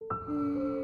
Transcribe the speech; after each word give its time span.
嗯。 0.00 0.83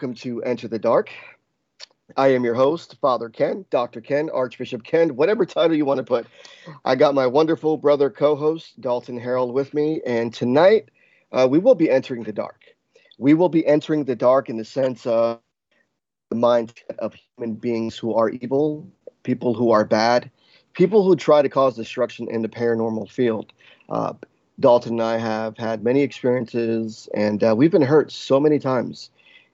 Welcome 0.00 0.14
to 0.14 0.42
Enter 0.44 0.66
the 0.66 0.78
Dark. 0.78 1.10
I 2.16 2.28
am 2.28 2.42
your 2.42 2.54
host, 2.54 2.96
Father 3.02 3.28
Ken, 3.28 3.66
Dr. 3.68 4.00
Ken, 4.00 4.30
Archbishop 4.30 4.82
Ken, 4.82 5.14
whatever 5.14 5.44
title 5.44 5.76
you 5.76 5.84
want 5.84 5.98
to 5.98 6.04
put. 6.04 6.26
I 6.86 6.94
got 6.94 7.14
my 7.14 7.26
wonderful 7.26 7.76
brother 7.76 8.08
co 8.08 8.34
host, 8.34 8.80
Dalton 8.80 9.20
Harold, 9.20 9.52
with 9.52 9.74
me, 9.74 10.00
and 10.06 10.32
tonight 10.32 10.88
uh, 11.32 11.46
we 11.50 11.58
will 11.58 11.74
be 11.74 11.90
entering 11.90 12.22
the 12.22 12.32
dark. 12.32 12.62
We 13.18 13.34
will 13.34 13.50
be 13.50 13.66
entering 13.66 14.04
the 14.04 14.16
dark 14.16 14.48
in 14.48 14.56
the 14.56 14.64
sense 14.64 15.04
of 15.04 15.38
the 16.30 16.36
mindset 16.36 16.96
of 16.98 17.14
human 17.36 17.56
beings 17.56 17.98
who 17.98 18.14
are 18.14 18.30
evil, 18.30 18.88
people 19.22 19.52
who 19.52 19.70
are 19.70 19.84
bad, 19.84 20.30
people 20.72 21.04
who 21.04 21.14
try 21.14 21.42
to 21.42 21.50
cause 21.50 21.76
destruction 21.76 22.26
in 22.30 22.40
the 22.40 22.48
paranormal 22.48 23.10
field. 23.10 23.52
Uh, 23.90 24.14
Dalton 24.60 24.92
and 24.92 25.02
I 25.02 25.18
have 25.18 25.58
had 25.58 25.84
many 25.84 26.00
experiences, 26.00 27.06
and 27.12 27.44
uh, 27.44 27.54
we've 27.54 27.70
been 27.70 27.82
hurt 27.82 28.10
so 28.10 28.40
many 28.40 28.58
times. 28.58 29.10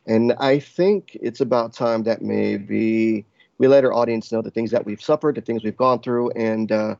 And 0.06 0.32
I 0.38 0.58
think 0.60 1.16
it's 1.20 1.40
about 1.40 1.72
time 1.72 2.04
that 2.04 2.22
maybe 2.22 3.24
we 3.58 3.68
let 3.68 3.84
our 3.84 3.92
audience 3.92 4.30
know 4.30 4.42
the 4.42 4.50
things 4.50 4.70
that 4.70 4.86
we've 4.86 5.02
suffered, 5.02 5.34
the 5.34 5.40
things 5.40 5.64
we've 5.64 5.76
gone 5.76 6.00
through, 6.00 6.30
and 6.30 6.70
uh, 6.70 6.94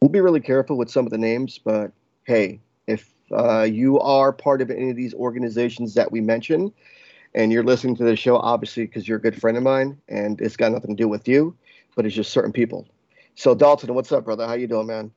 we'll 0.00 0.10
be 0.10 0.20
really 0.20 0.40
careful 0.40 0.76
with 0.76 0.90
some 0.90 1.06
of 1.06 1.12
the 1.12 1.18
names. 1.18 1.58
But 1.58 1.92
hey, 2.24 2.60
if 2.86 3.14
uh, 3.30 3.62
you 3.62 4.00
are 4.00 4.32
part 4.32 4.60
of 4.60 4.70
any 4.70 4.90
of 4.90 4.96
these 4.96 5.14
organizations 5.14 5.94
that 5.94 6.10
we 6.10 6.20
mention, 6.20 6.72
and 7.34 7.52
you're 7.52 7.62
listening 7.62 7.94
to 7.96 8.04
the 8.04 8.16
show, 8.16 8.36
obviously 8.38 8.86
because 8.86 9.06
you're 9.06 9.18
a 9.18 9.22
good 9.22 9.40
friend 9.40 9.56
of 9.56 9.62
mine, 9.62 10.00
and 10.08 10.40
it's 10.40 10.56
got 10.56 10.72
nothing 10.72 10.96
to 10.96 11.02
do 11.02 11.08
with 11.08 11.28
you, 11.28 11.54
but 11.94 12.06
it's 12.06 12.14
just 12.14 12.32
certain 12.32 12.52
people. 12.52 12.88
So 13.34 13.54
Dalton, 13.54 13.94
what's 13.94 14.10
up, 14.10 14.24
brother? 14.24 14.46
How 14.46 14.54
you 14.54 14.66
doing, 14.66 14.86
man? 14.88 15.12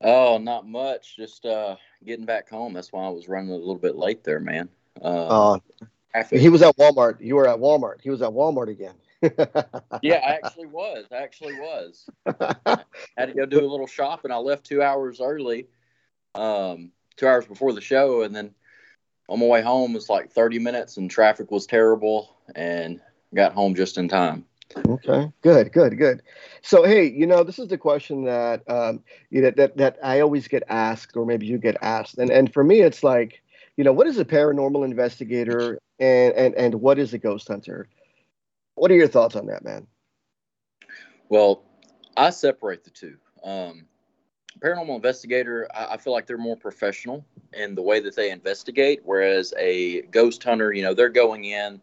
Oh, 0.00 0.38
not 0.38 0.66
much. 0.66 1.16
Just 1.16 1.44
uh, 1.44 1.76
getting 2.04 2.24
back 2.24 2.48
home. 2.48 2.72
That's 2.72 2.90
why 2.90 3.04
I 3.04 3.10
was 3.10 3.28
running 3.28 3.50
a 3.50 3.56
little 3.56 3.76
bit 3.76 3.96
late 3.96 4.24
there, 4.24 4.40
man. 4.40 4.70
Uh, 5.00 5.58
he 6.30 6.48
was 6.48 6.62
at 6.62 6.76
Walmart. 6.76 7.20
You 7.20 7.36
were 7.36 7.48
at 7.48 7.58
Walmart. 7.58 8.00
He 8.02 8.10
was 8.10 8.22
at 8.22 8.30
Walmart 8.30 8.68
again. 8.68 8.94
yeah, 10.02 10.16
I 10.16 10.38
actually 10.42 10.66
was. 10.66 11.06
I 11.12 11.16
actually 11.16 11.54
was. 11.54 12.08
I 12.26 12.78
had 13.16 13.26
to 13.26 13.34
go 13.34 13.46
do 13.46 13.60
a 13.60 13.68
little 13.68 13.86
shopping. 13.86 14.30
I 14.30 14.36
left 14.36 14.64
two 14.64 14.82
hours 14.82 15.20
early, 15.20 15.66
um, 16.34 16.92
two 17.16 17.26
hours 17.26 17.46
before 17.46 17.72
the 17.72 17.80
show, 17.80 18.22
and 18.22 18.34
then 18.34 18.54
on 19.28 19.38
my 19.38 19.46
way 19.46 19.62
home 19.62 19.92
was 19.92 20.08
like 20.08 20.32
30 20.32 20.58
minutes, 20.58 20.96
and 20.96 21.10
traffic 21.10 21.50
was 21.50 21.66
terrible, 21.66 22.34
and 22.54 23.00
got 23.34 23.52
home 23.52 23.74
just 23.74 23.98
in 23.98 24.08
time. 24.08 24.46
Okay, 24.76 25.32
good, 25.42 25.72
good, 25.72 25.98
good. 25.98 26.22
So, 26.62 26.84
hey, 26.84 27.10
you 27.10 27.26
know, 27.26 27.42
this 27.42 27.58
is 27.58 27.68
the 27.68 27.78
question 27.78 28.24
that 28.24 28.62
um, 28.70 29.02
you 29.30 29.42
know 29.42 29.50
that 29.50 29.76
that 29.76 29.98
I 30.02 30.20
always 30.20 30.48
get 30.48 30.62
asked, 30.68 31.16
or 31.16 31.26
maybe 31.26 31.46
you 31.46 31.58
get 31.58 31.76
asked, 31.82 32.18
and 32.18 32.30
and 32.30 32.52
for 32.52 32.62
me, 32.62 32.80
it's 32.80 33.02
like, 33.02 33.42
you 33.76 33.84
know, 33.84 33.92
what 33.92 34.06
is 34.06 34.18
a 34.18 34.24
paranormal 34.24 34.84
investigator, 34.84 35.78
and 36.00 36.34
and 36.34 36.54
and 36.54 36.74
what 36.74 36.98
is 36.98 37.14
a 37.14 37.18
ghost 37.18 37.48
hunter? 37.48 37.88
What 38.74 38.90
are 38.90 38.96
your 38.96 39.08
thoughts 39.08 39.36
on 39.36 39.46
that, 39.46 39.62
man? 39.62 39.86
Well, 41.28 41.62
I 42.16 42.30
separate 42.30 42.82
the 42.82 42.90
two. 42.90 43.16
Um, 43.44 43.86
paranormal 44.58 44.96
investigator, 44.96 45.68
I, 45.72 45.94
I 45.94 45.96
feel 45.96 46.12
like 46.12 46.26
they're 46.26 46.38
more 46.38 46.56
professional 46.56 47.24
in 47.52 47.74
the 47.74 47.82
way 47.82 48.00
that 48.00 48.16
they 48.16 48.30
investigate, 48.30 49.00
whereas 49.04 49.54
a 49.56 50.02
ghost 50.02 50.42
hunter, 50.42 50.72
you 50.72 50.82
know, 50.82 50.94
they're 50.94 51.08
going 51.08 51.44
in 51.44 51.80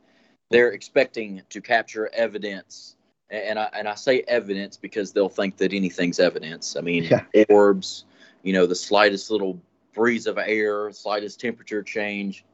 they're 0.49 0.71
expecting 0.71 1.41
to 1.49 1.61
capture 1.61 2.09
evidence 2.13 2.95
and 3.29 3.59
I 3.59 3.69
and 3.73 3.89
I 3.89 3.95
say 3.95 4.23
evidence 4.27 4.77
because 4.77 5.11
they'll 5.11 5.27
think 5.27 5.57
that 5.57 5.73
anything's 5.73 6.17
evidence. 6.17 6.77
I 6.77 6.81
mean, 6.81 7.03
yeah. 7.03 7.25
orbs, 7.49 8.05
you 8.41 8.53
know, 8.53 8.65
the 8.65 8.75
slightest 8.75 9.29
little 9.29 9.59
breeze 9.93 10.27
of 10.27 10.37
air, 10.37 10.89
slightest 10.93 11.41
temperature 11.41 11.83
change, 11.83 12.45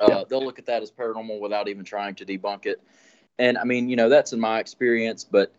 uh, 0.00 0.06
yeah. 0.08 0.24
they'll 0.28 0.44
look 0.44 0.58
at 0.58 0.66
that 0.66 0.82
as 0.82 0.90
paranormal 0.90 1.40
without 1.40 1.68
even 1.68 1.84
trying 1.84 2.14
to 2.16 2.24
debunk 2.24 2.66
it. 2.66 2.80
And 3.38 3.58
I 3.58 3.64
mean, 3.64 3.88
you 3.88 3.96
know, 3.96 4.08
that's 4.08 4.32
in 4.32 4.40
my 4.40 4.58
experience. 4.58 5.24
But 5.24 5.52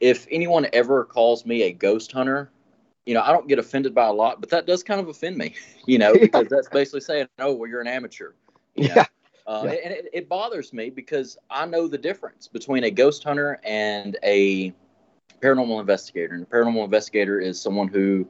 if 0.00 0.26
anyone 0.30 0.66
ever 0.72 1.04
calls 1.04 1.46
me 1.46 1.62
a 1.62 1.72
ghost 1.72 2.12
hunter, 2.12 2.50
you 3.06 3.14
know, 3.14 3.22
I 3.22 3.32
don't 3.32 3.48
get 3.48 3.58
offended 3.58 3.94
by 3.94 4.06
a 4.06 4.12
lot, 4.12 4.40
but 4.40 4.50
that 4.50 4.66
does 4.66 4.82
kind 4.82 5.00
of 5.00 5.08
offend 5.08 5.36
me, 5.36 5.54
you 5.86 5.98
know, 5.98 6.14
because 6.14 6.48
that's 6.48 6.68
basically 6.68 7.00
saying, 7.00 7.28
oh, 7.38 7.52
well, 7.52 7.68
you're 7.68 7.80
an 7.80 7.88
amateur. 7.88 8.32
You 8.74 8.88
know? 8.88 8.94
Yeah. 8.96 9.06
Uh, 9.46 9.62
yeah. 9.66 9.72
And 9.84 9.92
it, 9.92 10.08
it, 10.12 10.28
bothers 10.28 10.72
me 10.72 10.88
because 10.88 11.36
I 11.50 11.66
know 11.66 11.86
the 11.86 11.98
difference 11.98 12.48
between 12.48 12.84
a 12.84 12.90
ghost 12.90 13.22
hunter 13.22 13.60
and 13.62 14.16
a 14.22 14.72
paranormal 15.42 15.80
investigator. 15.80 16.34
And 16.34 16.44
a 16.44 16.46
paranormal 16.46 16.84
investigator 16.84 17.38
is 17.40 17.60
someone 17.60 17.88
who 17.88 18.26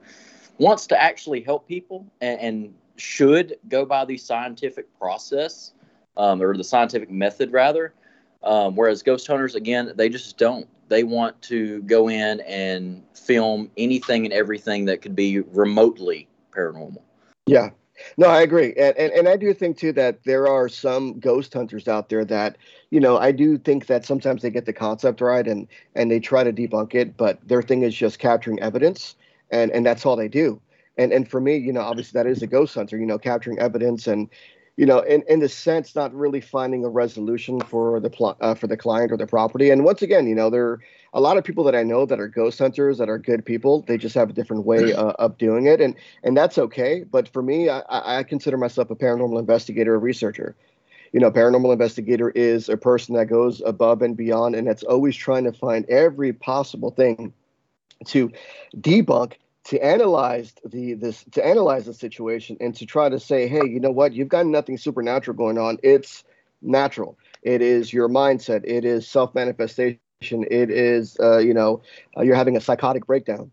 wants 0.58 0.88
to 0.88 1.00
actually 1.00 1.40
help 1.40 1.68
people 1.68 2.04
and, 2.20 2.40
and 2.40 2.74
should 2.96 3.56
go 3.68 3.84
by 3.84 4.04
the 4.04 4.16
scientific 4.16 4.86
process 4.98 5.72
um, 6.16 6.40
or 6.40 6.56
the 6.56 6.64
scientific 6.64 7.10
method, 7.10 7.52
rather. 7.52 7.94
Um, 8.42 8.76
whereas 8.76 9.02
ghost 9.02 9.26
hunters, 9.26 9.54
again, 9.54 9.92
they 9.96 10.08
just 10.08 10.36
don't. 10.36 10.68
They 10.88 11.02
want 11.02 11.40
to 11.42 11.82
go 11.82 12.08
in 12.08 12.40
and 12.40 13.02
film 13.14 13.70
anything 13.76 14.26
and 14.26 14.34
everything 14.34 14.84
that 14.84 15.00
could 15.00 15.16
be 15.16 15.40
remotely 15.40 16.28
paranormal. 16.54 17.00
Yeah, 17.46 17.70
no, 18.16 18.28
I 18.28 18.42
agree, 18.42 18.74
and, 18.74 18.96
and 18.96 19.12
and 19.12 19.28
I 19.28 19.36
do 19.36 19.54
think 19.54 19.78
too 19.78 19.92
that 19.92 20.24
there 20.24 20.46
are 20.48 20.68
some 20.68 21.18
ghost 21.20 21.54
hunters 21.54 21.88
out 21.88 22.08
there 22.08 22.24
that 22.24 22.58
you 22.90 23.00
know 23.00 23.18
I 23.18 23.32
do 23.32 23.56
think 23.56 23.86
that 23.86 24.04
sometimes 24.04 24.42
they 24.42 24.50
get 24.50 24.66
the 24.66 24.72
concept 24.72 25.20
right 25.20 25.46
and 25.46 25.68
and 25.94 26.10
they 26.10 26.20
try 26.20 26.44
to 26.44 26.52
debunk 26.52 26.94
it, 26.94 27.16
but 27.16 27.46
their 27.46 27.62
thing 27.62 27.82
is 27.82 27.94
just 27.94 28.18
capturing 28.18 28.60
evidence, 28.60 29.14
and 29.50 29.70
and 29.70 29.86
that's 29.86 30.04
all 30.04 30.16
they 30.16 30.28
do. 30.28 30.60
And 30.96 31.12
and 31.12 31.28
for 31.28 31.40
me, 31.40 31.56
you 31.56 31.72
know, 31.72 31.80
obviously 31.80 32.18
that 32.18 32.26
is 32.26 32.42
a 32.42 32.46
ghost 32.46 32.74
hunter, 32.74 32.96
you 32.96 33.06
know, 33.06 33.18
capturing 33.18 33.58
evidence 33.58 34.06
and 34.06 34.28
you 34.76 34.86
know, 34.86 35.00
in, 35.00 35.22
in 35.28 35.38
the 35.38 35.48
sense, 35.48 35.94
not 35.94 36.12
really 36.12 36.40
finding 36.40 36.84
a 36.84 36.88
resolution 36.88 37.60
for 37.60 38.00
the 38.00 38.10
pl- 38.10 38.36
uh, 38.40 38.54
for 38.54 38.66
the 38.66 38.76
client 38.76 39.12
or 39.12 39.16
the 39.16 39.26
property. 39.26 39.70
And 39.70 39.84
once 39.84 40.02
again, 40.02 40.26
you 40.26 40.34
know, 40.34 40.50
there 40.50 40.66
are 40.66 40.80
a 41.12 41.20
lot 41.20 41.36
of 41.36 41.44
people 41.44 41.62
that 41.64 41.76
I 41.76 41.84
know 41.84 42.06
that 42.06 42.18
are 42.18 42.26
ghost 42.26 42.58
hunters 42.58 42.98
that 42.98 43.08
are 43.08 43.18
good 43.18 43.44
people. 43.44 43.82
They 43.82 43.96
just 43.96 44.16
have 44.16 44.30
a 44.30 44.32
different 44.32 44.66
way 44.66 44.92
uh, 44.92 45.12
of 45.12 45.38
doing 45.38 45.66
it, 45.66 45.80
and 45.80 45.94
and 46.24 46.36
that's 46.36 46.58
okay. 46.58 47.04
But 47.04 47.28
for 47.28 47.42
me, 47.42 47.68
I, 47.68 47.82
I 47.88 48.22
consider 48.24 48.56
myself 48.56 48.90
a 48.90 48.96
paranormal 48.96 49.38
investigator, 49.38 49.94
a 49.94 49.98
researcher. 49.98 50.56
You 51.12 51.20
know, 51.20 51.30
paranormal 51.30 51.72
investigator 51.72 52.30
is 52.30 52.68
a 52.68 52.76
person 52.76 53.14
that 53.14 53.26
goes 53.26 53.62
above 53.64 54.02
and 54.02 54.16
beyond, 54.16 54.56
and 54.56 54.66
that's 54.66 54.82
always 54.82 55.14
trying 55.14 55.44
to 55.44 55.52
find 55.52 55.88
every 55.88 56.32
possible 56.32 56.90
thing 56.90 57.32
to 58.06 58.32
debunk 58.76 59.34
to 59.64 59.82
analyze 59.82 60.54
the 60.64 60.94
this 60.94 61.24
to 61.32 61.44
analyze 61.44 61.86
the 61.86 61.94
situation 61.94 62.56
and 62.60 62.74
to 62.76 62.86
try 62.86 63.08
to 63.08 63.18
say, 63.18 63.48
hey, 63.48 63.66
you 63.66 63.80
know 63.80 63.90
what? 63.90 64.12
You've 64.12 64.28
got 64.28 64.46
nothing 64.46 64.76
supernatural 64.78 65.36
going 65.36 65.58
on. 65.58 65.78
It's 65.82 66.24
natural. 66.62 67.18
It 67.42 67.62
is 67.62 67.92
your 67.92 68.08
mindset. 68.08 68.62
It 68.64 68.84
is 68.84 69.08
self 69.08 69.34
manifestation. 69.34 69.98
It 70.22 70.70
is 70.70 71.16
uh, 71.20 71.38
you 71.38 71.54
know 71.54 71.82
uh, 72.16 72.22
you're 72.22 72.36
having 72.36 72.56
a 72.56 72.60
psychotic 72.60 73.06
breakdown. 73.06 73.50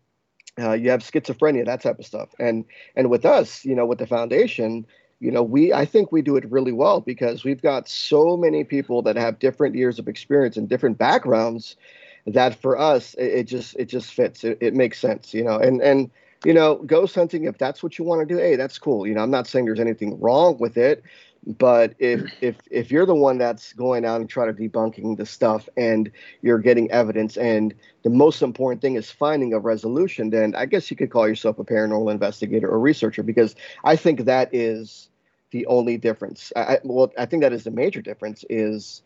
Uh, 0.60 0.74
you 0.74 0.90
have 0.90 1.00
schizophrenia, 1.02 1.66
that 1.66 1.81
type 1.81 1.98
of 1.98 2.06
stuff. 2.06 2.30
And 2.40 2.66
and 2.96 3.10
with 3.10 3.25
us, 3.25 3.64
you 3.64 3.75
know, 3.75 3.86
with 3.86 4.00
the 4.00 4.07
foundation, 4.07 4.86
you 5.22 5.31
know, 5.31 5.44
we 5.44 5.72
I 5.72 5.86
think 5.86 6.12
we 6.12 6.22
do 6.22 6.36
it 6.36 6.50
really 6.52 6.74
well 6.74 7.00
because 7.00 7.46
we've 7.46 7.62
got 7.62 7.88
so 7.88 8.36
many 8.36 8.66
people 8.66 9.02
that 9.04 9.16
have 9.16 9.40
different 9.40 9.75
years 9.75 9.98
of 9.98 10.10
experience 10.10 10.57
and 10.57 10.68
different 10.68 10.98
backgrounds 10.98 11.78
that 12.27 12.56
for 12.62 12.77
us 12.77 13.13
it, 13.15 13.25
it 13.39 13.44
just 13.45 13.75
it 13.77 13.85
just 13.85 14.13
fits. 14.13 14.44
It, 14.44 14.57
it 14.62 14.73
makes 14.73 15.00
sense 15.00 15.33
you 15.33 15.44
know? 15.44 15.57
And 15.57 15.81
and 15.81 16.09
you 16.44 16.53
know 16.53 16.75
ghost 16.75 17.15
hunting 17.15 17.45
if 17.45 17.57
that's 17.57 17.83
what 17.83 17.97
you 17.97 18.06
want 18.06 18.27
to 18.27 18.33
do 18.33 18.39
hey 18.39 18.56
that's 18.56 18.77
cool. 18.79 19.06
You 19.07 19.13
know 19.13 19.21
i'm 19.21 19.31
not 19.31 19.47
saying 19.47 19.65
there's 19.65 19.79
anything 19.79 20.19
wrong 20.19 20.57
with 20.59 20.77
it 20.77 21.03
But 21.45 21.95
if 22.00 22.21
if 22.41 22.57
if 22.69 22.91
you're 22.91 23.06
the 23.06 23.15
one 23.15 23.38
that's 23.38 23.73
going 23.73 24.06
out 24.06 24.21
and 24.21 24.29
trying 24.29 24.53
to 24.56 24.69
debunking 24.69 25.18
the 25.18 25.25
stuff 25.25 25.68
and 25.77 26.12
you're 26.41 26.59
getting 26.59 26.89
evidence 26.91 27.38
and 27.38 27.73
the 28.03 28.09
most 28.09 28.41
important 28.41 28.81
thing 28.81 28.95
is 28.95 29.12
finding 29.12 29.53
a 29.53 29.59
resolution, 29.59 30.29
then 30.29 30.56
I 30.56 30.65
guess 30.65 30.89
you 30.91 30.97
could 30.97 31.12
call 31.12 31.27
yourself 31.27 31.59
a 31.59 31.63
paranormal 31.63 32.12
investigator 32.12 32.68
or 32.69 32.79
researcher 32.79 33.23
because 33.23 33.56
I 33.83 33.95
think 33.95 34.25
that 34.25 34.50
is 34.53 35.09
the 35.51 35.65
only 35.68 35.97
difference. 35.97 36.51
I, 36.56 36.79
well, 36.83 37.12
I 37.18 37.25
think 37.25 37.44
that 37.44 37.53
is 37.53 37.63
the 37.63 37.71
major 37.71 38.01
difference 38.01 38.45
is 38.50 39.01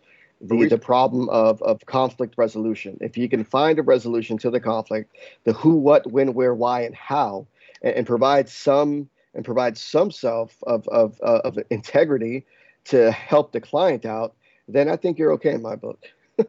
the, 0.47 0.67
the 0.67 0.77
problem 0.77 1.29
of, 1.29 1.61
of 1.61 1.85
conflict 1.85 2.35
resolution. 2.37 2.97
If 3.01 3.17
you 3.17 3.29
can 3.29 3.43
find 3.43 3.79
a 3.79 3.83
resolution 3.83 4.37
to 4.39 4.49
the 4.49 4.59
conflict, 4.59 5.15
the 5.43 5.53
who, 5.53 5.75
what, 5.75 6.11
when, 6.11 6.33
where, 6.33 6.53
why, 6.53 6.81
and 6.81 6.95
how, 6.95 7.47
and, 7.81 7.95
and 7.95 8.07
provide 8.07 8.49
some 8.49 9.09
and 9.33 9.43
provide 9.43 9.77
some 9.77 10.11
self 10.11 10.55
of, 10.63 10.87
of, 10.87 11.19
uh, 11.21 11.41
of 11.43 11.59
integrity 11.69 12.45
to 12.85 13.11
help 13.11 13.51
the 13.51 13.59
client 13.59 14.05
out, 14.05 14.33
then 14.67 14.89
I 14.89 14.95
think 14.95 15.19
you're 15.19 15.33
okay 15.33 15.51
in 15.51 15.61
my 15.61 15.75
book. 15.75 16.05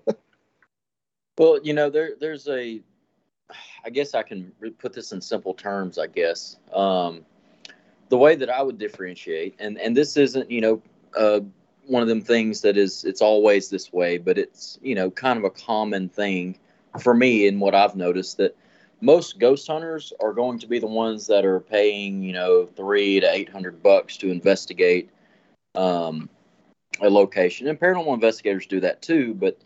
well, 1.38 1.58
you 1.62 1.72
know, 1.72 1.90
there 1.90 2.12
there's 2.18 2.48
a, 2.48 2.80
I 3.84 3.90
guess 3.90 4.14
I 4.14 4.22
can 4.22 4.52
put 4.78 4.92
this 4.92 5.12
in 5.12 5.20
simple 5.20 5.54
terms. 5.54 5.98
I 5.98 6.06
guess 6.06 6.56
um, 6.72 7.24
the 8.08 8.16
way 8.16 8.36
that 8.36 8.48
I 8.48 8.62
would 8.62 8.78
differentiate, 8.78 9.56
and 9.58 9.78
and 9.78 9.96
this 9.96 10.16
isn't 10.16 10.50
you 10.50 10.60
know 10.60 10.82
uh, 11.16 11.40
one 11.86 12.02
of 12.02 12.08
them 12.08 12.20
things 12.20 12.60
that 12.62 12.76
is 12.76 13.04
it's 13.04 13.22
always 13.22 13.68
this 13.68 13.92
way, 13.92 14.18
but 14.18 14.38
it's 14.38 14.78
you 14.82 14.94
know 14.94 15.10
kind 15.10 15.38
of 15.38 15.44
a 15.44 15.50
common 15.50 16.08
thing 16.08 16.58
for 17.00 17.14
me 17.14 17.46
and 17.46 17.60
what 17.60 17.74
I've 17.74 17.96
noticed 17.96 18.38
that 18.38 18.56
most 19.00 19.38
ghost 19.38 19.66
hunters 19.66 20.12
are 20.20 20.32
going 20.32 20.58
to 20.60 20.66
be 20.66 20.78
the 20.78 20.86
ones 20.86 21.26
that 21.26 21.44
are 21.44 21.60
paying 21.60 22.22
you 22.22 22.32
know 22.32 22.66
three 22.66 23.20
to 23.20 23.30
eight 23.30 23.48
hundred 23.48 23.82
bucks 23.82 24.16
to 24.18 24.30
investigate 24.30 25.10
um, 25.74 26.28
a 27.00 27.10
location, 27.10 27.68
and 27.68 27.78
paranormal 27.78 28.14
investigators 28.14 28.66
do 28.66 28.80
that 28.80 29.02
too. 29.02 29.34
But 29.34 29.58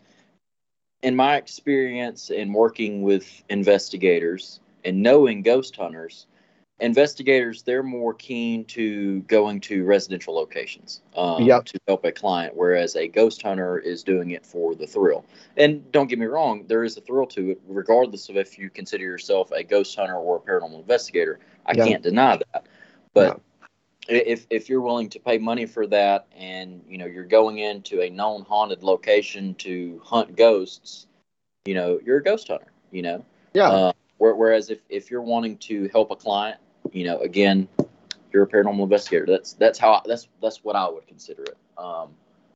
in 1.01 1.15
my 1.15 1.37
experience 1.37 2.29
in 2.29 2.53
working 2.53 3.01
with 3.01 3.43
investigators 3.49 4.59
and 4.83 5.01
knowing 5.01 5.41
ghost 5.41 5.75
hunters, 5.75 6.27
investigators 6.81 7.61
they're 7.61 7.83
more 7.83 8.13
keen 8.13 8.65
to 8.65 9.21
going 9.21 9.61
to 9.61 9.85
residential 9.85 10.33
locations 10.33 11.01
um, 11.15 11.43
yep. 11.43 11.63
to 11.63 11.79
help 11.87 12.03
a 12.03 12.11
client 12.11 12.55
whereas 12.55 12.95
a 12.95 13.07
ghost 13.07 13.41
hunter 13.43 13.77
is 13.77 14.01
doing 14.03 14.31
it 14.31 14.43
for 14.43 14.73
the 14.73 14.87
thrill 14.87 15.23
and 15.57 15.89
don't 15.91 16.07
get 16.07 16.17
me 16.17 16.25
wrong 16.25 16.65
there 16.67 16.83
is 16.83 16.97
a 16.97 17.01
thrill 17.01 17.27
to 17.27 17.51
it 17.51 17.61
regardless 17.67 18.29
of 18.29 18.35
if 18.35 18.57
you 18.57 18.69
consider 18.69 19.03
yourself 19.03 19.51
a 19.51 19.63
ghost 19.63 19.95
hunter 19.95 20.15
or 20.15 20.37
a 20.37 20.39
paranormal 20.39 20.79
investigator 20.79 21.39
i 21.67 21.73
yep. 21.73 21.87
can't 21.87 22.03
deny 22.03 22.37
that 22.37 22.65
but 23.13 23.39
yep. 24.09 24.23
if, 24.25 24.47
if 24.49 24.67
you're 24.67 24.81
willing 24.81 25.07
to 25.09 25.19
pay 25.19 25.37
money 25.37 25.67
for 25.67 25.85
that 25.85 26.25
and 26.35 26.81
you 26.89 26.97
know 26.97 27.05
you're 27.05 27.23
going 27.23 27.59
into 27.59 28.01
a 28.01 28.09
known 28.09 28.41
haunted 28.41 28.81
location 28.81 29.53
to 29.53 30.01
hunt 30.03 30.35
ghosts 30.35 31.05
you 31.65 31.75
know 31.75 31.99
you're 32.03 32.17
a 32.17 32.23
ghost 32.23 32.47
hunter 32.47 32.71
you 32.89 33.03
know 33.03 33.23
yeah 33.53 33.69
uh, 33.69 33.91
whereas 34.17 34.71
if, 34.71 34.79
if 34.89 35.11
you're 35.11 35.21
wanting 35.21 35.57
to 35.57 35.87
help 35.89 36.09
a 36.09 36.15
client 36.15 36.57
you 36.91 37.05
know, 37.05 37.19
again, 37.19 37.67
you're 38.33 38.43
a 38.43 38.47
paranormal 38.47 38.83
investigator. 38.83 39.25
That's 39.25 39.53
that's 39.53 39.79
how 39.79 39.93
I, 39.93 40.01
that's 40.05 40.27
that's 40.41 40.63
what 40.63 40.75
I 40.75 40.87
would 40.89 41.07
consider 41.07 41.43
it. 41.43 41.57
Um, 41.77 42.09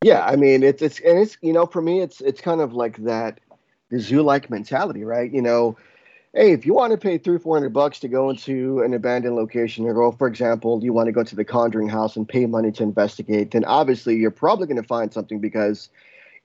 yeah, 0.04 0.26
I 0.26 0.36
mean, 0.36 0.64
it's 0.64 0.82
it's 0.82 1.00
and 1.00 1.20
it's 1.20 1.38
you 1.42 1.54
know, 1.54 1.66
for 1.66 1.82
me, 1.82 2.02
it's 2.02 2.22
it's 2.22 2.42
kind 2.42 2.62
of 2.62 2.74
like 2.74 2.98
that 3.04 3.40
the 3.90 4.00
zoo-like 4.00 4.50
mentality, 4.50 5.04
right? 5.04 5.32
You 5.32 5.42
know, 5.42 5.78
hey, 6.34 6.52
if 6.52 6.66
you 6.66 6.74
want 6.74 6.92
to 6.92 6.98
pay 6.98 7.18
three 7.18 7.40
four 7.40 7.56
hundred 7.56 7.74
bucks 7.74 8.00
to 8.00 8.08
go 8.08 8.30
into 8.30 8.82
an 8.82 8.94
abandoned 8.94 9.36
location, 9.36 9.86
or 9.86 9.94
go, 9.94 10.12
for 10.12 10.28
example, 10.28 10.84
you 10.84 10.94
want 10.94 11.08
to 11.08 11.12
go 11.12 11.24
to 11.24 11.36
the 11.36 11.46
Conjuring 11.46 11.90
House 11.90 12.16
and 12.16 12.28
pay 12.28 12.46
money 12.46 12.72
to 12.74 12.84
investigate, 12.84 13.52
then 13.52 13.66
obviously 13.66 14.16
you're 14.16 14.32
probably 14.32 14.68
going 14.68 14.82
to 14.82 14.88
find 14.88 15.14
something 15.14 15.40
because 15.40 15.90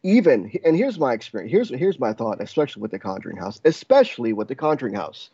even 0.03 0.51
and 0.65 0.77
here's 0.77 0.99
my 0.99 1.13
experience 1.13 1.53
here's 1.53 1.69
here's 1.69 1.99
my 1.99 2.13
thought 2.13 2.41
especially 2.41 2.81
with 2.81 2.91
the 2.91 2.99
conjuring 2.99 3.37
house 3.37 3.61
especially 3.65 4.33
with 4.33 4.49
the 4.49 4.55
conjuring 4.55 4.95
house 4.95 5.29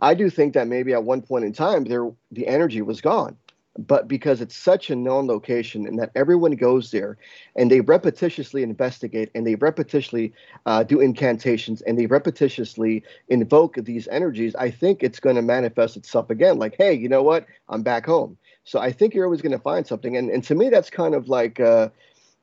I 0.00 0.14
do 0.14 0.30
think 0.30 0.54
that 0.54 0.68
maybe 0.68 0.92
at 0.92 1.04
one 1.04 1.22
point 1.22 1.44
in 1.44 1.52
time 1.52 1.84
there 1.84 2.10
the 2.30 2.46
energy 2.46 2.82
was 2.82 3.00
gone. 3.00 3.36
But 3.78 4.08
because 4.08 4.40
it's 4.40 4.56
such 4.56 4.90
a 4.90 4.96
known 4.96 5.28
location 5.28 5.86
and 5.86 6.00
that 6.00 6.10
everyone 6.16 6.56
goes 6.56 6.90
there 6.90 7.16
and 7.54 7.70
they 7.70 7.80
repetitiously 7.80 8.62
investigate 8.62 9.30
and 9.36 9.46
they 9.46 9.54
repetitiously 9.54 10.32
uh, 10.66 10.82
do 10.82 10.98
incantations 10.98 11.80
and 11.82 11.96
they 11.96 12.08
repetitiously 12.08 13.04
invoke 13.28 13.76
these 13.76 14.08
energies, 14.08 14.56
I 14.56 14.72
think 14.72 15.04
it's 15.04 15.20
going 15.20 15.36
to 15.36 15.42
manifest 15.42 15.96
itself 15.96 16.28
again. 16.28 16.58
Like, 16.58 16.74
hey, 16.76 16.92
you 16.92 17.08
know 17.08 17.22
what? 17.22 17.46
I'm 17.68 17.82
back 17.82 18.04
home. 18.04 18.36
So 18.64 18.80
I 18.80 18.90
think 18.90 19.14
you're 19.14 19.24
always 19.24 19.42
going 19.42 19.52
to 19.52 19.60
find 19.60 19.86
something. 19.86 20.16
And, 20.16 20.28
and 20.28 20.42
to 20.44 20.56
me, 20.56 20.70
that's 20.70 20.90
kind 20.90 21.14
of 21.14 21.28
like, 21.28 21.60
uh, 21.60 21.90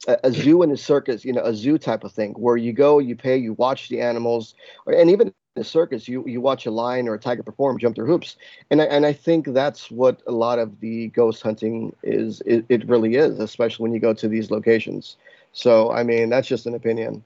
a, 0.07 0.31
zoo 0.31 0.61
and 0.61 0.71
a 0.71 0.77
circus, 0.77 1.25
you 1.25 1.33
know, 1.33 1.41
a 1.41 1.53
zoo 1.53 1.77
type 1.77 2.03
of 2.03 2.11
thing, 2.11 2.33
where 2.33 2.57
you 2.57 2.73
go, 2.73 2.99
you 2.99 3.15
pay, 3.15 3.37
you 3.37 3.53
watch 3.53 3.89
the 3.89 4.01
animals, 4.01 4.53
and 4.87 5.09
even 5.09 5.33
the 5.55 5.63
circus, 5.63 6.07
you 6.07 6.23
you 6.27 6.41
watch 6.41 6.65
a 6.65 6.71
lion 6.71 7.07
or 7.07 7.15
a 7.15 7.19
tiger 7.19 7.41
perform, 7.41 7.79
jump 7.79 7.95
through 7.95 8.05
hoops, 8.05 8.35
and 8.69 8.81
I, 8.81 8.85
and 8.85 9.05
I 9.05 9.13
think 9.13 9.47
that's 9.53 9.89
what 9.89 10.21
a 10.27 10.31
lot 10.31 10.59
of 10.59 10.79
the 10.81 11.07
ghost 11.07 11.41
hunting 11.41 11.95
is. 12.03 12.41
It, 12.45 12.65
it 12.69 12.87
really 12.87 13.15
is, 13.15 13.39
especially 13.39 13.83
when 13.83 13.93
you 13.93 13.99
go 13.99 14.13
to 14.13 14.27
these 14.27 14.51
locations. 14.51 15.17
So 15.53 15.91
I 15.91 16.03
mean, 16.03 16.29
that's 16.29 16.47
just 16.47 16.65
an 16.65 16.75
opinion. 16.75 17.23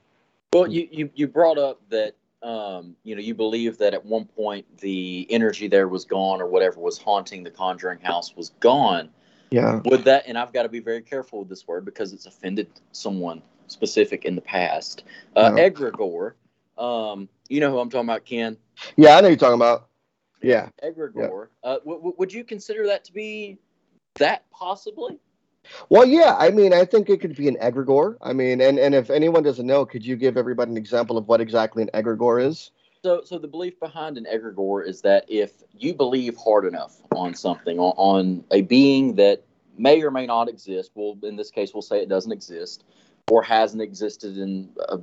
Well, 0.53 0.67
you 0.67 0.87
you, 0.91 1.09
you 1.15 1.27
brought 1.27 1.57
up 1.57 1.81
that 1.89 2.15
um, 2.43 2.95
you 3.03 3.15
know 3.15 3.21
you 3.21 3.33
believe 3.33 3.79
that 3.79 3.93
at 3.95 4.05
one 4.05 4.25
point 4.25 4.65
the 4.77 5.27
energy 5.29 5.67
there 5.67 5.87
was 5.87 6.05
gone 6.05 6.39
or 6.39 6.47
whatever 6.47 6.79
was 6.79 6.99
haunting 6.99 7.43
the 7.43 7.51
Conjuring 7.51 7.99
House 7.99 8.35
was 8.35 8.51
gone. 8.59 9.09
Yeah. 9.49 9.81
Would 9.85 10.03
that, 10.03 10.25
and 10.27 10.37
I've 10.37 10.53
got 10.53 10.63
to 10.63 10.69
be 10.69 10.79
very 10.79 11.01
careful 11.01 11.39
with 11.39 11.49
this 11.49 11.67
word 11.67 11.83
because 11.83 12.13
it's 12.13 12.27
offended 12.27 12.67
someone 12.91 13.41
specific 13.65 14.23
in 14.23 14.35
the 14.35 14.41
past. 14.41 15.03
Uh, 15.35 15.49
no. 15.49 15.55
Egregore 15.55 16.33
um, 16.79 17.27
you 17.49 17.59
know 17.59 17.71
who 17.71 17.79
I'm 17.79 17.89
talking 17.89 18.07
about, 18.07 18.25
Ken? 18.25 18.57
Yeah, 18.95 19.17
I 19.17 19.21
know 19.21 19.27
you're 19.27 19.37
talking 19.37 19.55
about. 19.55 19.89
Yeah. 20.41 20.69
Egregore. 20.83 21.47
Yeah. 21.63 21.69
Uh, 21.69 21.79
w- 21.79 21.97
w- 21.97 22.15
would 22.17 22.31
you 22.31 22.43
consider 22.43 22.87
that 22.87 23.03
to 23.05 23.13
be 23.13 23.57
that 24.15 24.49
possibly? 24.51 25.19
Well, 25.89 26.05
yeah. 26.05 26.35
I 26.37 26.51
mean, 26.51 26.73
I 26.73 26.85
think 26.85 27.09
it 27.09 27.19
could 27.19 27.35
be 27.35 27.47
an 27.47 27.57
egregore. 27.61 28.15
I 28.21 28.33
mean, 28.33 28.61
and, 28.61 28.79
and 28.79 28.95
if 28.95 29.09
anyone 29.09 29.43
doesn't 29.43 29.67
know, 29.67 29.85
could 29.85 30.05
you 30.05 30.15
give 30.15 30.37
everybody 30.37 30.71
an 30.71 30.77
example 30.77 31.17
of 31.17 31.27
what 31.27 31.41
exactly 31.41 31.83
an 31.83 31.89
egregore 31.93 32.43
is? 32.43 32.71
So, 33.03 33.21
so 33.23 33.37
the 33.37 33.47
belief 33.47 33.79
behind 33.79 34.17
an 34.17 34.25
egregore 34.25 34.85
is 34.87 35.01
that 35.01 35.25
if 35.27 35.51
you 35.77 35.93
believe 35.93 36.37
hard 36.37 36.65
enough 36.65 36.97
on 37.15 37.33
something, 37.33 37.79
on, 37.79 37.93
on 37.97 38.43
a 38.51 38.61
being 38.61 39.15
that 39.15 39.43
may 39.77 40.01
or 40.01 40.11
may 40.11 40.25
not 40.25 40.49
exist, 40.49 40.91
well, 40.95 41.17
in 41.23 41.35
this 41.35 41.51
case, 41.51 41.73
we'll 41.73 41.81
say 41.81 42.01
it 42.01 42.09
doesn't 42.09 42.31
exist 42.31 42.83
or 43.29 43.41
hasn't 43.43 43.81
existed 43.81 44.37
in 44.37 44.69
a 44.89 44.99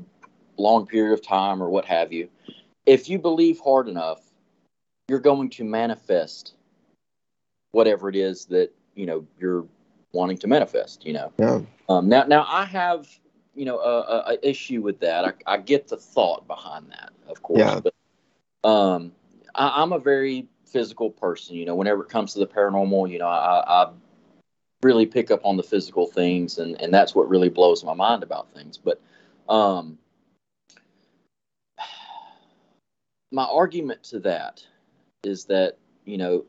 long 0.58 0.86
period 0.86 1.12
of 1.12 1.22
time 1.22 1.62
or 1.62 1.68
what 1.68 1.84
have 1.84 2.12
you, 2.12 2.28
if 2.86 3.08
you 3.08 3.18
believe 3.18 3.60
hard 3.60 3.88
enough, 3.88 4.20
you're 5.08 5.20
going 5.20 5.50
to 5.50 5.64
manifest 5.64 6.54
whatever 7.72 8.08
it 8.08 8.16
is 8.16 8.46
that 8.46 8.72
you 8.94 9.06
know 9.06 9.26
you're 9.38 9.66
wanting 10.12 10.38
to 10.38 10.46
manifest. 10.46 11.04
You 11.04 11.14
know. 11.14 11.32
Yeah. 11.38 11.60
Um, 11.88 12.08
now, 12.08 12.24
now 12.24 12.46
I 12.48 12.64
have 12.64 13.06
you 13.54 13.64
know 13.64 13.78
a, 13.78 14.00
a, 14.00 14.32
a 14.32 14.48
issue 14.48 14.82
with 14.82 15.00
that. 15.00 15.24
I, 15.24 15.54
I, 15.54 15.56
get 15.58 15.88
the 15.88 15.96
thought 15.96 16.46
behind 16.46 16.90
that, 16.90 17.10
of 17.28 17.42
course. 17.42 17.60
Yeah. 17.60 17.80
But 17.80 18.68
um, 18.68 19.12
I, 19.54 19.82
am 19.82 19.92
a 19.92 19.98
very 19.98 20.48
physical 20.64 21.10
person. 21.10 21.56
You 21.56 21.66
know, 21.66 21.74
whenever 21.74 22.02
it 22.02 22.08
comes 22.08 22.32
to 22.32 22.40
the 22.40 22.46
paranormal, 22.46 23.10
you 23.10 23.18
know, 23.18 23.28
I, 23.28 23.84
I 23.84 23.90
really 24.82 25.06
pick 25.06 25.30
up 25.30 25.40
on 25.44 25.56
the 25.56 25.62
physical 25.62 26.06
things, 26.06 26.58
and 26.58 26.80
and 26.80 26.92
that's 26.92 27.14
what 27.14 27.28
really 27.28 27.48
blows 27.48 27.84
my 27.84 27.94
mind 27.94 28.22
about 28.22 28.52
things. 28.52 28.78
But 28.78 29.00
um, 29.48 29.98
my 33.32 33.44
argument 33.44 34.02
to 34.04 34.20
that 34.20 34.64
is 35.24 35.44
that 35.46 35.76
you 36.04 36.16
know 36.16 36.44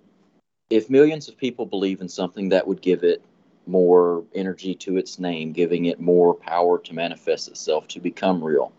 if 0.69 0.89
millions 0.89 1.27
of 1.27 1.37
people 1.37 1.65
believe 1.65 2.01
in 2.01 2.09
something 2.09 2.49
that 2.49 2.67
would 2.67 2.81
give 2.81 3.03
it 3.03 3.23
more 3.65 4.23
energy 4.33 4.73
to 4.73 4.97
its 4.97 5.19
name 5.19 5.51
giving 5.51 5.85
it 5.85 5.99
more 5.99 6.33
power 6.33 6.77
to 6.79 6.93
manifest 6.93 7.47
itself 7.47 7.87
to 7.87 7.99
become 7.99 8.43
real. 8.43 8.71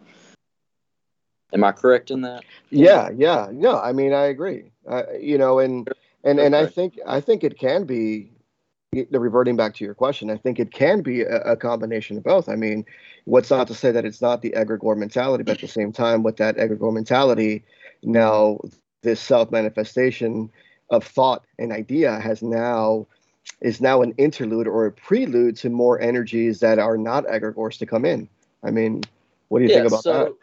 Am 1.52 1.64
i 1.64 1.72
correct 1.72 2.10
in 2.10 2.22
that? 2.22 2.44
Yeah 2.70 3.10
yeah. 3.14 3.48
No 3.52 3.78
i 3.78 3.92
mean 3.92 4.12
i 4.12 4.24
agree. 4.24 4.70
Uh, 4.86 5.02
you 5.20 5.36
know 5.36 5.58
and 5.58 5.88
and 6.24 6.38
and 6.38 6.56
i 6.56 6.66
think 6.66 6.98
i 7.06 7.20
think 7.20 7.44
it 7.44 7.58
can 7.58 7.84
be 7.84 8.30
the 8.92 9.20
reverting 9.20 9.54
back 9.54 9.74
to 9.74 9.84
your 9.84 9.92
question 9.94 10.30
i 10.30 10.36
think 10.36 10.58
it 10.58 10.72
can 10.72 11.02
be 11.02 11.20
a, 11.20 11.40
a 11.42 11.56
combination 11.56 12.16
of 12.16 12.24
both. 12.24 12.48
I 12.48 12.56
mean 12.56 12.86
what's 13.24 13.50
not 13.50 13.66
to 13.68 13.74
say 13.74 13.90
that 13.92 14.06
it's 14.06 14.22
not 14.22 14.40
the 14.40 14.50
egregore 14.52 14.96
mentality 14.96 15.44
but 15.44 15.52
at 15.56 15.60
the 15.60 15.68
same 15.68 15.92
time 15.92 16.22
with 16.22 16.38
that 16.38 16.56
egregore 16.56 16.94
mentality 16.94 17.64
now, 18.02 18.58
this 19.02 19.20
self 19.20 19.50
manifestation 19.50 20.50
of 20.90 21.04
thought 21.04 21.44
and 21.58 21.72
idea 21.72 22.18
has 22.20 22.42
now 22.42 23.06
is 23.60 23.80
now 23.80 24.02
an 24.02 24.12
interlude 24.18 24.68
or 24.68 24.86
a 24.86 24.92
prelude 24.92 25.56
to 25.56 25.70
more 25.70 26.00
energies 26.00 26.60
that 26.60 26.78
are 26.78 26.96
not 26.96 27.24
egregores 27.26 27.78
to 27.78 27.86
come 27.86 28.04
in. 28.04 28.28
I 28.62 28.70
mean, 28.70 29.02
what 29.48 29.60
do 29.60 29.64
you 29.64 29.70
yeah, 29.70 29.78
think 29.78 29.88
about 29.88 30.02
so, 30.02 30.12
that? 30.12 30.34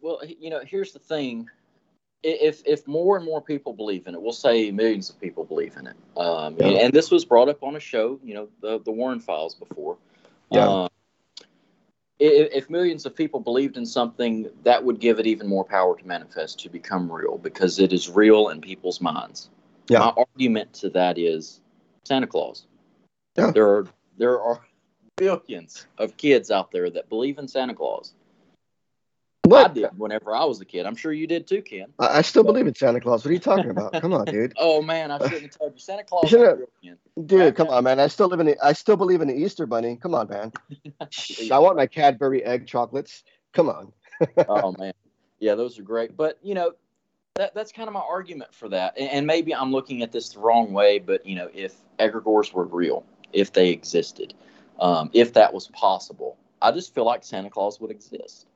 Well, 0.00 0.20
you 0.26 0.50
know, 0.50 0.60
here's 0.64 0.92
the 0.92 0.98
thing. 0.98 1.48
If 2.22 2.62
if 2.64 2.86
more 2.86 3.16
and 3.16 3.24
more 3.24 3.40
people 3.40 3.72
believe 3.72 4.06
in 4.06 4.14
it, 4.14 4.22
we'll 4.22 4.32
say 4.32 4.70
millions 4.70 5.10
of 5.10 5.20
people 5.20 5.44
believe 5.44 5.76
in 5.76 5.88
it, 5.88 5.96
um, 6.16 6.56
yeah. 6.60 6.66
and 6.66 6.92
this 6.92 7.10
was 7.10 7.24
brought 7.24 7.48
up 7.48 7.64
on 7.64 7.74
a 7.74 7.80
show, 7.80 8.20
you 8.22 8.34
know, 8.34 8.48
the 8.60 8.78
the 8.80 8.92
Warren 8.92 9.18
Files 9.18 9.56
before. 9.56 9.96
Yeah. 10.50 10.68
Um, 10.68 10.88
if, 12.22 12.52
if 12.52 12.70
millions 12.70 13.04
of 13.04 13.16
people 13.16 13.40
believed 13.40 13.76
in 13.76 13.84
something, 13.84 14.48
that 14.62 14.82
would 14.84 15.00
give 15.00 15.18
it 15.18 15.26
even 15.26 15.48
more 15.48 15.64
power 15.64 15.96
to 15.98 16.06
manifest, 16.06 16.60
to 16.60 16.68
become 16.68 17.10
real, 17.10 17.38
because 17.38 17.78
it 17.78 17.92
is 17.92 18.08
real 18.08 18.48
in 18.48 18.60
people's 18.60 19.00
minds. 19.00 19.50
Yeah. 19.88 19.98
My 19.98 20.12
argument 20.16 20.72
to 20.74 20.90
that 20.90 21.18
is 21.18 21.60
Santa 22.04 22.28
Claus. 22.28 22.66
Yeah. 23.36 23.50
There 23.50 23.68
are 23.68 23.86
there 24.18 24.40
are 24.40 24.60
billions 25.16 25.86
of 25.98 26.16
kids 26.16 26.50
out 26.50 26.70
there 26.70 26.90
that 26.90 27.08
believe 27.08 27.38
in 27.38 27.48
Santa 27.48 27.74
Claus. 27.74 28.14
I 29.50 29.68
did 29.68 29.90
whenever 29.96 30.34
I 30.34 30.44
was 30.44 30.60
a 30.60 30.64
kid. 30.64 30.86
I'm 30.86 30.94
sure 30.94 31.12
you 31.12 31.26
did 31.26 31.46
too, 31.46 31.62
Ken. 31.62 31.86
I, 31.98 32.18
I 32.18 32.22
still 32.22 32.44
believe 32.44 32.66
in 32.66 32.74
Santa 32.74 33.00
Claus. 33.00 33.24
What 33.24 33.30
are 33.30 33.34
you 33.34 33.40
talking 33.40 33.70
about? 33.70 33.92
Come 34.00 34.12
on, 34.12 34.24
dude. 34.26 34.52
Oh 34.56 34.82
man, 34.82 35.10
I 35.10 35.18
shouldn't 35.18 35.42
have 35.42 35.58
told 35.58 35.72
you. 35.74 35.80
Santa 35.80 36.04
Claus. 36.04 36.28
Shouldn't 36.28 36.52
is 36.52 36.58
real, 36.82 36.96
Ken. 37.16 37.26
Dude, 37.26 37.56
come 37.56 37.68
on, 37.68 37.84
man. 37.84 37.98
I 37.98 38.06
still 38.06 38.28
live 38.28 38.40
in. 38.40 38.46
The, 38.46 38.56
I 38.64 38.72
still 38.72 38.96
believe 38.96 39.20
in 39.20 39.28
the 39.28 39.34
Easter 39.34 39.66
Bunny. 39.66 39.96
Come 39.96 40.14
on, 40.14 40.28
man. 40.28 40.52
I 41.50 41.58
want 41.58 41.76
my 41.76 41.86
Cadbury 41.86 42.44
egg 42.44 42.66
chocolates. 42.66 43.24
Come 43.52 43.68
on. 43.68 43.92
oh 44.48 44.74
man, 44.78 44.92
yeah, 45.40 45.56
those 45.56 45.78
are 45.78 45.82
great. 45.82 46.16
But 46.16 46.38
you 46.42 46.54
know, 46.54 46.72
that 47.34 47.54
that's 47.54 47.72
kind 47.72 47.88
of 47.88 47.94
my 47.94 48.00
argument 48.00 48.54
for 48.54 48.68
that. 48.68 48.96
And, 48.96 49.10
and 49.10 49.26
maybe 49.26 49.54
I'm 49.54 49.72
looking 49.72 50.02
at 50.02 50.12
this 50.12 50.30
the 50.30 50.40
wrong 50.40 50.72
way, 50.72 51.00
but 51.00 51.26
you 51.26 51.34
know, 51.34 51.48
if 51.52 51.74
egregores 51.98 52.52
were 52.52 52.64
real, 52.64 53.04
if 53.32 53.52
they 53.52 53.70
existed, 53.70 54.34
um, 54.78 55.10
if 55.12 55.32
that 55.32 55.52
was 55.52 55.66
possible, 55.68 56.36
I 56.60 56.70
just 56.70 56.94
feel 56.94 57.04
like 57.04 57.24
Santa 57.24 57.50
Claus 57.50 57.80
would 57.80 57.90
exist. 57.90 58.46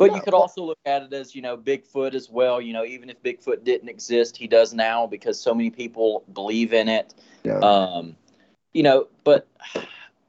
But 0.00 0.14
you 0.14 0.22
could 0.22 0.34
also 0.34 0.64
look 0.64 0.78
at 0.86 1.02
it 1.02 1.12
as 1.12 1.34
you 1.34 1.42
know 1.42 1.56
Bigfoot 1.56 2.14
as 2.14 2.30
well. 2.30 2.60
You 2.60 2.72
know, 2.72 2.84
even 2.84 3.10
if 3.10 3.22
Bigfoot 3.22 3.64
didn't 3.64 3.88
exist, 3.88 4.36
he 4.36 4.48
does 4.48 4.72
now 4.72 5.06
because 5.06 5.38
so 5.38 5.54
many 5.54 5.70
people 5.70 6.24
believe 6.32 6.72
in 6.72 6.88
it. 6.88 7.14
Yeah. 7.44 7.58
Um, 7.58 8.16
you 8.72 8.82
know, 8.82 9.08
but 9.24 9.46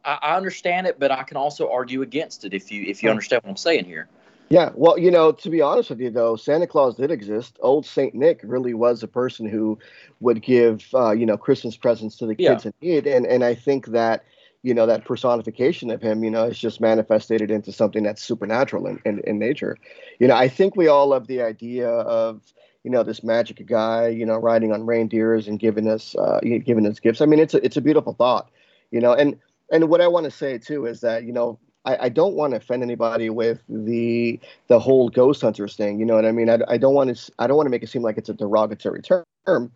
I, 0.04 0.20
I 0.22 0.36
understand 0.38 0.88
it, 0.88 1.00
but 1.00 1.12
I 1.12 1.24
can 1.24 1.38
also 1.38 1.72
argue 1.72 2.02
against 2.02 2.44
it 2.46 2.54
if 2.54 2.72
you 2.72 2.84
if 2.84 3.02
you 3.02 3.08
Yeah. 3.08 3.12
understand 3.12 3.44
what 3.44 3.50
I'm 3.52 3.58
saying 3.58 3.86
here. 3.86 4.08
Yeah, 4.50 4.72
well, 4.76 4.98
you 4.98 5.12
know, 5.12 5.32
to 5.32 5.50
be 5.50 5.62
honest 5.62 5.90
with 5.92 6.02
you, 6.02 6.10
though, 6.10 6.36
Santa 6.36 6.68
Claus 6.68 6.96
did 6.96 7.10
exist. 7.10 7.58
Old 7.62 7.86
Saint 7.86 8.14
Nick 8.14 8.42
really 8.44 8.74
was 8.74 9.02
a 9.02 9.08
person 9.08 9.48
who 9.48 9.80
would 10.20 10.42
give, 10.42 10.86
uh, 10.94 11.12
you 11.12 11.26
know, 11.26 11.38
Christmas 11.38 11.78
presents 11.78 12.18
to 12.18 12.26
the 12.26 12.36
Yeah. 12.38 12.50
kids 12.56 12.66
in 12.66 12.74
need, 12.82 13.08
and 13.08 13.26
and 13.26 13.46
I 13.46 13.56
think 13.56 13.88
that, 13.88 14.26
you 14.64 14.74
know, 14.74 14.86
that 14.86 15.06
personification 15.06 15.90
of 15.90 16.02
him, 16.02 16.24
you 16.24 16.30
know, 16.30 16.46
is 16.46 16.60
just 16.60 16.80
manifested 16.80 17.50
into 17.50 17.72
something 17.72 18.04
that's 18.04 18.22
supernatural 18.22 18.86
in, 18.88 19.02
in, 19.06 19.20
in 19.22 19.40
nature. 19.40 19.78
You 20.20 20.28
know, 20.28 20.36
I 20.36 20.48
think 20.48 20.76
we 20.76 20.88
all 20.88 21.08
love 21.08 21.28
the 21.28 21.42
idea 21.42 21.90
of, 21.90 22.42
you 22.84 22.92
know, 22.92 23.04
this 23.04 23.24
magic 23.24 23.66
guy, 23.66 24.08
you 24.10 24.26
know, 24.26 24.38
riding 24.38 24.72
on 24.72 24.86
reindeers 24.86 25.48
and 25.48 25.60
giving 25.60 25.88
us, 25.88 26.16
uh, 26.16 26.40
giving 26.42 26.86
us 26.86 27.00
gifts. 27.00 27.22
I 27.22 27.26
mean, 27.26 27.40
it's 27.40 27.54
a, 27.54 27.64
it's 27.66 27.78
a 27.78 27.82
beautiful 27.82 28.14
thought, 28.14 28.50
you 28.92 29.00
know, 29.00 29.14
and 29.14 29.40
and 29.72 29.88
what 29.88 30.02
I 30.02 30.08
want 30.08 30.26
to 30.26 30.32
say 30.32 30.58
too 30.58 30.86
is 30.86 31.02
that, 31.02 31.24
you 31.24 31.32
know, 31.32 31.58
I, 31.86 31.98
I 32.06 32.10
don't 32.10 32.36
want 32.36 32.52
to 32.52 32.58
offend 32.58 32.84
anybody 32.84 33.30
with 33.30 33.62
the 33.70 34.40
the 34.68 34.80
whole 34.80 35.10
ghost 35.10 35.42
hunters 35.42 35.76
thing. 35.76 36.00
You 36.00 36.06
know 36.06 36.16
what 36.16 36.26
I 36.26 36.32
mean? 36.32 36.50
I, 36.50 36.60
I 36.68 36.78
don't 36.78 36.94
want 36.94 37.16
to 37.16 37.32
I 37.40 37.48
don't 37.48 37.58
want 37.58 37.66
to 37.66 37.72
make 37.72 37.84
it 37.84 37.90
seem 37.90 38.04
like 38.04 38.18
it's 38.18 38.30
a 38.30 38.34
derogatory 38.34 39.02
term, 39.02 39.72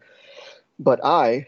but 0.77 0.99
I 1.03 1.47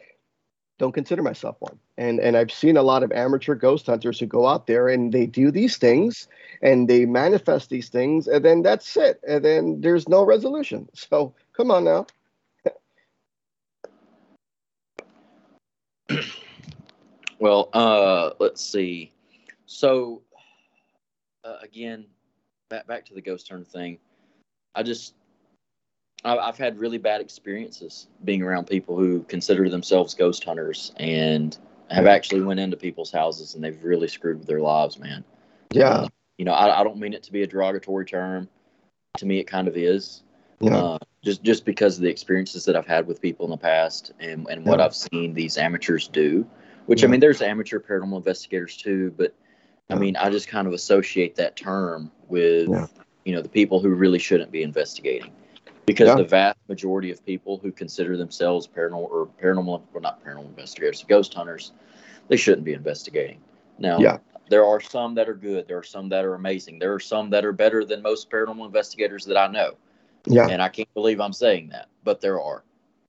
don't 0.77 0.93
consider 0.93 1.21
myself 1.21 1.55
one. 1.59 1.79
And 1.97 2.19
and 2.19 2.37
I've 2.37 2.51
seen 2.51 2.77
a 2.77 2.83
lot 2.83 3.03
of 3.03 3.11
amateur 3.11 3.55
ghost 3.55 3.87
hunters 3.87 4.19
who 4.19 4.25
go 4.25 4.45
out 4.47 4.67
there 4.67 4.87
and 4.87 5.11
they 5.11 5.25
do 5.25 5.51
these 5.51 5.77
things 5.77 6.27
and 6.61 6.87
they 6.87 7.05
manifest 7.05 7.69
these 7.69 7.89
things 7.89 8.27
and 8.27 8.43
then 8.45 8.61
that's 8.61 8.95
it. 8.97 9.19
And 9.27 9.43
then 9.43 9.81
there's 9.81 10.07
no 10.07 10.23
resolution. 10.23 10.87
So 10.95 11.33
come 11.53 11.71
on 11.71 11.83
now. 11.85 12.05
Well, 17.39 17.69
uh, 17.73 18.31
let's 18.39 18.63
see. 18.63 19.11
So, 19.67 20.23
uh, 21.43 21.57
again, 21.61 22.07
back 22.69 22.87
back 22.87 23.05
to 23.05 23.13
the 23.13 23.21
ghost 23.21 23.49
hunter 23.49 23.63
thing. 23.63 23.99
I 24.73 24.81
just, 24.81 25.13
I've 26.23 26.57
had 26.57 26.79
really 26.79 26.97
bad 26.97 27.21
experiences 27.21 28.07
being 28.23 28.41
around 28.41 28.67
people 28.67 28.97
who 28.97 29.23
consider 29.23 29.69
themselves 29.69 30.13
ghost 30.13 30.43
hunters 30.43 30.91
and 30.97 31.57
have 31.89 32.07
actually 32.07 32.41
went 32.41 32.59
into 32.59 32.75
people's 32.75 33.11
houses 33.11 33.55
and 33.55 33.63
they've 33.63 33.81
really 33.83 34.07
screwed 34.07 34.39
with 34.39 34.47
their 34.47 34.59
lives, 34.59 34.99
man. 34.99 35.23
Yeah. 35.71 35.89
Uh, 35.89 36.07
you 36.37 36.45
know, 36.45 36.53
I, 36.53 36.81
I 36.81 36.83
don't 36.83 36.97
mean 36.97 37.13
it 37.13 37.23
to 37.23 37.31
be 37.31 37.43
a 37.43 37.47
derogatory 37.47 38.05
term. 38.05 38.49
To 39.17 39.25
me, 39.25 39.39
it 39.39 39.45
kind 39.45 39.67
of 39.67 39.77
is. 39.77 40.23
Yeah. 40.59 40.77
Uh, 40.77 40.97
just 41.23 41.43
just 41.43 41.65
because 41.65 41.97
of 41.97 42.03
the 42.03 42.09
experiences 42.09 42.65
that 42.65 42.75
I've 42.75 42.87
had 42.87 43.07
with 43.07 43.21
people 43.21 43.45
in 43.45 43.51
the 43.51 43.57
past 43.57 44.11
and, 44.19 44.47
and 44.49 44.65
what 44.65 44.81
I've 44.81 44.95
seen 44.95 45.33
these 45.33 45.57
amateurs 45.57 46.07
do, 46.07 46.47
which 46.87 47.03
I 47.03 47.07
mean, 47.07 47.19
there's 47.19 47.41
amateur 47.41 47.79
paranormal 47.79 48.17
investigators 48.17 48.77
too, 48.77 49.13
but 49.17 49.33
I 49.89 49.95
mean, 49.95 50.15
I 50.15 50.29
just 50.29 50.47
kind 50.47 50.67
of 50.67 50.73
associate 50.73 51.35
that 51.35 51.55
term 51.55 52.11
with 52.27 52.69
Yeah. 52.69 52.87
you 53.25 53.35
know 53.35 53.41
the 53.41 53.49
people 53.49 53.79
who 53.79 53.89
really 53.89 54.19
shouldn't 54.19 54.51
be 54.51 54.63
investigating, 54.63 55.31
because 55.87 56.07
Yeah. 56.09 56.15
the 56.15 56.23
vast 56.25 56.59
majority 56.67 57.09
of 57.09 57.25
people 57.25 57.57
who 57.57 57.71
consider 57.71 58.17
themselves 58.17 58.67
paranormal 58.67 59.09
or 59.09 59.27
paranormal 59.41 59.81
or 59.93 60.01
not 60.01 60.23
paranormal 60.23 60.45
investigators, 60.49 61.03
ghost 61.07 61.33
hunters, 61.33 61.71
they 62.27 62.35
shouldn't 62.35 62.65
be 62.65 62.73
investigating. 62.73 63.41
Now, 63.79 63.97
Yeah. 63.97 64.17
there 64.49 64.65
are 64.65 64.81
some 64.81 65.15
that 65.15 65.29
are 65.29 65.33
good. 65.33 65.67
There 65.67 65.77
are 65.77 65.83
some 65.83 66.09
that 66.09 66.25
are 66.25 66.35
amazing. 66.35 66.77
There 66.77 66.93
are 66.93 66.99
some 66.99 67.29
that 67.31 67.45
are 67.45 67.53
better 67.53 67.85
than 67.85 68.01
most 68.01 68.29
paranormal 68.29 68.65
investigators 68.65 69.23
that 69.25 69.37
I 69.37 69.47
know. 69.47 69.75
Yeah. 70.25 70.47
And 70.49 70.61
I 70.61 70.67
can't 70.67 70.93
believe 70.93 71.21
I'm 71.21 71.31
saying 71.33 71.69
that, 71.69 71.87
but 72.03 72.19
there 72.19 72.39
are. 72.41 72.63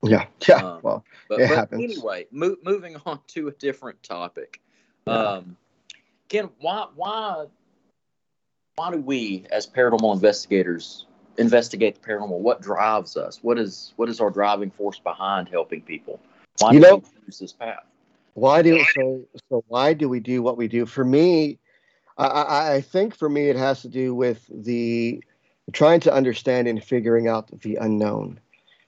Yeah. 0.05 0.27
Yeah. 0.49 0.55
Um, 0.65 0.81
Well, 0.83 1.05
But, 1.29 1.41
It 1.41 1.49
but 1.49 1.57
happens. 1.57 1.83
anyway, 1.83 2.27
mo- 2.31 2.57
moving 2.63 2.95
on 3.07 3.21
to 3.29 3.49
a 3.49 3.53
different 3.53 4.01
topic. 4.05 4.61
Yeah. 5.09 5.13
Um, 5.15 5.57
Ken, 6.29 6.49
why 6.61 6.87
why 6.95 7.47
why 8.77 8.93
do 8.93 8.99
we 9.01 9.47
as 9.51 9.67
paranormal 9.67 10.15
investigators 10.15 11.07
investigate 11.39 11.95
the 12.01 12.07
paranormal? 12.09 12.39
What 12.39 12.61
drives 12.61 13.17
us? 13.17 13.39
What 13.43 13.59
is 13.59 13.93
what 13.97 14.09
is 14.09 14.21
our 14.21 14.31
driving 14.31 14.71
force 14.71 14.99
behind 14.99 15.49
helping 15.49 15.81
people? 15.83 16.21
Why 16.59 16.73
You 16.73 16.81
do 16.81 16.87
know- 16.87 16.97
we 16.97 17.03
choose 17.27 17.39
this 17.39 17.53
path? 17.53 17.85
why 18.35 18.63
do 18.63 18.85
so 18.95 19.25
so 19.51 19.65
why 19.67 19.93
do 19.93 20.09
we 20.09 20.21
do 20.21 20.43
what 20.43 20.57
we 20.57 20.69
do 20.69 20.87
for 20.87 21.05
me 21.05 21.59
I, 22.17 22.27
I 22.27 22.75
i 22.75 22.81
think 22.81 23.17
for 23.17 23.29
me 23.29 23.49
it 23.49 23.57
has 23.57 23.83
to 23.83 23.89
do 23.89 24.15
with 24.15 24.45
the 24.49 25.21
trying 25.73 26.01
to 26.01 26.13
understand 26.13 26.69
and 26.69 26.83
figuring 26.83 27.27
out 27.27 27.51
the 27.63 27.77
unknown 27.77 28.39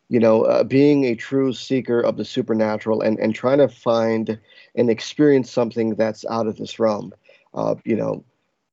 you 0.09 0.21
know 0.21 0.43
uh, 0.43 0.63
being 0.63 1.05
a 1.05 1.17
true 1.17 1.53
seeker 1.53 2.01
of 2.01 2.17
the 2.17 2.25
supernatural 2.25 3.01
and 3.01 3.19
and 3.19 3.35
trying 3.35 3.59
to 3.59 3.69
find 3.69 4.39
and 4.77 4.89
experience 4.89 5.51
something 5.51 5.97
that's 5.97 6.25
out 6.27 6.47
of 6.47 6.57
this 6.57 6.79
realm 6.79 7.13
uh, 7.55 7.75
you 7.85 7.97
know 7.97 8.23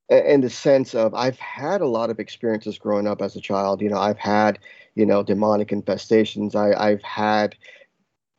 in 0.10 0.42
the 0.42 0.50
sense 0.50 0.96
of 0.96 1.14
i've 1.14 1.40
had 1.40 1.82
a 1.82 1.88
lot 1.88 2.10
of 2.10 2.20
experiences 2.20 2.78
growing 2.78 3.08
up 3.08 3.22
as 3.22 3.36
a 3.36 3.42
child 3.42 3.82
you 3.82 3.90
know 3.90 4.00
i've 4.00 4.18
had 4.18 4.60
you 4.96 5.06
know 5.06 5.24
demonic 5.24 5.70
infestations 5.70 6.56
i 6.56 6.74
i've 6.90 7.04
had 7.04 7.56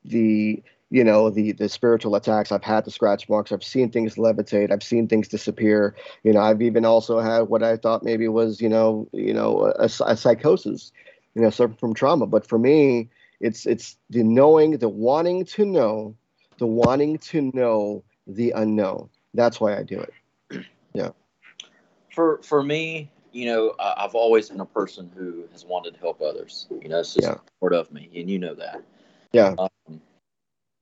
the 0.05 0.63
you 0.91 1.05
know 1.05 1.29
the 1.29 1.53
the 1.53 1.69
spiritual 1.69 2.15
attacks 2.15 2.51
i've 2.51 2.65
had 2.65 2.85
the 2.85 2.91
scratch 2.91 3.29
marks 3.29 3.53
i've 3.53 3.65
seen 3.65 3.91
things 3.91 4.15
levitate 4.15 4.73
i've 4.73 4.83
seen 4.83 5.07
things 5.07 5.29
disappear 5.29 5.95
you 6.23 6.33
know 6.33 6.41
i've 6.41 6.63
even 6.63 6.85
also 6.85 7.21
had 7.21 7.43
what 7.43 7.63
i 7.63 7.77
thought 7.77 8.03
maybe 8.03 8.27
was 8.29 8.61
you 8.61 8.69
know 8.69 9.07
you 9.13 9.35
know 9.35 9.73
a, 9.79 9.85
a 10.07 10.17
psychosis 10.17 10.93
you 11.35 11.43
know 11.43 11.51
suffering 11.51 11.77
from 11.77 11.95
trauma. 11.95 12.27
But 12.27 12.47
for 12.47 12.59
me 12.59 13.09
it's 13.41 13.67
it's 13.67 13.97
the 14.11 14.25
knowing 14.25 14.79
the 14.79 14.89
wanting 14.89 15.45
to 15.45 15.65
know 15.65 16.17
the 16.59 16.67
wanting 16.67 17.19
to 17.19 17.53
know 17.55 18.03
the 18.27 18.51
unknown. 18.51 19.09
That's 19.35 19.61
why 19.61 19.77
i 19.77 19.83
do 19.83 20.01
it 20.01 20.13
For 22.19 22.43
for 22.43 22.65
me, 22.65 23.13
you 23.31 23.47
know, 23.47 23.77
I, 23.79 23.95
I've 23.99 24.17
always 24.17 24.51
been 24.51 24.59
a 24.59 24.67
person 24.67 25.09
who 25.17 25.45
has 25.53 25.65
wanted 25.65 25.95
to 25.95 26.01
help 26.01 26.21
others. 26.21 26.67
You 26.83 26.89
know, 26.89 26.99
it's 26.99 27.15
just 27.15 27.29
Yeah. 27.29 27.37
part 27.61 27.73
of 27.73 27.93
me, 27.93 28.11
and 28.13 28.29
you 28.29 28.41
know 28.41 28.55
that. 28.55 28.83
yeah 29.33 29.55
Um, 29.57 30.01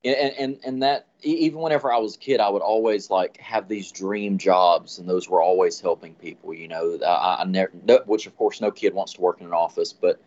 and, 0.02 0.32
and 0.38 0.58
and 0.64 0.82
that 0.82 1.08
even 1.20 1.60
whenever 1.60 1.92
I 1.92 1.98
was 1.98 2.16
a 2.16 2.18
kid, 2.18 2.40
I 2.40 2.48
would 2.48 2.62
always 2.62 3.10
like 3.10 3.36
have 3.36 3.68
these 3.68 3.92
dream 3.92 4.38
jobs, 4.38 4.98
and 4.98 5.06
those 5.06 5.28
were 5.28 5.42
always 5.42 5.78
helping 5.78 6.14
people. 6.14 6.54
You 6.54 6.68
know, 6.68 6.98
I, 7.06 7.42
I 7.42 7.44
never, 7.44 7.70
no, 7.84 8.00
which 8.06 8.26
of 8.26 8.34
course 8.38 8.62
no 8.62 8.70
kid 8.70 8.94
wants 8.94 9.12
to 9.12 9.20
work 9.20 9.42
in 9.42 9.46
an 9.46 9.52
office, 9.52 9.92
but 9.92 10.18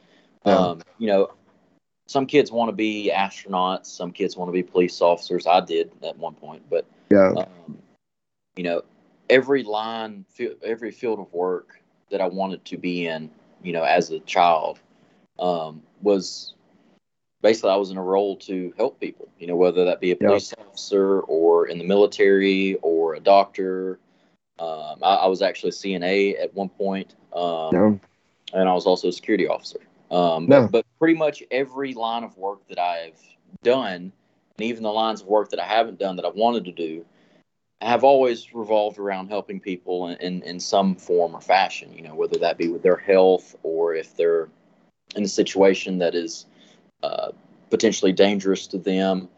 Yeah. 0.46 0.58
um, 0.60 0.82
you 1.00 1.08
know, 1.08 1.32
some 2.08 2.28
kids 2.28 2.52
want 2.52 2.70
to 2.70 2.76
be 2.76 3.12
astronauts, 3.12 3.88
some 3.88 4.12
kids 4.12 4.38
want 4.38 4.50
to 4.50 4.54
be 4.54 4.62
police 4.62 5.02
officers. 5.02 5.48
I 5.48 5.60
did 5.62 5.90
at 6.04 6.20
one 6.20 6.36
point, 6.36 6.70
but 6.70 6.86
yeah 7.10 7.34
um, 7.36 7.80
you 8.56 8.64
know, 8.64 8.84
every 9.30 9.64
line, 9.64 10.26
every 10.64 10.92
field 10.92 11.20
of 11.20 11.32
work 11.34 11.82
that 12.12 12.22
I 12.22 12.28
wanted 12.28 12.66
to 12.66 12.78
be 12.78 13.08
in, 13.08 13.30
you 13.64 13.74
know, 13.74 13.84
as 13.84 14.10
a 14.12 14.20
child, 14.22 14.80
um, 15.38 15.84
was 16.02 16.54
basically 17.42 17.72
I 17.72 17.76
was 17.76 17.92
in 17.92 17.98
a 17.98 18.04
role 18.04 18.36
to 18.38 18.74
help 18.78 19.00
people. 19.00 19.30
You 19.40 19.48
know, 19.48 19.56
whether 19.56 19.86
that 19.86 20.02
be 20.02 20.12
a 20.12 20.16
police 20.16 20.54
officer 20.60 21.22
or 21.22 21.68
in 21.68 21.78
the 21.78 21.86
military 21.86 22.76
or 22.82 23.16
a 23.16 23.20
doctor. 23.20 24.00
Um, 24.58 25.00
I, 25.02 25.16
I 25.16 25.28
was 25.28 25.42
actually 25.42 25.70
a 25.70 25.74
CNA 25.74 26.42
at 26.44 26.54
one 26.54 26.68
point, 26.68 27.16
um, 27.34 27.74
and 28.54 28.68
I 28.68 28.74
was 28.74 28.86
also 28.86 29.08
a 29.08 29.12
security 29.12 29.48
officer. 29.48 29.80
Um, 30.12 30.48
No. 30.48 30.64
but, 30.64 30.72
but 30.72 30.86
pretty 31.00 31.18
much 31.18 31.44
every 31.50 31.94
line 31.94 32.26
of 32.26 32.38
work 32.38 32.68
that 32.68 32.78
I've 32.78 33.22
done, 33.64 34.12
and 34.58 34.68
even 34.68 34.84
the 34.84 34.92
lines 34.92 35.22
of 35.22 35.28
work 35.28 35.52
that 35.52 35.62
I 35.62 35.66
haven't 35.66 35.98
done 35.98 36.18
that 36.18 36.26
I 36.26 36.30
wanted 36.30 36.66
to 36.66 36.74
do, 36.74 37.06
have 37.82 38.04
always 38.04 38.54
revolved 38.54 39.00
around 39.00 39.30
helping 39.30 39.60
people 39.60 40.10
in, 40.10 40.18
in, 40.18 40.44
in, 40.44 40.60
some 40.60 40.96
form 40.96 41.34
or 41.34 41.42
fashion, 41.42 41.94
you 41.94 42.02
know, 42.02 42.14
whether 42.14 42.38
that 42.38 42.58
be 42.58 42.68
with 42.68 42.82
their 42.82 42.98
health 42.98 43.56
or 43.64 43.96
if 43.96 44.16
they're 44.18 44.50
in 45.16 45.24
a 45.24 45.28
situation 45.28 45.98
that 46.00 46.14
is 46.14 46.46
uh, 47.04 47.32
potentially 47.70 48.12
dangerous 48.12 48.68
to 48.68 48.78
them. 48.78 49.30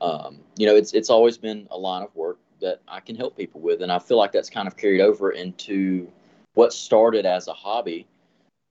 Um, 0.00 0.38
you 0.56 0.66
know, 0.66 0.76
it's, 0.76 0.92
it's 0.92 1.10
always 1.10 1.36
been 1.36 1.66
a 1.70 1.76
line 1.76 2.02
of 2.02 2.14
work 2.14 2.38
that 2.60 2.80
I 2.86 3.00
can 3.00 3.16
help 3.16 3.36
people 3.36 3.60
with. 3.60 3.82
And 3.82 3.90
I 3.90 3.98
feel 3.98 4.16
like 4.16 4.32
that's 4.32 4.50
kind 4.50 4.68
of 4.68 4.76
carried 4.76 5.00
over 5.00 5.32
into 5.32 6.10
what 6.54 6.72
started 6.72 7.26
as 7.26 7.48
a 7.48 7.52
hobby, 7.52 8.06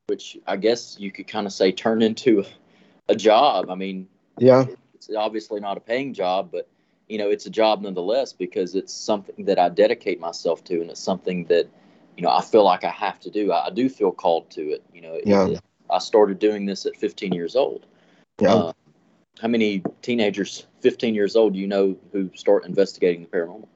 which 0.07 0.37
I 0.47 0.55
guess 0.55 0.97
you 0.97 1.11
could 1.11 1.27
kind 1.27 1.45
of 1.45 1.53
say 1.53 1.71
turned 1.71 2.03
into 2.03 2.45
a 3.09 3.15
job. 3.15 3.69
I 3.69 3.75
mean, 3.75 4.07
yeah, 4.37 4.65
it's 4.93 5.09
obviously 5.15 5.59
not 5.59 5.77
a 5.77 5.81
paying 5.81 6.13
job, 6.13 6.49
but 6.51 6.67
you 7.09 7.17
know, 7.17 7.29
it's 7.29 7.45
a 7.45 7.49
job 7.49 7.81
nonetheless 7.81 8.31
because 8.31 8.75
it's 8.75 8.93
something 8.93 9.45
that 9.45 9.59
I 9.59 9.69
dedicate 9.69 10.19
myself 10.19 10.63
to, 10.65 10.79
and 10.79 10.89
it's 10.89 10.99
something 10.99 11.45
that 11.45 11.67
you 12.15 12.23
know 12.23 12.29
I 12.29 12.41
feel 12.41 12.63
like 12.63 12.83
I 12.83 12.91
have 12.91 13.19
to 13.21 13.29
do. 13.29 13.51
I, 13.51 13.67
I 13.67 13.69
do 13.71 13.89
feel 13.89 14.11
called 14.11 14.49
to 14.51 14.61
it. 14.69 14.83
You 14.93 15.01
know, 15.01 15.19
yeah. 15.25 15.47
It, 15.47 15.61
I 15.89 15.97
started 15.97 16.37
doing 16.37 16.67
this 16.67 16.85
at 16.85 16.95
15 16.95 17.33
years 17.33 17.55
old. 17.55 17.85
Yeah. 18.39 18.53
Uh, 18.53 18.73
how 19.41 19.47
many 19.47 19.81
teenagers, 20.01 20.67
15 20.81 21.15
years 21.15 21.35
old, 21.35 21.53
do 21.53 21.59
you 21.59 21.67
know 21.67 21.97
who 22.11 22.29
start 22.35 22.65
investigating 22.65 23.21
the 23.23 23.27
paranormal? 23.27 23.67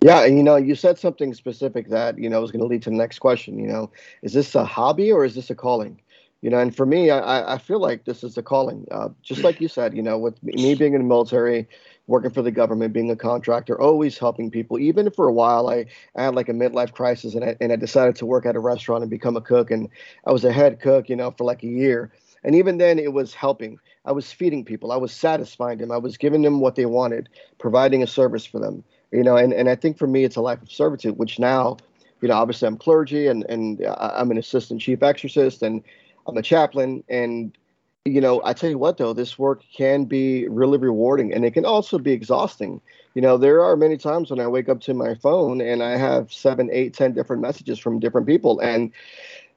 Yeah, 0.00 0.24
and 0.24 0.36
you 0.36 0.42
know, 0.42 0.56
you 0.56 0.74
said 0.74 0.98
something 0.98 1.34
specific 1.34 1.88
that 1.88 2.18
you 2.18 2.28
know 2.28 2.42
is 2.44 2.50
going 2.50 2.60
to 2.60 2.66
lead 2.66 2.82
to 2.82 2.90
the 2.90 2.96
next 2.96 3.18
question. 3.18 3.58
You 3.58 3.66
know, 3.66 3.90
is 4.22 4.32
this 4.32 4.54
a 4.54 4.64
hobby 4.64 5.10
or 5.10 5.24
is 5.24 5.34
this 5.34 5.50
a 5.50 5.54
calling? 5.54 6.00
You 6.40 6.50
know, 6.50 6.58
and 6.58 6.74
for 6.74 6.86
me, 6.86 7.10
I, 7.10 7.54
I 7.54 7.58
feel 7.58 7.80
like 7.80 8.04
this 8.04 8.22
is 8.22 8.38
a 8.38 8.42
calling. 8.42 8.86
Uh, 8.92 9.08
just 9.22 9.42
like 9.42 9.60
you 9.60 9.66
said, 9.66 9.96
you 9.96 10.02
know, 10.02 10.18
with 10.18 10.40
me 10.40 10.76
being 10.76 10.94
in 10.94 11.00
the 11.00 11.08
military, 11.08 11.68
working 12.08 12.30
for 12.30 12.42
the 12.42 12.50
government, 12.50 12.92
being 12.92 13.10
a 13.10 13.16
contractor, 13.16 13.80
always 13.80 14.18
helping 14.18 14.50
people. 14.50 14.80
Even 14.80 15.10
for 15.10 15.28
a 15.28 15.32
while, 15.32 15.68
I, 15.68 15.86
I 16.16 16.24
had 16.24 16.34
like 16.34 16.48
a 16.48 16.52
midlife 16.52 16.92
crisis, 16.92 17.34
and 17.34 17.44
I, 17.44 17.56
and 17.60 17.72
I 17.72 17.76
decided 17.76 18.16
to 18.16 18.26
work 18.26 18.44
at 18.44 18.56
a 18.56 18.60
restaurant 18.60 19.02
and 19.02 19.10
become 19.10 19.36
a 19.36 19.40
cook. 19.40 19.70
And 19.70 19.88
I 20.26 20.32
was 20.32 20.44
a 20.44 20.52
head 20.52 20.80
cook, 20.80 21.08
you 21.08 21.14
know, 21.14 21.30
for 21.30 21.44
like 21.44 21.62
a 21.62 21.68
year. 21.68 22.10
And 22.42 22.56
even 22.56 22.78
then, 22.78 22.98
it 22.98 23.12
was 23.12 23.34
helping. 23.34 23.78
I 24.04 24.12
was 24.12 24.32
feeding 24.32 24.64
people. 24.64 24.90
I 24.90 24.96
was 24.96 25.12
satisfying 25.12 25.78
them. 25.78 25.92
I 25.92 25.98
was 25.98 26.16
giving 26.16 26.42
them 26.42 26.60
what 26.60 26.74
they 26.74 26.86
wanted, 26.86 27.28
providing 27.58 28.02
a 28.02 28.06
service 28.06 28.44
for 28.44 28.58
them 28.58 28.82
you 29.12 29.22
know 29.22 29.36
and, 29.36 29.52
and 29.52 29.68
i 29.68 29.74
think 29.74 29.98
for 29.98 30.06
me 30.06 30.24
it's 30.24 30.36
a 30.36 30.40
life 30.40 30.60
of 30.62 30.70
servitude 30.70 31.16
which 31.18 31.38
now 31.38 31.76
you 32.20 32.28
know 32.28 32.34
obviously 32.34 32.66
i'm 32.66 32.76
clergy 32.76 33.26
and 33.26 33.44
and 33.48 33.84
uh, 33.84 34.12
i'm 34.14 34.30
an 34.30 34.38
assistant 34.38 34.80
chief 34.80 35.02
exorcist 35.02 35.62
and 35.62 35.82
i'm 36.26 36.36
a 36.36 36.42
chaplain 36.42 37.02
and 37.08 37.56
you 38.04 38.20
know 38.20 38.40
i 38.44 38.52
tell 38.52 38.70
you 38.70 38.78
what 38.78 38.96
though 38.96 39.12
this 39.12 39.38
work 39.38 39.62
can 39.74 40.04
be 40.04 40.48
really 40.48 40.78
rewarding 40.78 41.32
and 41.32 41.44
it 41.44 41.52
can 41.52 41.64
also 41.64 41.98
be 41.98 42.12
exhausting 42.12 42.80
you 43.14 43.22
know 43.22 43.36
there 43.36 43.62
are 43.62 43.76
many 43.76 43.96
times 43.96 44.30
when 44.30 44.40
i 44.40 44.46
wake 44.46 44.68
up 44.68 44.80
to 44.80 44.94
my 44.94 45.14
phone 45.14 45.60
and 45.60 45.82
i 45.82 45.96
have 45.96 46.32
seven 46.32 46.68
eight 46.72 46.94
ten 46.94 47.12
different 47.12 47.42
messages 47.42 47.78
from 47.78 47.98
different 47.98 48.26
people 48.26 48.60
and 48.60 48.92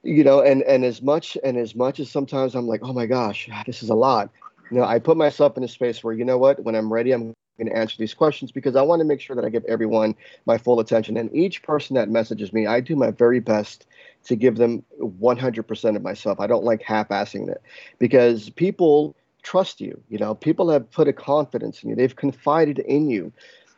you 0.04 0.24
know 0.24 0.42
and 0.42 0.64
and 0.64 0.84
as 0.84 1.02
much 1.02 1.38
and 1.44 1.58
as 1.58 1.76
much 1.76 2.00
as 2.00 2.10
sometimes 2.10 2.56
i'm 2.56 2.68
like 2.68 2.82
oh 2.84 2.94
my 2.94 3.06
gosh 3.06 3.50
this 3.66 3.84
is 3.84 3.90
a 3.90 3.96
lot 3.96 4.30
you 4.70 4.78
know 4.78 4.84
i 4.84 5.00
put 5.00 5.18
myself 5.18 5.56
in 5.58 5.64
a 5.64 5.68
space 5.68 6.04
where 6.04 6.14
you 6.14 6.26
know 6.26 6.38
what 6.38 6.64
when 6.64 6.76
i'm 6.76 6.92
ready 6.92 7.12
i'm 7.12 7.34
going 7.62 7.72
to 7.72 7.78
answer 7.78 7.96
these 7.98 8.14
questions 8.14 8.52
because 8.52 8.76
I 8.76 8.82
want 8.82 9.02
to 9.02 9.06
make 9.06 9.22
sure 9.22 9.36
that 9.36 9.46
I 9.46 9.50
give 9.50 9.66
everyone 9.66 10.16
my 10.46 10.58
full 10.58 10.80
attention. 10.80 11.18
And 11.18 11.34
each 11.36 11.62
person 11.64 11.96
that 11.96 12.10
messages 12.10 12.54
me, 12.54 12.66
I 12.66 12.80
do 12.80 12.96
my 12.96 13.12
very 13.12 13.40
best 13.40 13.86
to 14.26 14.36
give 14.36 14.58
them 14.58 14.84
100% 15.00 15.96
of 15.96 16.02
myself. 16.02 16.40
I 16.40 16.48
don't 16.48 16.64
like 16.64 16.82
half 16.82 17.10
assing 17.10 17.50
it 17.50 17.62
because 18.00 18.50
people 18.52 19.16
trust 19.44 19.82
you. 19.82 20.02
You 20.10 20.20
know, 20.20 20.36
people 20.36 20.70
have 20.70 20.90
put 20.92 21.08
a 21.08 21.14
confidence 21.14 21.84
in 21.84 21.90
you, 21.90 21.96
they've 21.96 22.16
confided 22.16 22.80
in 22.80 23.10
you. 23.10 23.32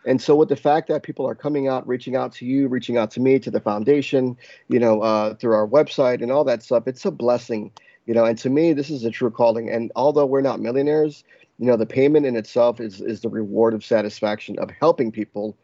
And 0.05 0.21
so, 0.21 0.35
with 0.35 0.49
the 0.49 0.57
fact 0.57 0.89
that 0.89 1.01
people 1.01 1.25
are 1.25 1.35
coming 1.35 1.69
out, 1.69 1.87
reaching 1.87 2.17
out 2.17 2.33
to 2.33 2.45
you, 2.45 2.67
reaching 2.67 2.97
out 2.97 3.09
to 3.11 3.21
me, 3.21 3.39
to 3.39 3.49
the 3.49 3.61
foundation, 3.61 4.35
you 4.67 4.77
know, 4.77 5.01
uh, 5.01 5.33
through 5.35 5.53
our 5.53 5.65
website 5.65 6.21
and 6.21 6.29
all 6.29 6.43
that 6.43 6.61
stuff, 6.61 6.87
it's 6.87 7.05
a 7.05 7.11
blessing, 7.11 7.71
you 8.05 8.13
know. 8.13 8.25
And 8.25 8.37
to 8.39 8.49
me, 8.49 8.73
this 8.73 8.89
is 8.89 9.05
a 9.05 9.09
true 9.09 9.31
calling. 9.31 9.69
And 9.69 9.93
although 9.95 10.25
we're 10.25 10.41
not 10.41 10.59
millionaires, 10.59 11.23
you 11.59 11.67
know 11.67 11.77
the 11.77 11.85
payment 11.85 12.25
in 12.25 12.35
itself 12.35 12.79
is 12.79 13.01
is 13.01 13.21
the 13.21 13.29
reward 13.29 13.73
of 13.73 13.83
satisfaction 13.83 14.57
of 14.59 14.69
helping 14.79 15.11
people 15.11 15.55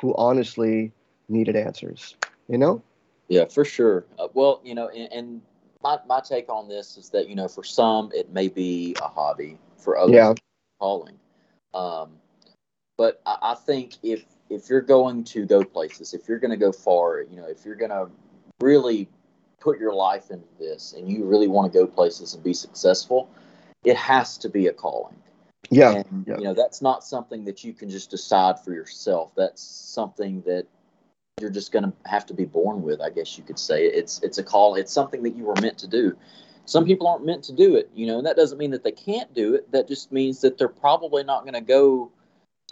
who 0.00 0.14
honestly 0.16 0.92
needed 1.28 1.56
answers 1.56 2.16
you 2.48 2.58
know 2.58 2.82
yeah 3.28 3.44
for 3.44 3.64
sure 3.64 4.06
uh, 4.18 4.28
well 4.34 4.60
you 4.64 4.74
know 4.74 4.88
and, 4.88 5.12
and, 5.12 5.42
my, 5.82 5.98
my 6.08 6.20
take 6.20 6.48
on 6.48 6.68
this 6.68 6.96
is 6.96 7.10
that 7.10 7.28
you 7.28 7.36
know 7.36 7.46
for 7.46 7.62
some 7.62 8.10
it 8.12 8.32
may 8.32 8.48
be 8.48 8.96
a 9.00 9.06
hobby 9.06 9.58
for 9.76 9.96
others 9.96 10.14
yeah. 10.14 10.34
calling 10.80 11.16
um, 11.74 12.10
but 12.96 13.20
I, 13.26 13.36
I 13.42 13.54
think 13.54 13.94
if 14.02 14.24
if 14.48 14.68
you're 14.68 14.80
going 14.80 15.22
to 15.24 15.44
go 15.44 15.62
places 15.62 16.14
if 16.14 16.28
you're 16.28 16.38
going 16.38 16.50
to 16.50 16.56
go 16.56 16.72
far 16.72 17.20
you 17.22 17.36
know 17.36 17.46
if 17.46 17.64
you're 17.64 17.76
going 17.76 17.90
to 17.90 18.08
really 18.60 19.08
put 19.60 19.78
your 19.78 19.92
life 19.92 20.30
into 20.30 20.48
this 20.58 20.94
and 20.96 21.08
you 21.08 21.24
really 21.24 21.46
want 21.46 21.70
to 21.72 21.78
go 21.78 21.86
places 21.86 22.34
and 22.34 22.42
be 22.42 22.54
successful 22.54 23.30
it 23.84 23.96
has 23.96 24.38
to 24.38 24.48
be 24.48 24.66
a 24.66 24.72
calling 24.72 25.16
yeah, 25.70 26.02
and, 26.10 26.24
yeah. 26.26 26.38
You 26.38 26.44
know, 26.44 26.54
that's 26.54 26.82
not 26.82 27.04
something 27.04 27.44
that 27.44 27.64
you 27.64 27.72
can 27.72 27.90
just 27.90 28.10
decide 28.10 28.60
for 28.60 28.72
yourself. 28.72 29.32
That's 29.36 29.62
something 29.62 30.42
that 30.42 30.66
you're 31.40 31.50
just 31.50 31.70
going 31.70 31.84
to 31.84 31.92
have 32.06 32.24
to 32.26 32.34
be 32.34 32.46
born 32.46 32.82
with, 32.82 33.00
I 33.00 33.10
guess 33.10 33.36
you 33.36 33.44
could 33.44 33.58
say. 33.58 33.84
It's 33.84 34.22
it's 34.22 34.38
a 34.38 34.42
call. 34.42 34.74
It's 34.74 34.92
something 34.92 35.22
that 35.24 35.36
you 35.36 35.44
were 35.44 35.54
meant 35.60 35.76
to 35.78 35.86
do. 35.86 36.16
Some 36.64 36.86
people 36.86 37.06
aren't 37.06 37.26
meant 37.26 37.44
to 37.44 37.52
do 37.52 37.76
it, 37.76 37.90
you 37.94 38.06
know, 38.06 38.18
and 38.18 38.26
that 38.26 38.36
doesn't 38.36 38.58
mean 38.58 38.70
that 38.70 38.82
they 38.82 38.92
can't 38.92 39.32
do 39.34 39.54
it. 39.54 39.70
That 39.70 39.86
just 39.86 40.10
means 40.10 40.40
that 40.40 40.56
they're 40.56 40.68
probably 40.68 41.22
not 41.22 41.42
going 41.42 41.54
to 41.54 41.60
go, 41.60 42.10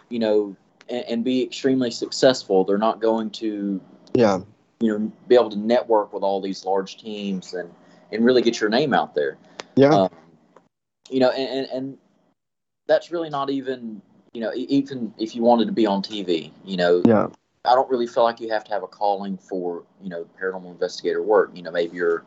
you 0.09 0.19
know, 0.19 0.57
and, 0.89 1.05
and 1.05 1.25
be 1.25 1.43
extremely 1.43 1.91
successful. 1.91 2.65
They're 2.65 2.79
not 2.79 3.01
going 3.01 3.31
to, 3.33 3.81
yeah, 4.15 4.41
you 4.81 4.99
know, 4.99 5.13
be 5.29 5.35
able 5.35 5.51
to 5.51 5.59
network 5.59 6.15
with 6.15 6.23
all 6.23 6.41
these 6.41 6.65
large 6.65 6.97
teams 6.97 7.53
and 7.53 7.71
and 8.13 8.25
really 8.25 8.41
get 8.41 8.61
your 8.61 8.71
name 8.71 8.95
out 8.95 9.15
there. 9.15 9.37
Yeah. 9.77 9.91
Um, 9.91 10.11
you 11.11 11.21
know, 11.21 11.31
and, 11.31 11.69
and 11.69 11.99
that's 12.87 13.11
really 13.11 13.29
not 13.29 13.51
even 13.51 14.01
you 14.33 14.41
know 14.41 14.53
even 14.55 15.13
if 15.19 15.37
you 15.37 15.43
wanted 15.43 15.67
to 15.67 15.73
be 15.73 15.85
on 15.85 16.03
TV, 16.03 16.51
you 16.65 16.79
know. 16.79 17.03
Yeah. 17.05 17.29
I 17.65 17.75
don't 17.75 17.89
really 17.91 18.07
feel 18.07 18.25
like 18.25 18.41
you 18.41 18.51
have 18.51 18.65
to 18.65 18.73
have 18.73 18.83
a 18.83 18.87
calling 18.87 19.39
for 19.39 19.85
you 20.03 20.11
know 20.11 20.27
paranormal 20.41 20.71
investigator 20.71 21.23
work. 21.23 21.51
You 21.55 21.63
know, 21.63 21.71
maybe 21.71 21.97
you're 21.97 22.25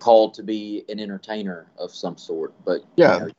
called 0.00 0.34
to 0.34 0.42
be 0.42 0.84
an 0.88 0.98
entertainer 0.98 1.70
of 1.78 1.94
some 1.94 2.16
sort, 2.16 2.52
but 2.64 2.82
yeah, 2.96 3.14
you, 3.14 3.20
know, 3.26 3.30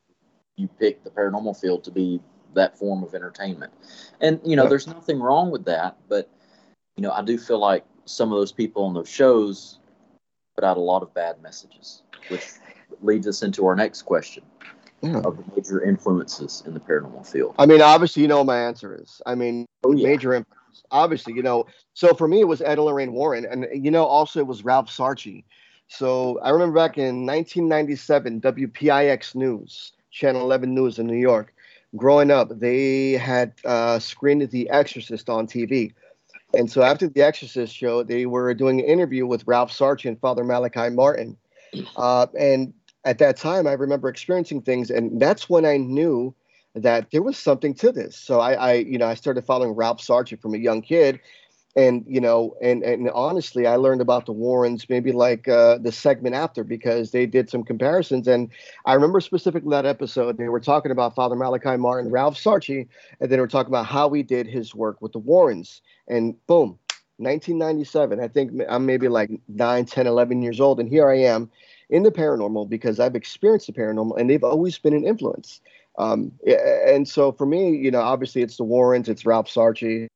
you 0.58 0.68
pick 0.80 1.04
the 1.04 1.10
paranormal 1.10 1.60
field 1.60 1.84
to 1.86 1.92
be 1.92 2.22
that 2.54 2.78
form 2.78 3.04
of 3.04 3.16
entertainment. 3.16 3.74
And 4.20 4.40
you 4.46 4.56
know, 4.56 4.64
yeah. 4.64 4.70
there's 4.70 4.88
nothing 4.88 5.20
wrong 5.20 5.52
with 5.52 5.66
that, 5.66 5.98
but 6.08 6.30
you 6.96 7.04
know, 7.04 7.12
I 7.12 7.22
do 7.24 7.38
feel 7.38 7.60
like 7.60 7.86
some 8.06 8.32
of 8.32 8.38
those 8.38 8.52
people 8.52 8.86
on 8.86 8.94
those 8.94 9.10
shows 9.10 9.80
put 10.56 10.64
out 10.64 10.78
a 10.78 10.82
lot 10.82 11.02
of 11.02 11.14
bad 11.14 11.42
messages, 11.42 12.04
which 12.30 12.46
leads 13.02 13.28
us 13.28 13.42
into 13.42 13.66
our 13.66 13.76
next 13.76 14.04
question 14.04 14.44
yeah. 15.02 15.18
of 15.20 15.38
the 15.38 15.44
major 15.56 15.84
influences 15.84 16.64
in 16.66 16.74
the 16.74 16.80
paranormal 16.80 17.28
field? 17.28 17.56
I 17.58 17.66
mean, 17.66 17.82
obviously, 17.82 18.22
you 18.22 18.28
know 18.28 18.44
my 18.44 18.60
answer 18.60 19.00
is. 19.02 19.22
I 19.26 19.36
mean, 19.36 19.66
oh, 19.84 19.94
yeah. 19.94 20.08
major. 20.08 20.46
Obviously, 20.92 21.34
you 21.34 21.44
know. 21.44 21.66
So 21.94 22.14
for 22.14 22.28
me, 22.28 22.42
it 22.42 22.48
was 22.48 22.62
Ed 22.62 22.78
and 22.78 22.86
Lorraine 22.86 23.14
Warren, 23.14 23.46
and 23.46 23.68
you 23.74 23.92
know, 23.92 24.06
also 24.06 24.40
it 24.40 24.48
was 24.48 24.64
Ralph 24.64 24.90
Sarchie. 24.90 25.44
So 25.88 26.40
I 26.40 26.52
remember 26.52 26.76
back 26.76 26.98
in 26.98 27.26
1997, 27.26 28.40
WPIX 28.42 29.36
News, 29.36 29.92
Channel 30.10 30.42
11 30.42 30.74
News 30.74 31.00
in 31.00 31.08
New 31.08 31.18
York. 31.18 31.54
Growing 31.98 32.32
up, 32.32 32.48
they 32.60 33.14
had 33.14 33.52
uh, 33.66 34.00
screened 34.00 34.50
The 34.50 34.70
Exorcist 34.70 35.30
on 35.30 35.48
TV. 35.48 35.94
And 36.54 36.72
so 36.72 36.82
after 36.82 37.10
The 37.10 37.22
Exorcist 37.22 37.76
show, 37.76 38.04
they 38.04 38.26
were 38.26 38.54
doing 38.54 38.80
an 38.80 38.86
interview 38.86 39.26
with 39.26 39.46
Ralph 39.46 39.72
Sarchie 39.72 40.08
and 40.08 40.20
Father 40.20 40.46
Malachi 40.46 40.90
Martin. 40.90 41.36
Uh, 41.98 42.28
and 42.40 42.74
at 43.04 43.18
that 43.18 43.36
time, 43.36 43.68
I 43.68 43.74
remember 43.74 44.08
experiencing 44.08 44.62
things, 44.62 44.90
and 44.90 45.22
that's 45.22 45.50
when 45.50 45.66
I 45.66 45.76
knew 45.76 46.34
that 46.76 47.12
there 47.12 47.22
was 47.22 47.38
something 47.38 47.74
to 47.76 47.92
this. 47.92 48.16
So 48.16 48.40
I, 48.40 48.54
I 48.54 48.74
you 48.74 48.98
know, 48.98 49.08
I 49.08 49.14
started 49.14 49.46
following 49.46 49.72
Ralph 49.72 50.00
Sarchie 50.00 50.40
from 50.40 50.54
a 50.54 50.58
young 50.58 50.82
kid, 50.82 51.20
and 51.76 52.04
you 52.08 52.22
know, 52.22 52.56
and 52.62 52.84
and 52.84 53.10
honestly, 53.12 53.68
I 53.68 53.76
learned 53.76 54.02
about 54.02 54.26
the 54.26 54.32
Warrens 54.32 54.90
maybe 54.90 55.12
like 55.12 55.48
uh, 55.48 55.78
the 55.78 55.92
segment 55.92 56.36
after 56.36 56.64
because 56.64 57.12
they 57.12 57.26
did 57.26 57.50
some 57.50 57.64
comparisons, 57.64 58.28
and 58.28 58.50
I 58.86 58.94
remember 58.94 59.20
specifically 59.20 59.72
that 59.72 59.86
episode. 59.86 60.38
They 60.38 60.50
were 60.50 60.60
talking 60.60 60.92
about 60.92 61.16
Father 61.16 61.36
Malachi 61.36 61.78
Martin, 61.78 62.12
Ralph 62.12 62.38
Sarchie, 62.38 62.88
and 63.20 63.30
then 63.30 63.38
they 63.38 63.40
were 63.40 63.48
talking 63.48 63.72
about 63.72 63.86
how 63.86 64.12
he 64.12 64.24
did 64.24 64.48
his 64.48 64.74
work 64.74 65.02
with 65.02 65.12
the 65.12 65.20
Warrens, 65.20 65.82
and 66.08 66.36
boom. 66.48 66.78
1997 67.18 68.20
i 68.20 68.28
think 68.28 68.52
i'm 68.68 68.84
maybe 68.84 69.08
like 69.08 69.30
9 69.48 69.86
10 69.86 70.08
11 70.08 70.42
years 70.42 70.60
old 70.60 70.80
and 70.80 70.90
here 70.90 71.08
i 71.08 71.16
am 71.16 71.52
in 71.92 72.04
the 72.04 72.12
paranormal 72.12 72.68
because 72.70 73.00
I've 73.00 73.16
experienced 73.16 73.68
the 73.68 73.74
paranormal 73.74 74.18
and 74.18 74.30
they've 74.30 74.44
always 74.44 74.80
been 74.80 74.94
an 74.94 75.06
influence. 75.06 75.60
Um, 75.98 76.32
and 76.46 77.08
so 77.08 77.32
for 77.32 77.46
me, 77.46 77.76
you 77.76 77.92
know, 77.92 78.02
obviously 78.02 78.42
it's 78.42 78.58
the 78.58 78.64
Warrens, 78.64 79.10
it's 79.10 79.26
Ralph 79.26 79.48
Sarchie, 79.48 80.08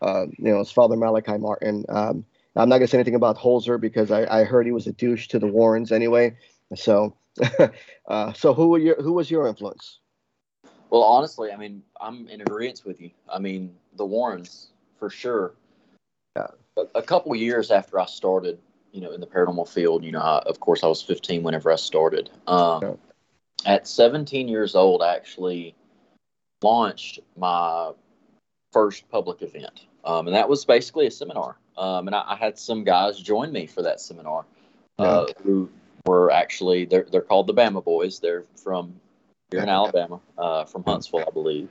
uh, 0.00 0.26
you 0.38 0.52
know, 0.52 0.60
it's 0.60 0.72
Father 0.72 0.96
Malachi 0.96 1.38
Martin. 1.38 1.84
Um, 1.88 2.24
I'm 2.56 2.68
not 2.68 2.78
gonna 2.78 2.88
say 2.88 2.98
anything 2.98 3.14
about 3.14 3.38
Holzer 3.38 3.80
because 3.80 4.10
I, 4.10 4.40
I 4.40 4.44
heard 4.44 4.66
he 4.66 4.72
was 4.72 4.86
a 4.86 4.92
douche 4.92 5.28
to 5.28 5.38
the 5.38 5.46
Warrens 5.46 5.92
anyway. 5.92 6.36
So, 6.74 7.16
uh, 8.08 8.32
so 8.32 8.52
who 8.52 8.68
were 8.68 8.78
your 8.78 9.00
who 9.00 9.12
was 9.12 9.30
your 9.30 9.46
influence? 9.46 10.00
Well, 10.90 11.02
honestly, 11.02 11.50
I 11.50 11.56
mean, 11.56 11.82
I'm 12.00 12.28
in 12.28 12.42
agreement 12.42 12.82
with 12.84 13.00
you. 13.00 13.10
I 13.26 13.38
mean, 13.38 13.74
the 13.96 14.04
Warrens 14.04 14.68
for 14.98 15.08
sure. 15.08 15.54
a, 16.76 16.82
a 16.96 17.02
couple 17.02 17.34
years 17.34 17.70
after 17.70 17.98
I 17.98 18.04
started, 18.04 18.58
you 18.92 19.00
know, 19.00 19.12
in 19.12 19.20
the 19.20 19.26
paranormal 19.26 19.68
field, 19.68 20.04
you 20.04 20.12
know, 20.12 20.20
I, 20.20 20.40
of 20.40 20.60
course, 20.60 20.84
I 20.84 20.88
was 20.88 21.00
15 21.00 21.42
whenever 21.42 21.72
I 21.72 21.76
started. 21.76 22.28
Um, 22.46 22.82
Yeah. 22.82 23.11
At 23.64 23.86
17 23.86 24.48
years 24.48 24.74
old, 24.74 25.02
I 25.02 25.14
actually 25.14 25.74
launched 26.62 27.20
my 27.36 27.92
first 28.72 29.08
public 29.10 29.42
event, 29.42 29.86
um, 30.04 30.26
and 30.26 30.34
that 30.36 30.48
was 30.48 30.64
basically 30.64 31.06
a 31.06 31.10
seminar. 31.10 31.56
Um, 31.76 32.06
and 32.06 32.16
I, 32.16 32.24
I 32.28 32.36
had 32.36 32.58
some 32.58 32.84
guys 32.84 33.18
join 33.18 33.52
me 33.52 33.66
for 33.66 33.82
that 33.82 34.00
seminar 34.00 34.44
uh, 34.98 35.26
who 35.42 35.70
were 36.06 36.30
actually 36.30 36.84
they're 36.84 37.06
they're 37.10 37.22
called 37.22 37.46
the 37.46 37.54
Bama 37.54 37.82
Boys. 37.84 38.20
They're 38.20 38.44
from 38.62 39.00
here 39.50 39.62
in 39.62 39.68
Alabama, 39.68 40.20
uh, 40.38 40.64
from 40.64 40.82
Huntsville, 40.84 41.24
I 41.26 41.30
believe. 41.30 41.68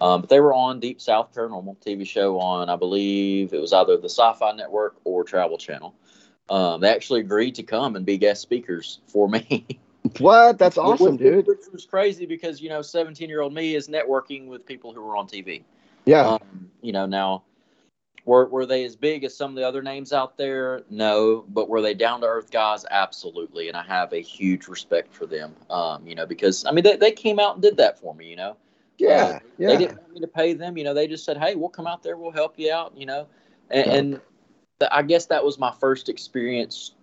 Um, 0.00 0.22
but 0.22 0.30
they 0.30 0.40
were 0.40 0.52
on 0.52 0.80
Deep 0.80 1.00
South 1.00 1.32
Paranormal 1.32 1.76
TV 1.78 2.04
show 2.04 2.40
on, 2.40 2.68
I 2.68 2.74
believe 2.74 3.52
it 3.52 3.60
was 3.60 3.72
either 3.72 3.96
the 3.96 4.08
Sci-Fi 4.08 4.50
Network 4.52 4.96
or 5.04 5.22
Travel 5.22 5.58
Channel. 5.58 5.94
Um, 6.50 6.80
they 6.80 6.90
actually 6.90 7.20
agreed 7.20 7.54
to 7.54 7.62
come 7.62 7.94
and 7.94 8.04
be 8.04 8.18
guest 8.18 8.42
speakers 8.42 8.98
for 9.06 9.28
me. 9.28 9.64
What? 10.18 10.58
That's 10.58 10.78
awesome, 10.78 11.12
which, 11.12 11.20
dude. 11.20 11.46
Which 11.46 11.60
was 11.72 11.84
crazy 11.84 12.26
because 12.26 12.60
you 12.60 12.68
know, 12.68 12.82
17 12.82 13.28
year 13.28 13.40
old 13.40 13.54
me 13.54 13.74
is 13.74 13.88
networking 13.88 14.46
with 14.46 14.66
people 14.66 14.92
who 14.92 15.02
were 15.02 15.16
on 15.16 15.26
TV. 15.26 15.62
Yeah. 16.04 16.26
Um, 16.26 16.70
you 16.80 16.92
know, 16.92 17.06
now 17.06 17.44
were 18.24 18.46
were 18.46 18.66
they 18.66 18.84
as 18.84 18.96
big 18.96 19.24
as 19.24 19.36
some 19.36 19.50
of 19.50 19.56
the 19.56 19.66
other 19.66 19.82
names 19.82 20.12
out 20.12 20.36
there? 20.36 20.82
No, 20.90 21.44
but 21.48 21.68
were 21.68 21.80
they 21.80 21.94
down 21.94 22.20
to 22.20 22.26
earth 22.26 22.50
guys? 22.50 22.84
Absolutely, 22.90 23.68
and 23.68 23.76
I 23.76 23.82
have 23.82 24.12
a 24.12 24.20
huge 24.20 24.68
respect 24.68 25.12
for 25.12 25.26
them. 25.26 25.54
Um, 25.70 26.06
you 26.06 26.14
know, 26.14 26.26
because 26.26 26.64
I 26.64 26.72
mean, 26.72 26.84
they, 26.84 26.96
they 26.96 27.12
came 27.12 27.38
out 27.40 27.54
and 27.54 27.62
did 27.62 27.76
that 27.78 27.98
for 27.98 28.14
me. 28.14 28.26
You 28.28 28.36
know, 28.36 28.56
yeah. 28.98 29.24
Uh, 29.24 29.38
Yeah. 29.58 29.68
they 29.68 29.76
didn't 29.78 29.98
want 29.98 30.12
me 30.12 30.20
to 30.20 30.28
pay 30.28 30.52
them. 30.52 30.76
You 30.76 30.84
know, 30.84 30.94
they 30.94 31.06
just 31.08 31.24
said, 31.24 31.36
"Hey, 31.36 31.54
we'll 31.54 31.68
come 31.68 31.86
out 31.86 32.02
there, 32.02 32.16
we'll 32.16 32.32
help 32.32 32.58
you 32.58 32.72
out." 32.72 32.96
You 32.96 33.06
know, 33.06 33.26
and, 33.70 33.86
Yeah. 33.86 33.92
and 33.94 34.20
th- 34.80 34.90
I 34.92 35.02
guess 35.02 35.26
that 35.26 35.44
was 35.44 35.58
my 35.58 35.72
first 35.80 36.08
experience 36.08 36.94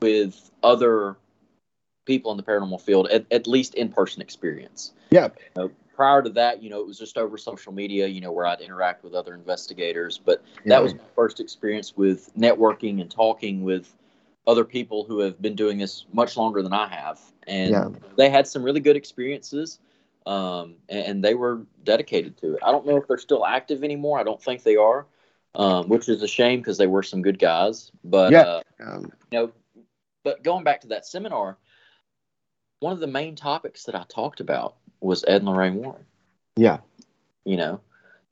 with 0.00 0.50
other 0.62 1.16
people 2.08 2.30
in 2.32 2.38
the 2.38 2.42
paranormal 2.42 2.80
field, 2.80 3.06
at, 3.10 3.26
at 3.30 3.46
least 3.46 3.74
in 3.74 3.90
person 3.90 4.22
experience. 4.22 4.92
Yeah. 5.10 5.28
You 5.54 5.62
know, 5.62 5.70
prior 5.94 6.22
to 6.22 6.30
that, 6.30 6.62
you 6.62 6.70
know, 6.70 6.80
it 6.80 6.86
was 6.86 6.98
just 6.98 7.18
over 7.18 7.36
social 7.36 7.72
media, 7.72 8.06
you 8.08 8.22
know, 8.22 8.32
where 8.32 8.46
I'd 8.46 8.62
interact 8.62 9.04
with 9.04 9.14
other 9.14 9.34
investigators. 9.34 10.18
But 10.18 10.42
that 10.64 10.82
was 10.82 10.94
my 10.94 11.04
first 11.14 11.38
experience 11.38 11.96
with 11.96 12.34
networking 12.34 13.00
and 13.02 13.10
talking 13.10 13.62
with 13.62 13.94
other 14.46 14.64
people 14.64 15.04
who 15.04 15.20
have 15.20 15.40
been 15.40 15.54
doing 15.54 15.76
this 15.76 16.06
much 16.12 16.36
longer 16.36 16.62
than 16.62 16.72
I 16.72 16.88
have. 16.88 17.20
And 17.46 17.70
Yeah. 17.70 17.88
they 18.16 18.30
had 18.30 18.46
some 18.46 18.62
really 18.62 18.80
good 18.80 18.96
experiences. 18.96 19.78
Um, 20.24 20.76
and, 20.88 21.06
and 21.06 21.24
they 21.24 21.34
were 21.34 21.66
dedicated 21.84 22.36
to 22.38 22.54
it. 22.54 22.60
I 22.62 22.72
don't 22.72 22.86
know 22.86 22.96
if 22.96 23.06
they're 23.06 23.18
still 23.18 23.44
active 23.46 23.84
anymore. 23.84 24.18
I 24.18 24.24
don't 24.24 24.42
think 24.42 24.62
they 24.62 24.76
are, 24.76 25.06
um, 25.54 25.88
which 25.88 26.08
is 26.08 26.22
a 26.22 26.28
shame 26.28 26.60
because 26.60 26.78
they 26.78 26.86
were 26.86 27.02
some 27.02 27.22
good 27.22 27.38
guys. 27.38 27.92
But 28.02 28.32
Yeah. 28.32 28.42
uh, 28.42 28.62
Um, 28.80 29.12
you 29.30 29.38
know, 29.38 29.52
but 30.24 30.42
going 30.42 30.64
back 30.64 30.82
to 30.82 30.88
that 30.88 31.06
seminar, 31.06 31.56
one 32.80 32.92
of 32.92 33.00
the 33.00 33.06
main 33.06 33.36
topics 33.36 33.84
that 33.84 33.94
I 33.94 34.04
talked 34.08 34.40
about 34.40 34.76
was 35.00 35.24
Ed 35.26 35.36
and 35.36 35.46
Lorraine 35.46 35.74
Warren. 35.74 36.04
yeah. 36.56 36.78
You 37.44 37.56
know, 37.56 37.80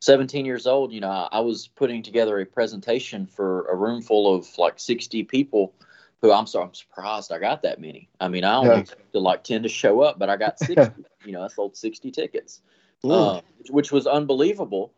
17 0.00 0.44
years 0.44 0.66
old, 0.66 0.92
you 0.92 1.00
know, 1.00 1.09
I, 1.09 1.40
was 1.40 1.68
putting 1.68 2.02
together 2.02 2.38
a 2.38 2.44
presentation 2.44 3.26
for 3.26 3.66
a 3.66 3.74
room 3.74 4.02
full 4.02 4.35
of 4.35 4.46
like 4.59 4.78
60 4.78 5.24
people 5.24 5.74
who 6.20 6.32
I'm 6.32 6.46
sorry, 6.46 6.66
I'm 6.66 6.74
surprised 6.74 7.32
I 7.32 7.38
got 7.38 7.62
that 7.62 7.80
many. 7.80 8.09
I 8.20 8.28
mean, 8.28 8.44
I 8.44 8.56
only 8.56 8.70
Yeah. 8.70 8.80
expected 8.80 9.20
like 9.20 9.44
10 9.44 9.62
to 9.62 9.68
show 9.68 10.00
up, 10.02 10.18
but 10.18 10.28
I 10.28 10.37
got 10.37 10.59
60. 10.59 11.04
you 11.24 11.32
know, 11.32 11.42
I 11.42 11.48
sold 11.48 11.76
60 11.76 12.11
tickets, 12.11 12.61
um, 13.04 13.42
which, 13.59 13.70
which 13.70 13.92
was 13.92 14.06
unbelievable. 14.06 14.92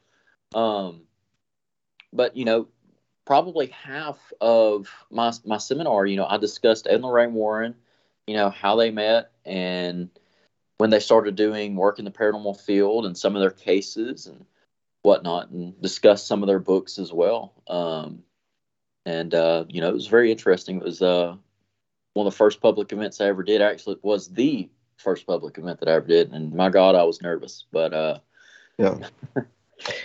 Um, 0.54 1.02
but, 2.12 2.36
you 2.36 2.44
know, 2.44 2.68
probably 3.24 3.66
half 3.68 4.32
of 4.40 4.88
my 5.10 5.32
my 5.44 5.58
seminar, 5.58 6.06
you 6.06 6.16
know, 6.16 6.26
I 6.26 6.38
discussed 6.38 6.86
Ed 6.86 6.94
and 6.94 7.04
Lorraine 7.04 7.34
Warren, 7.34 7.74
you 8.26 8.34
know, 8.34 8.50
how 8.50 8.76
they 8.76 8.90
met 8.90 9.30
and 9.48 10.10
when 10.76 10.90
they 10.90 11.00
started 11.00 11.34
doing 11.34 11.74
work 11.74 11.98
in 11.98 12.04
the 12.04 12.10
paranormal 12.10 12.60
field 12.60 13.06
and 13.06 13.16
some 13.18 13.34
of 13.34 13.40
their 13.40 13.50
cases 13.50 14.26
and 14.26 14.44
whatnot, 15.02 15.50
and 15.50 15.80
discussed 15.80 16.26
some 16.26 16.42
of 16.42 16.46
their 16.46 16.58
books 16.60 16.98
as 16.98 17.12
well. 17.12 17.54
Um, 17.66 18.22
and 19.06 19.34
uh, 19.34 19.64
you 19.68 19.80
know, 19.80 19.88
it 19.88 19.94
was 19.94 20.06
very 20.06 20.30
interesting. 20.30 20.76
It 20.76 20.84
was 20.84 21.02
uh, 21.02 21.34
one 22.14 22.26
of 22.26 22.32
the 22.32 22.36
first 22.36 22.60
public 22.60 22.92
events 22.92 23.20
I 23.20 23.26
ever 23.26 23.42
did. 23.42 23.62
Actually, 23.62 23.94
it 23.96 24.04
was 24.04 24.28
the 24.28 24.68
first 24.98 25.26
public 25.26 25.58
event 25.58 25.80
that 25.80 25.88
I 25.88 25.92
ever 25.92 26.06
did, 26.06 26.32
and 26.32 26.52
my 26.52 26.68
God, 26.68 26.94
I 26.94 27.04
was 27.04 27.22
nervous. 27.22 27.64
But 27.72 27.92
uh, 27.94 28.18
Yeah. 28.78 28.98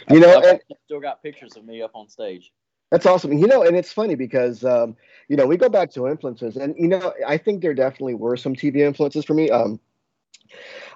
You 0.10 0.20
know, 0.20 0.38
I've 0.38 0.44
and- 0.44 0.60
still 0.86 1.00
got 1.00 1.24
pictures 1.24 1.58
of 1.58 1.66
me 1.66 1.82
up 1.82 1.92
on 1.96 2.08
stage. 2.08 2.54
That's 2.94 3.08
awesome. 3.08 3.36
You 3.36 3.48
know, 3.48 3.64
and 3.64 3.76
it's 3.76 3.92
funny 3.92 4.14
because 4.14 4.64
um, 4.64 4.96
you 5.28 5.36
know 5.36 5.48
we 5.48 5.58
go 5.58 5.68
back 5.68 5.90
to 5.94 6.08
influences, 6.08 6.56
and 6.58 6.76
you 6.78 6.88
know 6.88 7.12
I 7.26 7.38
think 7.38 7.64
there 7.64 7.74
definitely 7.74 8.14
were 8.14 8.38
some 8.38 8.56
TV 8.56 8.82
influences 8.82 9.26
for 9.26 9.34
me. 9.34 9.50
Um, 9.50 9.80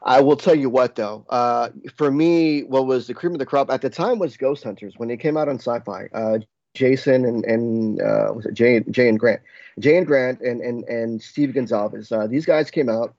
I 0.04 0.22
will 0.22 0.36
tell 0.36 0.54
you 0.54 0.70
what 0.70 0.96
though, 0.96 1.26
uh, 1.28 1.70
for 1.96 2.12
me, 2.12 2.62
what 2.66 2.86
was 2.86 3.08
the 3.08 3.16
cream 3.16 3.34
of 3.34 3.40
the 3.40 3.48
crop 3.48 3.72
at 3.72 3.82
the 3.82 3.90
time 3.90 4.20
was 4.20 4.38
Ghost 4.38 4.64
Hunters 4.64 4.94
when 4.98 5.10
they 5.10 5.18
came 5.18 5.38
out 5.38 5.50
on 5.50 5.56
Sci-Fi. 5.56 6.10
Uh, 6.14 6.38
Jason 6.76 7.26
and 7.26 7.44
and 7.46 8.00
uh, 8.00 8.32
was 8.36 8.46
it 8.46 8.54
Jay 8.54 8.80
Jay 8.92 9.10
and 9.10 9.20
Grant, 9.20 9.42
Jay 9.80 9.98
and 9.98 10.06
Grant 10.06 10.40
and 10.42 10.62
and 10.62 10.84
and 10.84 11.20
Steve 11.20 11.56
Gonzales. 11.56 12.12
Uh, 12.12 12.28
these 12.28 12.46
guys 12.46 12.70
came 12.70 12.90
out 12.90 13.16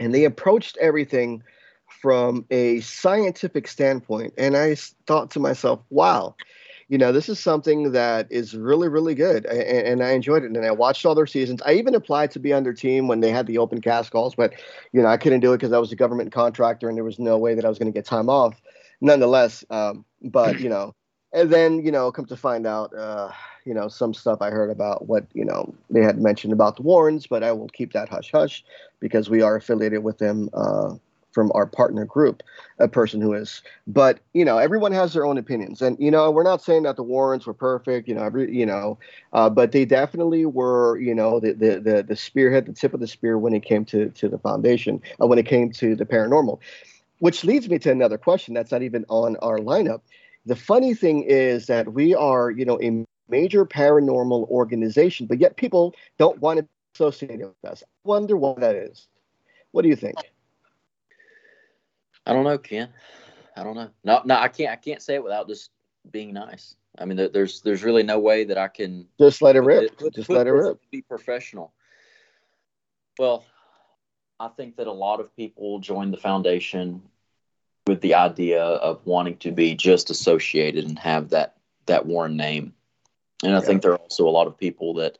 and 0.00 0.14
they 0.14 0.24
approached 0.24 0.78
everything 0.78 1.42
from 2.00 2.46
a 2.50 2.80
scientific 2.80 3.68
standpoint, 3.68 4.32
and 4.38 4.56
I 4.56 4.76
thought 5.06 5.32
to 5.32 5.40
myself, 5.40 5.80
wow 5.90 6.34
you 6.88 6.96
know, 6.96 7.12
this 7.12 7.28
is 7.28 7.38
something 7.38 7.92
that 7.92 8.26
is 8.30 8.54
really, 8.54 8.88
really 8.88 9.14
good, 9.14 9.44
and, 9.44 9.60
and 9.60 10.02
I 10.02 10.12
enjoyed 10.12 10.42
it. 10.42 10.46
And 10.46 10.64
I 10.64 10.70
watched 10.70 11.04
all 11.04 11.14
their 11.14 11.26
seasons. 11.26 11.60
I 11.66 11.74
even 11.74 11.94
applied 11.94 12.30
to 12.32 12.38
be 12.38 12.52
on 12.52 12.62
their 12.62 12.72
team 12.72 13.08
when 13.08 13.20
they 13.20 13.30
had 13.30 13.46
the 13.46 13.58
open 13.58 13.82
cast 13.82 14.10
calls, 14.10 14.34
but 14.34 14.54
you 14.92 15.02
know, 15.02 15.08
I 15.08 15.18
couldn't 15.18 15.40
do 15.40 15.52
it 15.52 15.58
because 15.58 15.72
I 15.72 15.78
was 15.78 15.92
a 15.92 15.96
government 15.96 16.32
contractor, 16.32 16.88
and 16.88 16.96
there 16.96 17.04
was 17.04 17.18
no 17.18 17.36
way 17.36 17.54
that 17.54 17.64
I 17.64 17.68
was 17.68 17.78
going 17.78 17.92
to 17.92 17.96
get 17.96 18.06
time 18.06 18.30
off. 18.30 18.60
Nonetheless, 19.02 19.64
um, 19.70 20.04
but 20.22 20.60
you 20.60 20.70
know, 20.70 20.94
and 21.32 21.50
then 21.50 21.84
you 21.84 21.92
know, 21.92 22.10
come 22.10 22.24
to 22.26 22.36
find 22.36 22.66
out, 22.66 22.96
uh, 22.96 23.30
you 23.66 23.74
know, 23.74 23.88
some 23.88 24.14
stuff 24.14 24.40
I 24.40 24.48
heard 24.48 24.70
about 24.70 25.06
what 25.08 25.26
you 25.34 25.44
know 25.44 25.74
they 25.90 26.02
had 26.02 26.18
mentioned 26.18 26.54
about 26.54 26.76
the 26.76 26.82
Warrens, 26.82 27.26
but 27.26 27.44
I 27.44 27.52
will 27.52 27.68
keep 27.68 27.92
that 27.92 28.08
hush 28.08 28.32
hush 28.32 28.64
because 28.98 29.28
we 29.28 29.42
are 29.42 29.56
affiliated 29.56 30.02
with 30.02 30.16
them. 30.16 30.48
Uh, 30.54 30.94
from 31.38 31.52
our 31.54 31.66
partner 31.66 32.04
group, 32.04 32.42
a 32.80 32.88
person 32.88 33.20
who 33.20 33.32
is. 33.32 33.62
But 33.86 34.18
you 34.32 34.44
know, 34.44 34.58
everyone 34.58 34.90
has 34.90 35.12
their 35.12 35.24
own 35.24 35.38
opinions, 35.38 35.80
and 35.80 35.96
you 36.00 36.10
know, 36.10 36.32
we're 36.32 36.42
not 36.42 36.60
saying 36.62 36.82
that 36.82 36.96
the 36.96 37.04
Warrens 37.04 37.46
were 37.46 37.54
perfect. 37.54 38.08
You 38.08 38.16
know, 38.16 38.24
every 38.24 38.52
you 38.52 38.66
know, 38.66 38.98
uh, 39.32 39.48
but 39.48 39.70
they 39.70 39.84
definitely 39.84 40.46
were. 40.46 40.98
You 40.98 41.14
know, 41.14 41.38
the 41.38 41.52
the 41.52 41.78
the, 41.78 42.02
the 42.02 42.16
spearhead, 42.16 42.66
the 42.66 42.72
tip 42.72 42.92
of 42.92 42.98
the 42.98 43.06
spear 43.06 43.38
when 43.38 43.54
it 43.54 43.62
came 43.62 43.84
to 43.84 44.08
to 44.08 44.28
the 44.28 44.38
foundation, 44.38 45.00
uh, 45.22 45.28
when 45.28 45.38
it 45.38 45.46
came 45.46 45.70
to 45.74 45.94
the 45.94 46.04
paranormal. 46.04 46.58
Which 47.20 47.44
leads 47.44 47.68
me 47.68 47.78
to 47.78 47.92
another 47.92 48.18
question 48.18 48.54
that's 48.54 48.72
not 48.72 48.82
even 48.82 49.04
on 49.08 49.36
our 49.36 49.58
lineup. 49.58 50.00
The 50.44 50.56
funny 50.56 50.94
thing 50.94 51.22
is 51.22 51.66
that 51.66 51.92
we 51.92 52.16
are, 52.16 52.50
you 52.50 52.64
know, 52.64 52.80
a 52.82 53.04
major 53.28 53.64
paranormal 53.64 54.48
organization, 54.48 55.26
but 55.26 55.38
yet 55.38 55.56
people 55.56 55.94
don't 56.18 56.40
want 56.40 56.58
to 56.58 56.66
associate 56.96 57.38
with 57.38 57.54
us. 57.64 57.84
I 57.84 57.86
wonder 58.02 58.36
why 58.36 58.54
that 58.58 58.74
is. 58.74 59.06
What 59.70 59.82
do 59.82 59.88
you 59.88 59.96
think? 59.96 60.16
I 62.28 62.34
don't 62.34 62.44
know, 62.44 62.58
Ken. 62.58 62.90
I 63.56 63.64
don't 63.64 63.74
know. 63.74 63.90
No, 64.04 64.20
no, 64.24 64.36
I 64.36 64.48
can't. 64.48 64.70
I 64.70 64.76
can't 64.76 65.02
say 65.02 65.14
it 65.14 65.24
without 65.24 65.48
just 65.48 65.70
being 66.10 66.34
nice. 66.34 66.76
I 66.98 67.06
mean, 67.06 67.28
there's 67.32 67.62
there's 67.62 67.82
really 67.82 68.02
no 68.02 68.18
way 68.18 68.44
that 68.44 68.58
I 68.58 68.68
can 68.68 69.08
Just 69.18 69.42
let 69.42 69.56
it 69.56 69.60
rip. 69.60 69.96
put- 69.96 70.14
Just 70.14 70.28
put 70.28 70.36
let 70.36 70.46
it 70.46 70.52
rip. 70.52 70.78
Be 70.90 71.02
professional. 71.02 71.72
Well, 73.18 73.44
I 74.38 74.48
think 74.48 74.76
that 74.76 74.86
a 74.86 74.92
lot 74.92 75.20
of 75.20 75.34
people 75.34 75.80
join 75.80 76.10
the 76.10 76.16
foundation 76.16 77.02
with 77.86 78.00
the 78.02 78.14
idea 78.14 78.62
of 78.62 79.04
wanting 79.06 79.38
to 79.38 79.50
be 79.50 79.74
just 79.74 80.10
associated 80.10 80.84
and 80.84 80.98
have 80.98 81.30
that 81.30 81.56
that 81.86 82.06
Warren 82.06 82.36
name. 82.36 82.74
And 83.42 83.54
I 83.56 83.60
think 83.60 83.82
there 83.82 83.92
are 83.92 83.98
also 83.98 84.28
a 84.28 84.30
lot 84.30 84.48
of 84.48 84.58
people 84.58 84.94
that, 84.94 85.18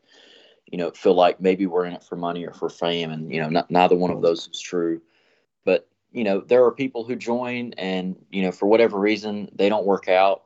you 0.67 0.77
know, 0.77 0.91
feel 0.91 1.15
like 1.15 1.41
maybe 1.41 1.67
we're 1.67 1.87
in 1.87 1.95
it 1.95 2.03
for 2.05 2.17
money 2.17 2.47
or 2.47 2.53
for 2.53 2.69
fame, 2.69 3.11
and 3.11 3.33
you 3.33 3.41
know, 3.41 3.49
not, 3.49 3.71
neither 3.71 3.97
one 3.97 4.11
of 4.11 4.21
those 4.21 4.49
is 4.49 4.61
true. 4.61 5.01
But 5.65 5.89
you 6.13 6.25
know, 6.25 6.41
there 6.41 6.65
are 6.65 6.73
people 6.73 7.05
who 7.05 7.17
join, 7.17 7.75
and 7.75 8.17
you 8.31 8.43
know, 8.43 8.53
for 8.53 8.67
whatever 8.67 8.99
reason, 8.99 9.51
they 9.55 9.69
don't 9.69 9.87
work 9.87 10.09
out, 10.09 10.45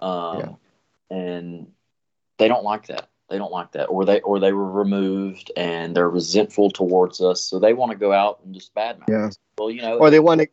um, 0.00 0.56
and 1.10 1.68
they 2.38 2.48
don't 2.48 2.64
like 2.64 2.88
that. 2.88 3.08
They 3.30 3.38
don't 3.38 3.52
like 3.52 3.72
that, 3.72 3.86
or 3.86 4.04
they 4.04 4.20
or 4.20 4.38
they 4.38 4.52
were 4.52 4.70
removed, 4.70 5.50
and 5.56 5.96
they're 5.96 6.10
resentful 6.10 6.70
towards 6.70 7.20
us, 7.20 7.42
so 7.42 7.58
they 7.58 7.72
want 7.72 7.92
to 7.92 7.98
go 7.98 8.12
out 8.12 8.40
and 8.44 8.54
just 8.54 8.74
badmouth. 8.74 9.08
Yeah. 9.08 9.30
Well, 9.56 9.70
you 9.70 9.82
know, 9.82 9.98
or 9.98 10.10
they 10.10 10.20
want 10.20 10.40
to 10.40 10.48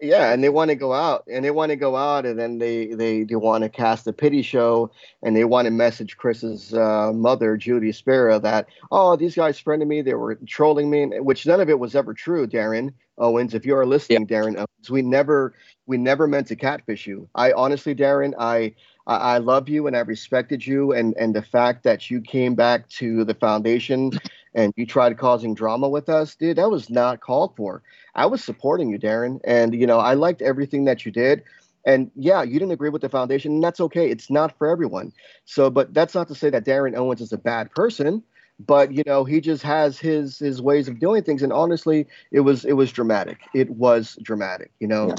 yeah 0.00 0.32
and 0.32 0.42
they 0.42 0.48
want 0.48 0.70
to 0.70 0.74
go 0.74 0.92
out 0.92 1.24
and 1.30 1.44
they 1.44 1.50
want 1.50 1.70
to 1.70 1.76
go 1.76 1.96
out 1.96 2.26
and 2.26 2.38
then 2.38 2.58
they 2.58 2.86
they, 2.86 3.22
they 3.22 3.36
want 3.36 3.62
to 3.62 3.68
cast 3.68 4.06
a 4.06 4.12
pity 4.12 4.42
show 4.42 4.90
and 5.22 5.36
they 5.36 5.44
want 5.44 5.66
to 5.66 5.70
message 5.70 6.16
chris's 6.16 6.74
uh, 6.74 7.12
mother 7.14 7.56
judy 7.56 7.92
spera 7.92 8.38
that 8.38 8.66
oh 8.90 9.16
these 9.16 9.34
guys 9.34 9.58
friended 9.58 9.88
me 9.88 10.02
they 10.02 10.14
were 10.14 10.34
trolling 10.46 10.90
me 10.90 11.06
which 11.20 11.46
none 11.46 11.60
of 11.60 11.68
it 11.68 11.78
was 11.78 11.94
ever 11.94 12.12
true 12.12 12.46
darren 12.46 12.92
owens 13.18 13.54
if 13.54 13.66
you 13.66 13.76
are 13.76 13.86
listening 13.86 14.26
darren 14.26 14.56
owens 14.56 14.90
we 14.90 15.02
never 15.02 15.54
we 15.86 15.96
never 15.96 16.26
meant 16.26 16.46
to 16.46 16.56
catfish 16.56 17.06
you 17.06 17.28
i 17.34 17.52
honestly 17.52 17.94
darren 17.94 18.32
i 18.38 18.74
I, 19.08 19.16
I 19.16 19.38
love 19.38 19.68
you 19.68 19.86
and 19.86 19.96
I 19.96 20.00
respected 20.00 20.64
you, 20.64 20.92
and 20.92 21.14
and 21.16 21.34
the 21.34 21.42
fact 21.42 21.82
that 21.84 22.10
you 22.10 22.20
came 22.20 22.54
back 22.54 22.88
to 22.90 23.24
the 23.24 23.34
foundation 23.34 24.12
and 24.54 24.72
you 24.76 24.86
tried 24.86 25.18
causing 25.18 25.54
drama 25.54 25.88
with 25.88 26.08
us, 26.08 26.36
dude, 26.36 26.58
that 26.58 26.70
was 26.70 26.90
not 26.90 27.20
called 27.20 27.56
for. 27.56 27.82
I 28.14 28.26
was 28.26 28.44
supporting 28.44 28.90
you, 28.90 28.98
Darren, 28.98 29.40
and 29.44 29.74
you 29.74 29.86
know 29.86 29.98
I 29.98 30.14
liked 30.14 30.42
everything 30.42 30.84
that 30.84 31.04
you 31.04 31.10
did. 31.10 31.42
And 31.86 32.10
yeah, 32.16 32.42
you 32.42 32.58
didn't 32.58 32.72
agree 32.72 32.90
with 32.90 33.00
the 33.02 33.08
foundation, 33.08 33.52
and 33.52 33.64
that's 33.64 33.80
okay. 33.80 34.10
It's 34.10 34.30
not 34.30 34.56
for 34.58 34.66
everyone. 34.68 35.12
So, 35.46 35.70
but 35.70 35.94
that's 35.94 36.14
not 36.14 36.28
to 36.28 36.34
say 36.34 36.50
that 36.50 36.66
Darren 36.66 36.94
Owens 36.96 37.22
is 37.22 37.32
a 37.32 37.38
bad 37.38 37.70
person 37.70 38.22
but 38.58 38.92
you 38.92 39.02
know 39.06 39.24
he 39.24 39.40
just 39.40 39.62
has 39.62 39.98
his 39.98 40.38
his 40.38 40.60
ways 40.60 40.88
of 40.88 40.98
doing 40.98 41.22
things 41.22 41.42
and 41.42 41.52
honestly 41.52 42.06
it 42.30 42.40
was 42.40 42.64
it 42.64 42.72
was 42.72 42.90
dramatic 42.90 43.38
it 43.54 43.70
was 43.70 44.18
dramatic 44.22 44.72
you 44.80 44.88
know 44.88 45.08
yeah. 45.08 45.14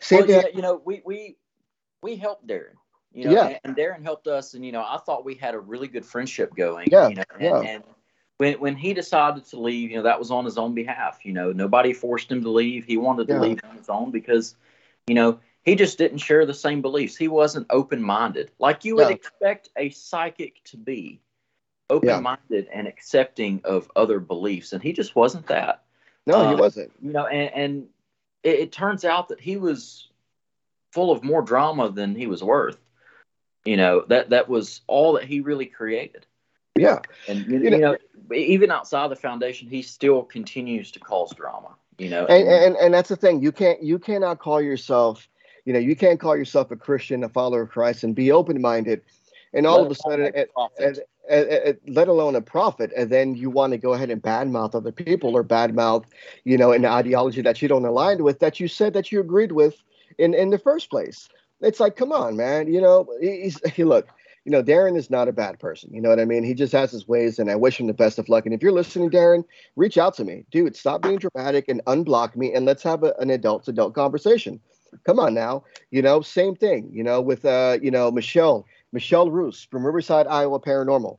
Same 0.00 0.26
well, 0.26 0.42
thing. 0.42 0.52
you 0.54 0.62
know 0.62 0.82
we 0.84 1.02
we 1.04 1.36
we 2.02 2.16
helped 2.16 2.46
darren 2.46 2.74
you 3.12 3.24
know 3.24 3.32
yeah. 3.32 3.58
and, 3.64 3.76
darren 3.76 4.02
helped 4.02 4.26
us 4.26 4.54
and 4.54 4.64
you 4.64 4.72
know 4.72 4.82
i 4.82 4.98
thought 4.98 5.24
we 5.24 5.34
had 5.34 5.54
a 5.54 5.58
really 5.58 5.88
good 5.88 6.04
friendship 6.04 6.54
going 6.54 6.88
yeah, 6.90 7.08
you 7.08 7.14
know 7.14 7.24
and, 7.34 7.42
yeah. 7.42 7.60
and 7.60 7.84
when 8.38 8.54
when 8.54 8.76
he 8.76 8.92
decided 8.92 9.44
to 9.46 9.60
leave 9.60 9.90
you 9.90 9.96
know 9.96 10.02
that 10.02 10.18
was 10.18 10.30
on 10.30 10.44
his 10.44 10.58
own 10.58 10.74
behalf 10.74 11.20
you 11.24 11.32
know 11.32 11.52
nobody 11.52 11.92
forced 11.92 12.30
him 12.30 12.42
to 12.42 12.50
leave 12.50 12.84
he 12.84 12.96
wanted 12.96 13.28
to 13.28 13.34
yeah. 13.34 13.40
leave 13.40 13.60
on 13.68 13.76
his 13.76 13.88
own 13.88 14.10
because 14.10 14.56
you 15.06 15.14
know 15.14 15.38
he 15.64 15.76
just 15.76 15.96
didn't 15.96 16.18
share 16.18 16.44
the 16.44 16.54
same 16.54 16.82
beliefs 16.82 17.16
he 17.16 17.28
wasn't 17.28 17.66
open-minded 17.70 18.50
like 18.58 18.84
you 18.84 18.96
would 18.96 19.10
expect 19.10 19.68
a 19.76 19.90
psychic 19.90 20.62
to 20.64 20.76
be 20.76 21.20
open-minded 21.92 22.66
yeah. 22.68 22.78
and 22.78 22.88
accepting 22.88 23.60
of 23.64 23.90
other 23.94 24.18
beliefs, 24.18 24.72
and 24.72 24.82
he 24.82 24.92
just 24.92 25.14
wasn't 25.14 25.46
that. 25.46 25.82
No, 26.26 26.34
uh, 26.34 26.50
he 26.50 26.60
wasn't. 26.60 26.92
You 27.00 27.12
know, 27.12 27.26
and, 27.26 27.54
and 27.54 27.86
it, 28.42 28.60
it, 28.60 28.72
turns 28.72 29.04
out 29.04 29.28
that 29.28 29.40
he 29.40 29.56
was 29.56 30.08
full 30.90 31.10
of 31.10 31.22
more 31.22 31.42
drama 31.42 31.90
than 31.90 32.14
he 32.14 32.26
was 32.26 32.42
worth. 32.42 32.78
You 33.64 33.76
know 33.76 34.04
that 34.08 34.30
that 34.30 34.48
was 34.48 34.80
all 34.88 35.12
that 35.12 35.24
he 35.24 35.40
really 35.40 35.66
created. 35.66 36.26
Yeah, 36.76 36.98
and 37.28 37.46
you, 37.46 37.60
you, 37.60 37.70
know, 37.70 37.76
you 37.76 37.80
know, 37.80 37.96
even 38.34 38.70
outside 38.72 39.08
the 39.10 39.16
foundation, 39.16 39.68
he 39.68 39.82
still 39.82 40.22
continues 40.22 40.90
to 40.92 41.00
cause 41.00 41.32
drama. 41.34 41.76
You 41.98 42.08
know, 42.08 42.26
and, 42.26 42.48
and 42.48 42.76
and 42.76 42.94
that's 42.94 43.10
the 43.10 43.16
thing. 43.16 43.42
You 43.42 43.52
can't 43.52 43.80
you 43.82 43.98
cannot 43.98 44.40
call 44.40 44.60
yourself. 44.60 45.28
You 45.64 45.72
know, 45.72 45.78
you 45.78 45.94
can't 45.94 46.18
call 46.18 46.36
yourself 46.36 46.72
a 46.72 46.76
Christian, 46.76 47.22
a 47.22 47.28
follower 47.28 47.62
of 47.62 47.70
Christ, 47.70 48.02
and 48.02 48.16
be 48.16 48.32
open-minded 48.32 49.02
and 49.52 49.66
all 49.66 49.84
of 49.84 49.90
a 49.90 49.94
sudden, 49.94 50.32
let 51.30 52.08
alone 52.08 52.34
a 52.34 52.42
prophet, 52.42 52.92
and 52.96 53.10
then 53.10 53.34
you 53.34 53.50
want 53.50 53.72
to 53.72 53.78
go 53.78 53.92
ahead 53.92 54.10
and 54.10 54.22
badmouth 54.22 54.74
other 54.74 54.92
people 54.92 55.36
or 55.36 55.44
badmouth, 55.44 56.04
you 56.44 56.58
know, 56.58 56.72
an 56.72 56.84
ideology 56.84 57.42
that 57.42 57.62
you 57.62 57.68
don't 57.68 57.84
align 57.84 58.22
with 58.22 58.40
that 58.40 58.58
you 58.60 58.68
said 58.68 58.92
that 58.94 59.12
you 59.12 59.20
agreed 59.20 59.52
with 59.52 59.82
in 60.18 60.34
in 60.34 60.50
the 60.50 60.58
first 60.58 60.90
place. 60.90 61.28
It's 61.60 61.80
like, 61.80 61.96
come 61.96 62.12
on, 62.12 62.36
man. 62.36 62.72
You 62.72 62.80
know, 62.80 63.06
he's 63.20 63.60
he 63.74 63.84
look. 63.84 64.08
You 64.44 64.50
know, 64.50 64.62
Darren 64.62 64.96
is 64.96 65.08
not 65.08 65.28
a 65.28 65.32
bad 65.32 65.60
person. 65.60 65.94
You 65.94 66.00
know 66.00 66.08
what 66.08 66.18
I 66.18 66.24
mean? 66.24 66.42
He 66.42 66.52
just 66.52 66.72
has 66.72 66.90
his 66.90 67.06
ways, 67.06 67.38
and 67.38 67.48
I 67.48 67.54
wish 67.54 67.78
him 67.78 67.86
the 67.86 67.92
best 67.92 68.18
of 68.18 68.28
luck. 68.28 68.44
And 68.44 68.52
if 68.52 68.60
you're 68.60 68.72
listening, 68.72 69.08
Darren, 69.08 69.44
reach 69.76 69.96
out 69.96 70.14
to 70.14 70.24
me, 70.24 70.44
dude. 70.50 70.74
Stop 70.74 71.02
being 71.02 71.18
dramatic 71.18 71.68
and 71.68 71.80
unblock 71.84 72.34
me, 72.34 72.52
and 72.52 72.66
let's 72.66 72.82
have 72.82 73.04
a, 73.04 73.14
an 73.20 73.30
adult-to-adult 73.30 73.94
conversation. 73.94 74.58
Come 75.06 75.20
on 75.20 75.32
now, 75.32 75.62
you 75.92 76.02
know, 76.02 76.22
same 76.22 76.56
thing. 76.56 76.90
You 76.92 77.04
know, 77.04 77.20
with 77.20 77.44
uh, 77.44 77.78
you 77.80 77.90
know, 77.90 78.10
Michelle 78.10 78.66
Michelle 78.92 79.30
Roos 79.30 79.66
from 79.70 79.84
Riverside, 79.84 80.26
Iowa 80.26 80.60
Paranormal. 80.60 81.18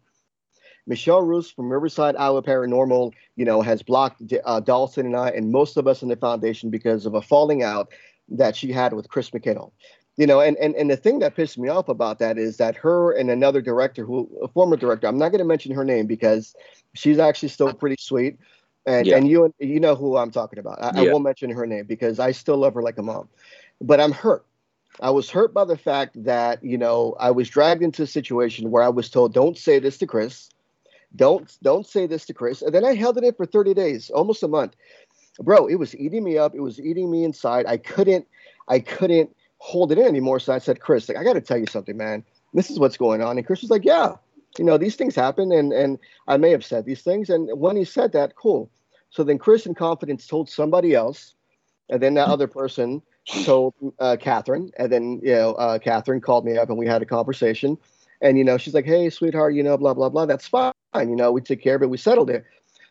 Michelle 0.85 1.21
Roos 1.21 1.49
from 1.49 1.71
Riverside, 1.71 2.15
Iowa 2.17 2.43
Paranormal, 2.43 3.13
you 3.35 3.45
know, 3.45 3.61
has 3.61 3.81
blocked 3.81 4.21
uh, 4.45 4.59
Dawson 4.59 5.05
and 5.05 5.15
I 5.15 5.29
and 5.29 5.51
most 5.51 5.77
of 5.77 5.87
us 5.87 6.01
in 6.01 6.09
the 6.09 6.15
foundation 6.15 6.69
because 6.69 7.05
of 7.05 7.13
a 7.13 7.21
falling 7.21 7.63
out 7.63 7.89
that 8.29 8.55
she 8.55 8.71
had 8.71 8.93
with 8.93 9.09
Chris 9.09 9.29
McKinnell. 9.29 9.71
You 10.15 10.27
know, 10.27 10.41
and, 10.41 10.55
and, 10.57 10.75
and 10.75 10.91
the 10.91 10.97
thing 10.97 11.19
that 11.19 11.35
pissed 11.35 11.57
me 11.57 11.69
off 11.69 11.89
about 11.89 12.19
that 12.19 12.37
is 12.37 12.57
that 12.57 12.75
her 12.75 13.13
and 13.13 13.31
another 13.31 13.61
director, 13.61 14.05
who 14.05 14.29
a 14.43 14.47
former 14.47 14.77
director, 14.77 15.07
I'm 15.07 15.17
not 15.17 15.29
going 15.29 15.39
to 15.39 15.45
mention 15.45 15.73
her 15.73 15.83
name 15.83 16.05
because 16.05 16.55
she's 16.93 17.17
actually 17.17 17.49
still 17.49 17.73
pretty 17.73 17.95
sweet, 17.99 18.37
and 18.85 19.07
yeah. 19.07 19.17
and 19.17 19.27
you 19.27 19.51
you 19.57 19.79
know 19.79 19.95
who 19.95 20.17
I'm 20.17 20.29
talking 20.29 20.59
about. 20.59 20.83
I, 20.83 21.01
yeah. 21.01 21.09
I 21.09 21.13
won't 21.13 21.23
mention 21.23 21.49
her 21.49 21.65
name 21.65 21.85
because 21.87 22.19
I 22.19 22.31
still 22.31 22.57
love 22.57 22.75
her 22.75 22.83
like 22.83 22.99
a 22.99 23.01
mom, 23.01 23.27
but 23.81 23.99
I'm 23.99 24.11
hurt 24.11 24.45
I 24.99 25.09
was 25.09 25.29
hurt 25.29 25.53
by 25.53 25.65
the 25.65 25.77
fact 25.77 26.23
that, 26.23 26.63
you 26.63 26.77
know, 26.77 27.15
I 27.19 27.31
was 27.31 27.49
dragged 27.49 27.81
into 27.81 28.03
a 28.03 28.07
situation 28.07 28.69
where 28.69 28.83
I 28.83 28.89
was 28.89 29.09
told, 29.09 29.33
don't 29.33 29.57
say 29.57 29.79
this 29.79 29.97
to 29.99 30.07
Chris. 30.07 30.49
Don't 31.15 31.55
don't 31.61 31.85
say 31.85 32.07
this 32.07 32.25
to 32.25 32.33
Chris. 32.33 32.61
And 32.61 32.73
then 32.73 32.83
I 32.83 32.95
held 32.95 33.17
it 33.17 33.23
in 33.23 33.33
for 33.33 33.45
30 33.45 33.73
days, 33.73 34.09
almost 34.09 34.43
a 34.43 34.47
month. 34.47 34.75
Bro, 35.39 35.67
it 35.67 35.75
was 35.75 35.95
eating 35.95 36.23
me 36.23 36.37
up. 36.37 36.55
It 36.55 36.59
was 36.59 36.79
eating 36.79 37.09
me 37.09 37.23
inside. 37.23 37.65
I 37.67 37.77
couldn't, 37.77 38.27
I 38.67 38.79
couldn't 38.79 39.35
hold 39.59 39.91
it 39.91 39.97
in 39.97 40.05
anymore. 40.05 40.39
So 40.39 40.53
I 40.53 40.59
said, 40.59 40.79
Chris, 40.79 41.07
like, 41.07 41.17
I 41.17 41.23
gotta 41.23 41.41
tell 41.41 41.57
you 41.57 41.67
something, 41.67 41.97
man. 41.97 42.23
This 42.53 42.69
is 42.69 42.79
what's 42.79 42.97
going 42.97 43.21
on. 43.21 43.37
And 43.37 43.45
Chris 43.45 43.61
was 43.61 43.71
like, 43.71 43.85
Yeah, 43.85 44.15
you 44.57 44.65
know, 44.65 44.77
these 44.77 44.95
things 44.95 45.15
happen 45.15 45.51
and 45.51 45.71
and 45.71 45.99
I 46.27 46.37
may 46.37 46.49
have 46.51 46.65
said 46.65 46.85
these 46.85 47.01
things. 47.01 47.29
And 47.29 47.49
when 47.59 47.75
he 47.75 47.85
said 47.85 48.11
that, 48.13 48.35
cool. 48.35 48.69
So 49.09 49.23
then 49.23 49.37
Chris 49.37 49.67
in 49.67 49.75
confidence 49.75 50.25
told 50.25 50.49
somebody 50.49 50.95
else, 50.95 51.35
and 51.89 52.01
then 52.01 52.15
that 52.15 52.25
hmm. 52.25 52.33
other 52.33 52.47
person 52.47 53.01
told 53.25 53.73
uh, 53.99 54.17
Catherine, 54.19 54.71
and 54.77 54.91
then 54.91 55.19
you 55.23 55.33
know 55.33 55.53
uh, 55.53 55.79
Catherine 55.79 56.21
called 56.21 56.45
me 56.45 56.57
up 56.57 56.69
and 56.69 56.77
we 56.77 56.87
had 56.87 57.01
a 57.01 57.05
conversation, 57.05 57.77
and 58.21 58.37
you 58.37 58.43
know 58.43 58.57
she's 58.57 58.73
like, 58.73 58.85
"Hey, 58.85 59.09
sweetheart, 59.09 59.53
you 59.53 59.63
know, 59.63 59.77
blah 59.77 59.93
blah 59.93 60.09
blah. 60.09 60.25
That's 60.25 60.47
fine. 60.47 60.73
You 60.95 61.15
know, 61.15 61.31
we 61.31 61.41
took 61.41 61.61
care 61.61 61.75
of 61.75 61.83
it. 61.83 61.89
We 61.89 61.97
settled 61.97 62.29
it." 62.29 62.43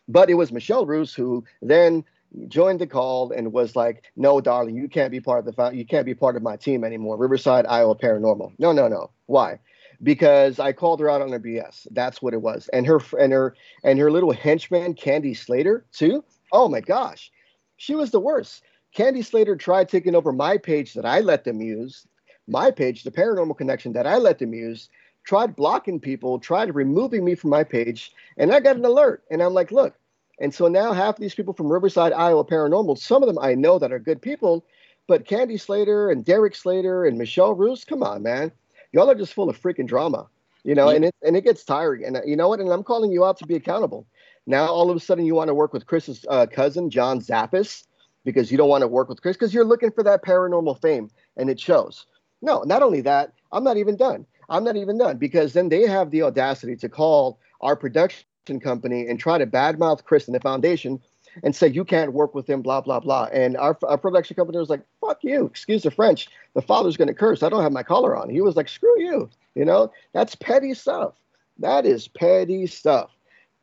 But 0.07 0.29
it 0.29 0.33
was 0.33 0.51
Michelle 0.51 0.85
Roos 0.85 1.13
who 1.13 1.43
then 1.61 2.03
joined 2.47 2.81
the 2.81 2.87
call 2.87 3.31
and 3.31 3.53
was 3.53 3.75
like, 3.75 4.03
"No, 4.15 4.41
darling, 4.41 4.75
you 4.75 4.87
can't 4.87 5.11
be 5.11 5.21
part 5.21 5.47
of 5.47 5.55
the 5.55 5.71
you 5.71 5.85
can't 5.85 6.05
be 6.05 6.15
part 6.15 6.35
of 6.35 6.41
my 6.41 6.55
team 6.55 6.83
anymore. 6.83 7.17
Riverside, 7.17 7.65
Iowa 7.67 7.95
Paranormal. 7.95 8.53
No, 8.57 8.71
no, 8.71 8.87
no. 8.87 9.11
Why? 9.27 9.59
Because 10.01 10.59
I 10.59 10.73
called 10.73 10.99
her 10.99 11.09
out 11.09 11.21
on 11.21 11.31
her 11.31 11.39
BS. 11.39 11.87
That's 11.91 12.21
what 12.21 12.33
it 12.33 12.41
was. 12.41 12.69
And 12.73 12.85
her 12.87 12.99
and 13.19 13.31
her 13.31 13.55
and 13.83 13.99
her 13.99 14.11
little 14.11 14.33
henchman 14.33 14.95
Candy 14.95 15.33
Slater 15.33 15.85
too. 15.91 16.23
Oh 16.51 16.67
my 16.67 16.81
gosh, 16.81 17.31
she 17.77 17.95
was 17.95 18.11
the 18.11 18.19
worst. 18.19 18.63
Candy 18.93 19.23
Slater 19.23 19.55
tried 19.55 19.89
taking 19.89 20.15
over 20.15 20.31
my 20.31 20.57
page 20.57 20.93
that 20.93 21.05
I 21.05 21.19
let 21.19 21.43
them 21.43 21.61
use, 21.61 22.07
my 22.47 22.69
page, 22.69 23.03
the 23.03 23.11
Paranormal 23.11 23.57
Connection 23.57 23.93
that 23.93 24.05
I 24.05 24.17
let 24.17 24.37
them 24.37 24.53
use, 24.53 24.89
tried 25.23 25.55
blocking 25.55 25.99
people, 25.99 26.37
tried 26.39 26.75
removing 26.75 27.25
me 27.25 27.33
from 27.33 27.49
my 27.49 27.63
page, 27.63 28.11
and 28.37 28.53
I 28.53 28.59
got 28.59 28.75
an 28.75 28.85
alert. 28.85 29.23
And 29.31 29.41
I'm 29.41 29.53
like, 29.53 29.71
look. 29.71 29.95
And 30.39 30.53
so 30.53 30.67
now 30.67 30.93
half 30.93 31.15
of 31.15 31.21
these 31.21 31.35
people 31.35 31.53
from 31.53 31.71
Riverside, 31.71 32.11
Iowa 32.11 32.43
Paranormal, 32.43 32.97
some 32.97 33.23
of 33.23 33.27
them 33.27 33.39
I 33.39 33.55
know 33.55 33.79
that 33.79 33.91
are 33.91 33.99
good 33.99 34.21
people, 34.21 34.65
but 35.07 35.25
Candy 35.25 35.57
Slater 35.57 36.09
and 36.09 36.25
Derek 36.25 36.55
Slater 36.55 37.05
and 37.05 37.17
Michelle 37.17 37.53
Roos, 37.53 37.85
come 37.85 38.03
on, 38.03 38.23
man. 38.23 38.51
Y'all 38.91 39.09
are 39.09 39.15
just 39.15 39.33
full 39.33 39.49
of 39.49 39.59
freaking 39.59 39.87
drama. 39.87 40.27
You 40.63 40.75
know, 40.75 40.89
yeah. 40.89 40.95
and 40.95 41.05
it 41.05 41.15
and 41.23 41.35
it 41.35 41.43
gets 41.43 41.63
tiring. 41.65 42.05
And 42.05 42.17
uh, 42.17 42.21
you 42.25 42.37
know 42.37 42.47
what? 42.47 42.61
And 42.61 42.71
I'm 42.71 42.83
calling 42.83 43.11
you 43.11 43.25
out 43.25 43.37
to 43.39 43.45
be 43.45 43.55
accountable. 43.55 44.07
Now 44.47 44.67
all 44.67 44.89
of 44.89 44.95
a 44.95 44.99
sudden 44.99 45.25
you 45.25 45.35
want 45.35 45.49
to 45.49 45.53
work 45.53 45.73
with 45.73 45.85
Chris's 45.85 46.25
uh, 46.29 46.45
cousin, 46.45 46.89
John 46.89 47.19
Zaffis 47.19 47.83
because 48.23 48.51
you 48.51 48.57
don't 48.57 48.69
want 48.69 48.81
to 48.81 48.87
work 48.87 49.09
with 49.09 49.21
Chris 49.21 49.35
because 49.35 49.53
you're 49.53 49.65
looking 49.65 49.91
for 49.91 50.03
that 50.03 50.23
paranormal 50.23 50.81
fame 50.81 51.09
and 51.37 51.49
it 51.49 51.59
shows. 51.59 52.05
No, 52.41 52.63
not 52.63 52.83
only 52.83 53.01
that, 53.01 53.33
I'm 53.51 53.63
not 53.63 53.77
even 53.77 53.95
done. 53.95 54.25
I'm 54.49 54.63
not 54.63 54.75
even 54.75 54.97
done 54.97 55.17
because 55.17 55.53
then 55.53 55.69
they 55.69 55.83
have 55.83 56.11
the 56.11 56.23
audacity 56.23 56.75
to 56.77 56.89
call 56.89 57.39
our 57.61 57.75
production 57.75 58.25
company 58.61 59.07
and 59.07 59.19
try 59.19 59.37
to 59.37 59.47
badmouth 59.47 60.03
Chris 60.03 60.27
and 60.27 60.35
the 60.35 60.39
foundation 60.39 60.99
and 61.41 61.55
say 61.55 61.67
you 61.67 61.83
can't 61.83 62.13
work 62.13 62.35
with 62.35 62.47
him, 62.47 62.61
blah 62.61 62.81
blah 62.81 62.99
blah. 62.99 63.29
And 63.33 63.57
our, 63.57 63.77
our 63.83 63.97
production 63.97 64.35
company 64.35 64.59
was 64.59 64.69
like, 64.69 64.83
"Fuck 65.01 65.23
you!" 65.23 65.45
Excuse 65.45 65.83
the 65.83 65.89
French. 65.89 66.27
The 66.53 66.61
father's 66.61 66.97
going 66.97 67.07
to 67.07 67.13
curse. 67.13 67.41
I 67.41 67.49
don't 67.49 67.63
have 67.63 67.71
my 67.71 67.81
collar 67.81 68.15
on. 68.15 68.29
He 68.29 68.41
was 68.41 68.55
like, 68.55 68.69
"Screw 68.69 68.99
you!" 68.99 69.29
You 69.55 69.65
know, 69.65 69.91
that's 70.13 70.35
petty 70.35 70.73
stuff. 70.73 71.13
That 71.57 71.85
is 71.85 72.07
petty 72.07 72.67
stuff. 72.67 73.11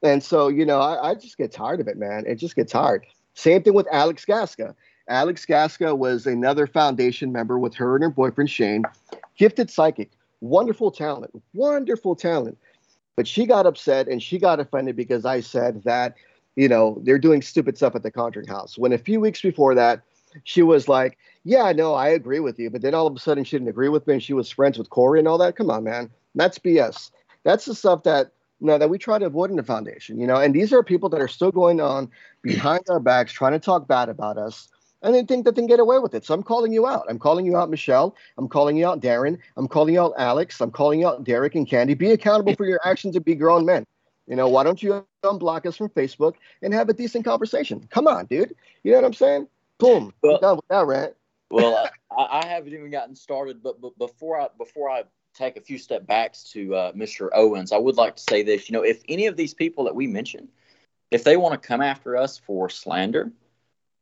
And 0.03 0.23
so, 0.23 0.49
you 0.49 0.65
know, 0.65 0.81
I, 0.81 1.11
I 1.11 1.15
just 1.15 1.37
get 1.37 1.53
tired 1.53 1.81
of 1.81 1.89
it, 1.89 1.99
man. 1.99 2.25
It 2.27 2.37
just 2.37 2.57
gets 2.57 2.73
tired. 2.73 3.05
Same 3.41 3.63
thing 3.63 3.73
with 3.73 3.89
Alex 3.91 4.27
Gasca. 4.27 4.75
Alex 5.09 5.47
Gasca 5.47 5.97
was 5.97 6.27
another 6.27 6.67
foundation 6.67 7.33
member 7.33 7.59
with 7.59 7.75
her 7.75 7.95
and 7.95 8.05
her 8.05 8.11
boyfriend 8.11 8.51
Shane. 8.51 8.85
Gifted 9.39 9.71
psychic, 9.71 10.11
wonderful 10.43 10.91
talent, 10.91 11.33
wonderful 11.55 12.15
talent. 12.15 12.59
But 13.17 13.27
she 13.27 13.47
got 13.47 13.65
upset 13.65 14.09
and 14.09 14.23
she 14.23 14.39
got 14.39 14.61
offended 14.61 14.95
because 14.95 15.25
I 15.25 15.41
said 15.41 15.83
that, 15.85 16.17
you 16.55 16.69
know, 16.69 17.01
they're 17.03 17.19
doing 17.19 17.41
stupid 17.41 17.79
stuff 17.79 17.95
at 17.95 18.03
the 18.03 18.11
Conjuring 18.11 18.47
House. 18.47 18.77
When 18.77 18.93
a 18.93 18.99
few 18.99 19.21
weeks 19.21 19.41
before 19.41 19.75
that, 19.75 20.03
she 20.45 20.63
was 20.63 20.87
like, 20.87 21.17
Yeah, 21.43 21.73
no, 21.73 21.95
I 21.95 22.09
agree 22.09 22.41
with 22.41 22.59
you. 22.59 22.69
But 22.69 22.83
then 22.83 22.95
all 22.95 23.07
of 23.07 23.17
a 23.17 23.19
sudden 23.19 23.45
she 23.45 23.57
didn't 23.57 23.69
agree 23.69 23.89
with 23.89 24.07
me 24.07 24.15
and 24.15 24.23
she 24.23 24.35
was 24.35 24.51
friends 24.51 24.77
with 24.77 24.91
Corey 24.91 25.19
and 25.19 25.27
all 25.27 25.39
that. 25.39 25.57
Come 25.57 25.71
on, 25.71 25.85
man. 25.85 26.11
That's 26.35 26.59
BS. 26.59 27.11
That's 27.45 27.65
the 27.65 27.75
stuff 27.75 28.03
that 28.03 28.33
no, 28.61 28.79
that 28.79 28.91
we 28.91 28.99
try 28.99 29.19
to 29.19 29.27
avoid 29.27 29.51
in 29.51 29.57
the 29.57 29.63
foundation, 29.63 30.21
you 30.21 30.27
know, 30.27 30.37
and 30.37 30.55
these 30.55 30.73
are 30.73 30.83
people 30.83 31.09
that 31.11 31.21
are 31.21 31.29
still 31.29 31.53
going 31.53 31.81
on 31.81 32.11
behind 32.43 32.83
our 32.89 33.01
backs 33.01 33.33
trying 33.33 33.53
to 33.53 33.59
talk 33.59 33.89
bad 33.89 34.09
about 34.09 34.39
us 34.39 34.69
and 35.03 35.15
they 35.15 35.23
think 35.23 35.45
that 35.45 35.55
they 35.55 35.63
can 35.63 35.67
get 35.67 35.81
away 35.81 35.99
with 35.99 36.15
it. 36.15 36.25
So 36.25 36.35
I'm 36.35 36.43
calling 36.43 36.73
you 36.73 36.87
out. 36.87 37.07
I'm 37.09 37.19
calling 37.19 37.47
you 37.47 37.57
out, 37.57 37.71
Michelle. 37.71 38.15
I'm 38.37 38.49
calling 38.49 38.77
you 38.77 38.87
out, 38.87 39.01
Darren. 39.01 39.39
I'm 39.57 39.69
calling 39.69 39.95
you 39.95 40.01
out, 40.01 40.15
Alex. 40.19 40.61
I'm 40.61 40.71
calling 40.71 41.01
you 41.01 41.09
out, 41.09 41.25
Derek 41.25 41.55
and 41.55 41.67
Candy. 41.67 41.95
Be 41.95 42.11
accountable 42.11 42.55
for 42.55 42.67
your 42.67 42.81
actions 42.85 43.17
and 43.17 43.25
be 43.25 43.35
grown 43.35 43.65
men. 43.65 43.87
You 44.27 44.37
know, 44.37 44.49
why 44.49 44.63
don't 44.63 44.83
you 44.83 45.05
unblock 45.25 45.67
us 45.67 45.77
from 45.77 45.89
Facebook 45.89 46.35
and 46.63 46.73
have 46.73 46.89
a 46.89 46.93
decent 46.93 47.25
conversation? 47.25 47.87
Come 47.91 48.07
on, 48.07 48.27
dude. 48.27 48.55
You 48.85 48.93
know 48.93 48.99
what 48.99 49.07
I'm 49.07 49.15
saying? 49.15 49.49
Boom. 49.79 50.13
Well, 50.23 50.39
done 50.39 50.57
with 50.57 50.69
that 50.69 50.87
rant. 50.87 51.15
well, 51.51 51.89
I, 52.17 52.43
I, 52.43 52.47
haven't 52.47 52.73
even 52.73 52.91
gotten 52.91 53.17
started, 53.17 53.63
but, 53.63 53.81
but 53.81 53.97
before 53.99 54.39
I 54.41 54.49
before 54.59 54.91
I 54.91 55.05
take 55.35 55.57
a 55.57 55.61
few 55.61 55.79
step 55.79 56.07
backs 56.07 56.45
to 56.53 56.75
uh, 56.75 56.93
Mr. 56.93 57.29
Owens, 57.35 57.73
I 57.73 57.79
would 57.79 57.97
like 57.97 58.17
to 58.17 58.23
say 58.23 58.43
this. 58.43 58.69
You 58.69 58.75
know, 58.75 58.83
if 58.83 59.03
any 59.09 59.27
of 59.27 59.37
these 59.37 59.55
people 59.55 59.85
that 59.85 59.95
we 59.95 60.07
mentioned, 60.07 60.49
if 61.11 61.25
they 61.25 61.37
want 61.37 61.61
to 61.61 61.67
come 61.69 61.81
after 61.81 62.17
us 62.17 62.39
for 62.39 62.69
slander, 62.69 63.33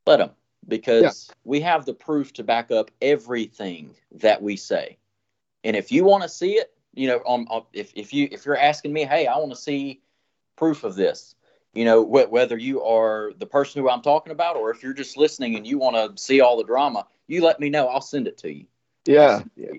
let 0.06 0.18
them 0.18 0.30
because 0.66 1.28
yeah. 1.28 1.34
we 1.44 1.60
have 1.60 1.84
the 1.84 1.94
proof 1.94 2.32
to 2.34 2.44
back 2.44 2.70
up 2.70 2.90
everything 3.00 3.94
that 4.12 4.42
we 4.42 4.56
say. 4.56 4.98
And 5.64 5.76
if 5.76 5.90
you 5.90 6.04
want 6.04 6.22
to 6.22 6.28
see 6.28 6.52
it, 6.52 6.72
you 6.94 7.08
know, 7.08 7.18
on, 7.18 7.46
on 7.48 7.64
if 7.72 7.92
if 7.94 8.12
you 8.12 8.28
if 8.30 8.44
you're 8.46 8.56
asking 8.56 8.92
me, 8.92 9.04
hey, 9.04 9.26
I 9.26 9.36
want 9.38 9.50
to 9.50 9.56
see 9.56 10.00
proof 10.56 10.84
of 10.84 10.96
this, 10.96 11.34
you 11.74 11.84
know, 11.84 12.04
wh- 12.04 12.30
whether 12.30 12.56
you 12.56 12.82
are 12.82 13.32
the 13.38 13.46
person 13.46 13.82
who 13.82 13.88
I'm 13.88 14.02
talking 14.02 14.32
about 14.32 14.56
or 14.56 14.70
if 14.70 14.82
you're 14.82 14.94
just 14.94 15.16
listening 15.16 15.56
and 15.56 15.66
you 15.66 15.78
want 15.78 15.96
to 15.96 16.20
see 16.20 16.40
all 16.40 16.56
the 16.56 16.64
drama, 16.64 17.06
you 17.26 17.42
let 17.44 17.60
me 17.60 17.70
know. 17.70 17.88
I'll 17.88 18.00
send 18.00 18.26
it 18.26 18.38
to 18.38 18.52
you. 18.52 18.66
Yeah. 19.56 19.78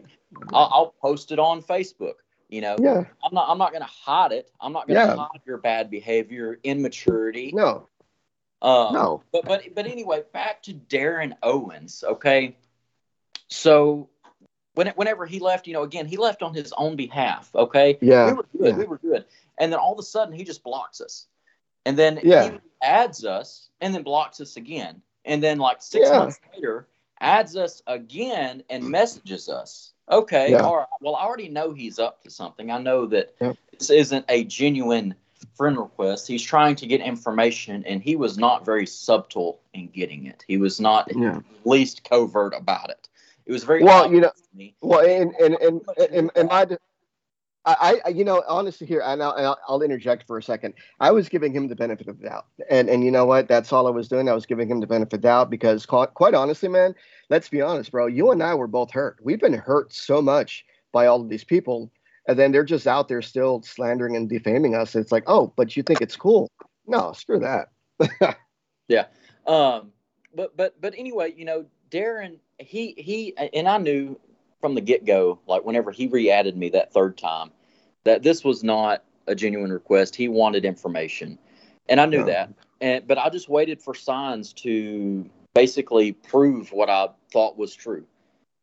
I'll, 0.53 0.69
I'll, 0.71 0.95
post 1.01 1.31
it 1.31 1.39
on 1.39 1.61
Facebook. 1.61 2.15
You 2.49 2.61
know, 2.61 2.77
yeah. 2.79 3.03
I'm 3.23 3.33
not. 3.33 3.49
I'm 3.49 3.57
not 3.57 3.71
going 3.71 3.83
to 3.83 3.89
hide 3.89 4.31
it. 4.31 4.49
I'm 4.59 4.73
not 4.73 4.87
going 4.87 4.99
to 4.99 5.05
yeah. 5.05 5.15
hide 5.15 5.41
your 5.45 5.57
bad 5.57 5.91
behavior, 5.91 6.59
immaturity. 6.63 7.51
No. 7.53 7.87
Um, 8.61 8.93
no. 8.93 9.23
But 9.31 9.45
but 9.45 9.63
but 9.75 9.85
anyway, 9.85 10.23
back 10.33 10.63
to 10.63 10.73
Darren 10.73 11.33
Owens. 11.43 12.03
Okay. 12.05 12.57
So 13.47 14.09
when, 14.73 14.87
whenever 14.89 15.25
he 15.25 15.39
left, 15.39 15.67
you 15.67 15.73
know, 15.73 15.83
again, 15.83 16.05
he 16.05 16.17
left 16.17 16.41
on 16.41 16.53
his 16.53 16.73
own 16.77 16.95
behalf. 16.95 17.49
Okay. 17.55 17.97
Yeah. 18.01 18.27
We 18.27 18.33
were 18.33 18.45
good. 18.57 18.67
Yeah. 18.67 18.77
We 18.77 18.85
were 18.85 18.97
good. 18.97 19.25
And 19.57 19.71
then 19.71 19.79
all 19.79 19.93
of 19.93 19.99
a 19.99 20.03
sudden, 20.03 20.33
he 20.33 20.43
just 20.43 20.63
blocks 20.63 21.01
us, 21.01 21.27
and 21.85 21.99
then 21.99 22.19
yeah. 22.23 22.51
he 22.51 22.59
adds 22.81 23.25
us, 23.25 23.69
and 23.81 23.93
then 23.93 24.03
blocks 24.03 24.39
us 24.39 24.55
again, 24.55 25.01
and 25.25 25.43
then 25.43 25.57
like 25.59 25.81
six 25.81 26.07
yeah. 26.09 26.19
months 26.19 26.39
later, 26.55 26.87
adds 27.19 27.57
us 27.57 27.83
again 27.85 28.63
and 28.69 28.83
messages 28.83 29.49
us. 29.49 29.91
Okay, 30.09 30.51
yeah. 30.51 30.61
all 30.61 30.77
right. 30.77 30.87
Well, 31.01 31.15
I 31.15 31.23
already 31.23 31.49
know 31.49 31.71
he's 31.71 31.99
up 31.99 32.23
to 32.23 32.29
something. 32.29 32.71
I 32.71 32.79
know 32.79 33.05
that 33.07 33.35
this 33.77 33.89
isn't 33.89 34.25
a 34.27 34.43
genuine 34.43 35.15
friend 35.55 35.77
request. 35.77 36.27
He's 36.27 36.43
trying 36.43 36.75
to 36.77 36.87
get 36.87 37.01
information, 37.01 37.83
and 37.85 38.01
he 38.01 38.15
was 38.15 38.37
not 38.37 38.65
very 38.65 38.85
subtle 38.85 39.61
in 39.73 39.87
getting 39.87 40.25
it. 40.25 40.43
He 40.47 40.57
was 40.57 40.79
not 40.79 41.09
yeah. 41.15 41.39
least 41.63 42.03
covert 42.03 42.53
about 42.55 42.89
it. 42.89 43.07
It 43.45 43.51
was 43.51 43.63
very 43.63 43.83
well, 43.83 44.11
you 44.11 44.21
know. 44.21 44.31
Well, 44.81 45.05
and 45.05 45.33
and 45.35 45.55
and 45.55 45.81
and, 46.11 46.31
and 46.35 46.49
my. 46.49 46.65
I, 47.79 48.01
I, 48.05 48.09
you 48.09 48.23
know, 48.23 48.43
honestly, 48.47 48.87
here, 48.87 49.01
and 49.03 49.21
I'll, 49.21 49.57
I'll, 49.67 49.81
interject 49.81 50.25
for 50.25 50.37
a 50.37 50.43
second. 50.43 50.73
I 50.99 51.11
was 51.11 51.29
giving 51.29 51.53
him 51.53 51.67
the 51.67 51.75
benefit 51.75 52.07
of 52.07 52.19
the 52.19 52.27
doubt, 52.27 52.45
and 52.69 52.89
and 52.89 53.03
you 53.03 53.11
know 53.11 53.25
what? 53.25 53.47
That's 53.47 53.71
all 53.73 53.87
I 53.87 53.91
was 53.91 54.07
doing. 54.07 54.29
I 54.29 54.33
was 54.33 54.45
giving 54.45 54.69
him 54.69 54.79
the 54.79 54.87
benefit 54.87 55.13
of 55.13 55.21
the 55.21 55.27
doubt 55.27 55.49
because, 55.49 55.85
quite 55.85 56.33
honestly, 56.33 56.69
man, 56.69 56.95
let's 57.29 57.49
be 57.49 57.61
honest, 57.61 57.91
bro. 57.91 58.07
You 58.07 58.31
and 58.31 58.41
I 58.41 58.55
were 58.55 58.67
both 58.67 58.91
hurt. 58.91 59.17
We've 59.21 59.39
been 59.39 59.53
hurt 59.53 59.93
so 59.93 60.21
much 60.21 60.65
by 60.91 61.05
all 61.05 61.21
of 61.21 61.29
these 61.29 61.43
people, 61.43 61.91
and 62.27 62.39
then 62.39 62.51
they're 62.51 62.63
just 62.63 62.87
out 62.87 63.07
there 63.07 63.21
still 63.21 63.61
slandering 63.63 64.15
and 64.15 64.29
defaming 64.29 64.75
us. 64.75 64.95
It's 64.95 65.11
like, 65.11 65.23
oh, 65.27 65.53
but 65.55 65.75
you 65.75 65.83
think 65.83 66.01
it's 66.01 66.15
cool? 66.15 66.49
No, 66.87 67.13
screw 67.13 67.39
that. 67.39 67.69
yeah. 68.87 69.05
Um. 69.45 69.91
But 70.35 70.55
but 70.55 70.79
but 70.79 70.93
anyway, 70.97 71.33
you 71.35 71.45
know, 71.45 71.65
Darren, 71.91 72.37
he 72.59 72.93
he, 72.97 73.35
and 73.37 73.67
I 73.67 73.77
knew 73.77 74.19
from 74.61 74.75
the 74.75 74.81
get 74.81 75.05
go, 75.05 75.39
like 75.47 75.65
whenever 75.65 75.91
he 75.91 76.07
re 76.07 76.29
added 76.29 76.57
me 76.57 76.69
that 76.69 76.93
third 76.93 77.17
time, 77.17 77.51
that 78.09 78.23
this 78.23 78.43
was 78.43 78.63
not 78.63 79.03
a 79.27 79.35
genuine 79.35 79.71
request. 79.71 80.15
He 80.15 80.27
wanted 80.27 80.65
information, 80.65 81.37
and 81.87 82.01
I 82.01 82.07
knew 82.07 82.23
that. 82.23 82.51
And 82.81 83.07
but 83.07 83.19
I 83.19 83.29
just 83.29 83.49
waited 83.49 83.79
for 83.79 83.93
signs 83.93 84.51
to 84.53 85.29
basically 85.53 86.13
prove 86.13 86.71
what 86.71 86.89
I 86.89 87.09
thought 87.31 87.55
was 87.55 87.75
true. 87.75 88.03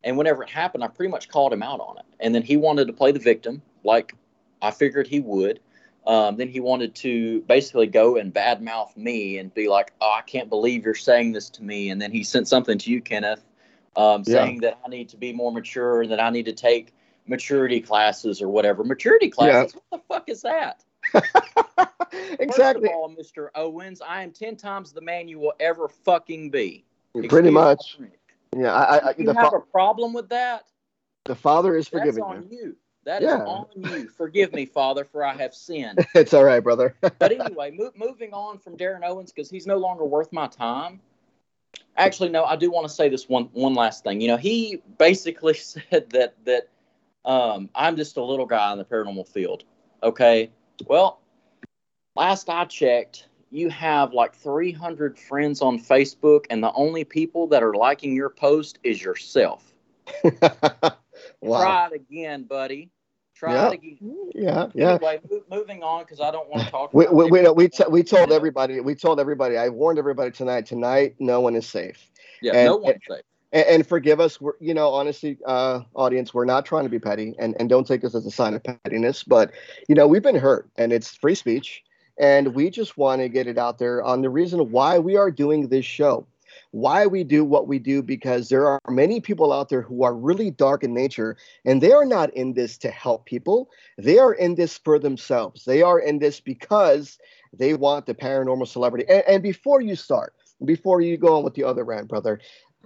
And 0.02 0.16
whenever 0.18 0.42
it 0.42 0.50
happened, 0.50 0.82
I 0.82 0.88
pretty 0.88 1.12
much 1.12 1.28
called 1.28 1.52
him 1.52 1.62
out 1.62 1.78
on 1.78 1.98
it. 1.98 2.04
And 2.18 2.34
then 2.34 2.42
he 2.42 2.56
wanted 2.56 2.88
to 2.88 2.92
play 2.92 3.12
the 3.12 3.20
victim, 3.20 3.62
like 3.84 4.14
I 4.62 4.72
figured 4.72 5.06
he 5.06 5.20
would. 5.20 5.60
Um, 6.08 6.36
then 6.36 6.48
he 6.48 6.58
wanted 6.58 6.96
to 6.96 7.40
basically 7.42 7.86
go 7.86 8.16
and 8.16 8.34
badmouth 8.34 8.96
me 8.96 9.38
and 9.38 9.54
be 9.54 9.68
like, 9.68 9.92
"Oh, 10.00 10.12
I 10.12 10.22
can't 10.22 10.48
believe 10.48 10.84
you're 10.84 10.94
saying 10.94 11.32
this 11.32 11.50
to 11.50 11.62
me." 11.62 11.90
And 11.90 12.02
then 12.02 12.10
he 12.10 12.24
sent 12.24 12.48
something 12.48 12.78
to 12.78 12.90
you, 12.90 13.00
Kenneth, 13.00 13.44
um, 13.94 14.24
saying 14.24 14.58
that 14.62 14.80
I 14.84 14.88
need 14.88 15.08
to 15.10 15.16
be 15.16 15.32
more 15.32 15.52
mature 15.52 16.02
and 16.02 16.10
that 16.10 16.20
I 16.20 16.30
need 16.30 16.46
to 16.46 16.52
take 16.52 16.95
maturity 17.26 17.80
classes 17.80 18.42
or 18.42 18.48
whatever. 18.48 18.84
Maturity 18.84 19.28
classes? 19.28 19.74
Yeah. 19.74 19.80
What 19.88 20.00
the 20.00 20.14
fuck 20.14 20.28
is 20.28 20.42
that? 20.42 20.84
exactly. 22.38 22.88
First 22.88 22.94
of 22.94 22.96
all, 22.96 23.14
Mr. 23.14 23.48
Owens, 23.54 24.00
I 24.00 24.22
am 24.22 24.32
10 24.32 24.56
times 24.56 24.92
the 24.92 25.00
man 25.00 25.28
you 25.28 25.38
will 25.38 25.54
ever 25.60 25.88
fucking 25.88 26.50
be. 26.50 26.84
Excuse 27.14 27.30
Pretty 27.30 27.50
much. 27.50 27.98
Yeah, 28.56 28.72
I, 28.72 28.98
I, 28.98 29.14
you 29.16 29.26
have 29.32 29.50
fa- 29.50 29.56
a 29.56 29.60
problem 29.60 30.12
with 30.12 30.28
that? 30.30 30.66
The 31.24 31.34
Father 31.34 31.76
is 31.76 31.88
forgiving 31.88 32.24
That's 32.24 32.44
on 32.44 32.48
you. 32.50 32.58
you. 32.58 32.76
That 33.04 33.22
yeah. 33.22 33.36
is 33.36 33.42
on 33.42 33.66
you. 33.76 34.08
Forgive 34.08 34.52
me, 34.52 34.66
Father, 34.66 35.04
for 35.04 35.24
I 35.24 35.34
have 35.34 35.54
sinned. 35.54 36.04
it's 36.14 36.34
all 36.34 36.44
right, 36.44 36.60
brother. 36.60 36.94
but 37.00 37.32
anyway, 37.32 37.70
mo- 37.70 37.92
moving 37.96 38.32
on 38.32 38.58
from 38.58 38.76
Darren 38.76 39.02
Owens 39.04 39.32
because 39.32 39.48
he's 39.48 39.66
no 39.66 39.76
longer 39.76 40.04
worth 40.04 40.32
my 40.32 40.46
time. 40.48 41.00
Actually, 41.96 42.30
no, 42.30 42.44
I 42.44 42.56
do 42.56 42.70
want 42.70 42.86
to 42.86 42.92
say 42.92 43.08
this 43.08 43.28
one 43.28 43.44
one 43.52 43.74
last 43.74 44.04
thing. 44.04 44.20
You 44.20 44.28
know, 44.28 44.36
he 44.36 44.82
basically 44.98 45.54
said 45.54 46.10
that 46.10 46.34
that 46.44 46.68
um, 47.26 47.68
I'm 47.74 47.96
just 47.96 48.16
a 48.16 48.22
little 48.22 48.46
guy 48.46 48.72
in 48.72 48.78
the 48.78 48.84
paranormal 48.84 49.28
field. 49.28 49.64
Okay, 50.02 50.50
well, 50.86 51.20
last 52.14 52.48
I 52.48 52.64
checked, 52.64 53.28
you 53.50 53.68
have 53.70 54.12
like 54.12 54.34
300 54.34 55.18
friends 55.18 55.60
on 55.60 55.78
Facebook, 55.78 56.46
and 56.50 56.62
the 56.62 56.72
only 56.72 57.04
people 57.04 57.48
that 57.48 57.62
are 57.62 57.74
liking 57.74 58.14
your 58.14 58.30
post 58.30 58.78
is 58.82 59.02
yourself. 59.02 59.74
wow. 60.22 61.60
Try 61.62 61.88
it 61.88 61.92
again, 61.94 62.44
buddy. 62.44 62.90
Try 63.34 63.54
yeah. 63.54 63.68
it 63.68 63.74
again. 63.74 64.30
Yeah, 64.34 64.66
yeah. 64.74 64.94
Anyway, 64.94 65.20
moving 65.50 65.82
on 65.82 66.04
because 66.04 66.20
I 66.20 66.30
don't 66.30 66.48
want 66.48 66.64
to 66.64 66.70
talk. 66.70 66.94
we 66.94 67.06
we 67.06 67.30
we, 67.30 67.48
we, 67.50 67.68
t- 67.68 67.84
we 67.90 68.02
told 68.02 68.32
everybody. 68.32 68.80
We 68.80 68.94
told 68.94 69.20
everybody. 69.20 69.58
I 69.58 69.68
warned 69.68 69.98
everybody 69.98 70.30
tonight. 70.30 70.66
Tonight, 70.66 71.16
no 71.18 71.40
one 71.40 71.54
is 71.54 71.66
safe. 71.66 72.10
Yeah, 72.40 72.52
and, 72.54 72.66
no 72.66 72.76
one's 72.76 73.02
safe. 73.08 73.22
And, 73.52 73.66
and, 73.66 73.86
forgive 73.86 74.18
us. 74.18 74.40
We're, 74.40 74.54
you 74.60 74.74
know, 74.74 74.88
honestly, 74.88 75.38
uh, 75.46 75.82
audience, 75.94 76.34
we're 76.34 76.44
not 76.44 76.66
trying 76.66 76.82
to 76.84 76.90
be 76.90 76.98
petty, 76.98 77.34
and 77.38 77.54
and 77.60 77.68
don't 77.68 77.86
take 77.86 78.02
this 78.02 78.14
as 78.14 78.26
a 78.26 78.30
sign 78.30 78.54
of 78.54 78.62
pettiness. 78.62 79.22
But 79.22 79.52
you 79.88 79.94
know, 79.94 80.08
we've 80.08 80.22
been 80.22 80.36
hurt, 80.36 80.68
and 80.76 80.92
it's 80.92 81.14
free 81.14 81.36
speech, 81.36 81.82
and 82.18 82.54
we 82.54 82.70
just 82.70 82.98
want 82.98 83.20
to 83.20 83.28
get 83.28 83.46
it 83.46 83.56
out 83.56 83.78
there 83.78 84.02
on 84.02 84.22
the 84.22 84.30
reason 84.30 84.72
why 84.72 84.98
we 84.98 85.16
are 85.16 85.30
doing 85.30 85.68
this 85.68 85.84
show 85.84 86.26
why 86.76 87.06
we 87.06 87.24
do 87.24 87.44
what 87.44 87.66
we 87.66 87.78
do 87.78 88.02
because 88.02 88.48
there 88.48 88.66
are 88.66 88.80
many 88.90 89.20
people 89.20 89.52
out 89.52 89.68
there 89.68 89.82
who 89.82 90.02
are 90.02 90.14
really 90.14 90.50
dark 90.50 90.84
in 90.84 90.92
nature 90.92 91.36
and 91.64 91.80
they 91.80 91.92
are 91.92 92.04
not 92.04 92.32
in 92.34 92.52
this 92.52 92.76
to 92.78 92.90
help 92.90 93.24
people. 93.24 93.70
They 93.96 94.18
are 94.18 94.34
in 94.34 94.56
this 94.56 94.78
for 94.78 94.98
themselves. 94.98 95.64
They 95.64 95.82
are 95.82 95.98
in 95.98 96.18
this 96.18 96.40
because 96.40 97.18
they 97.52 97.74
want 97.74 98.04
the 98.06 98.14
paranormal 98.14 98.68
celebrity. 98.68 99.06
And, 99.08 99.24
and 99.26 99.42
before 99.42 99.80
you 99.80 99.96
start, 99.96 100.34
before 100.64 101.00
you 101.00 101.16
go 101.16 101.36
on 101.36 101.44
with 101.44 101.54
the 101.54 101.64
other 101.64 101.84
rant, 101.84 102.08
brother, 102.08 102.40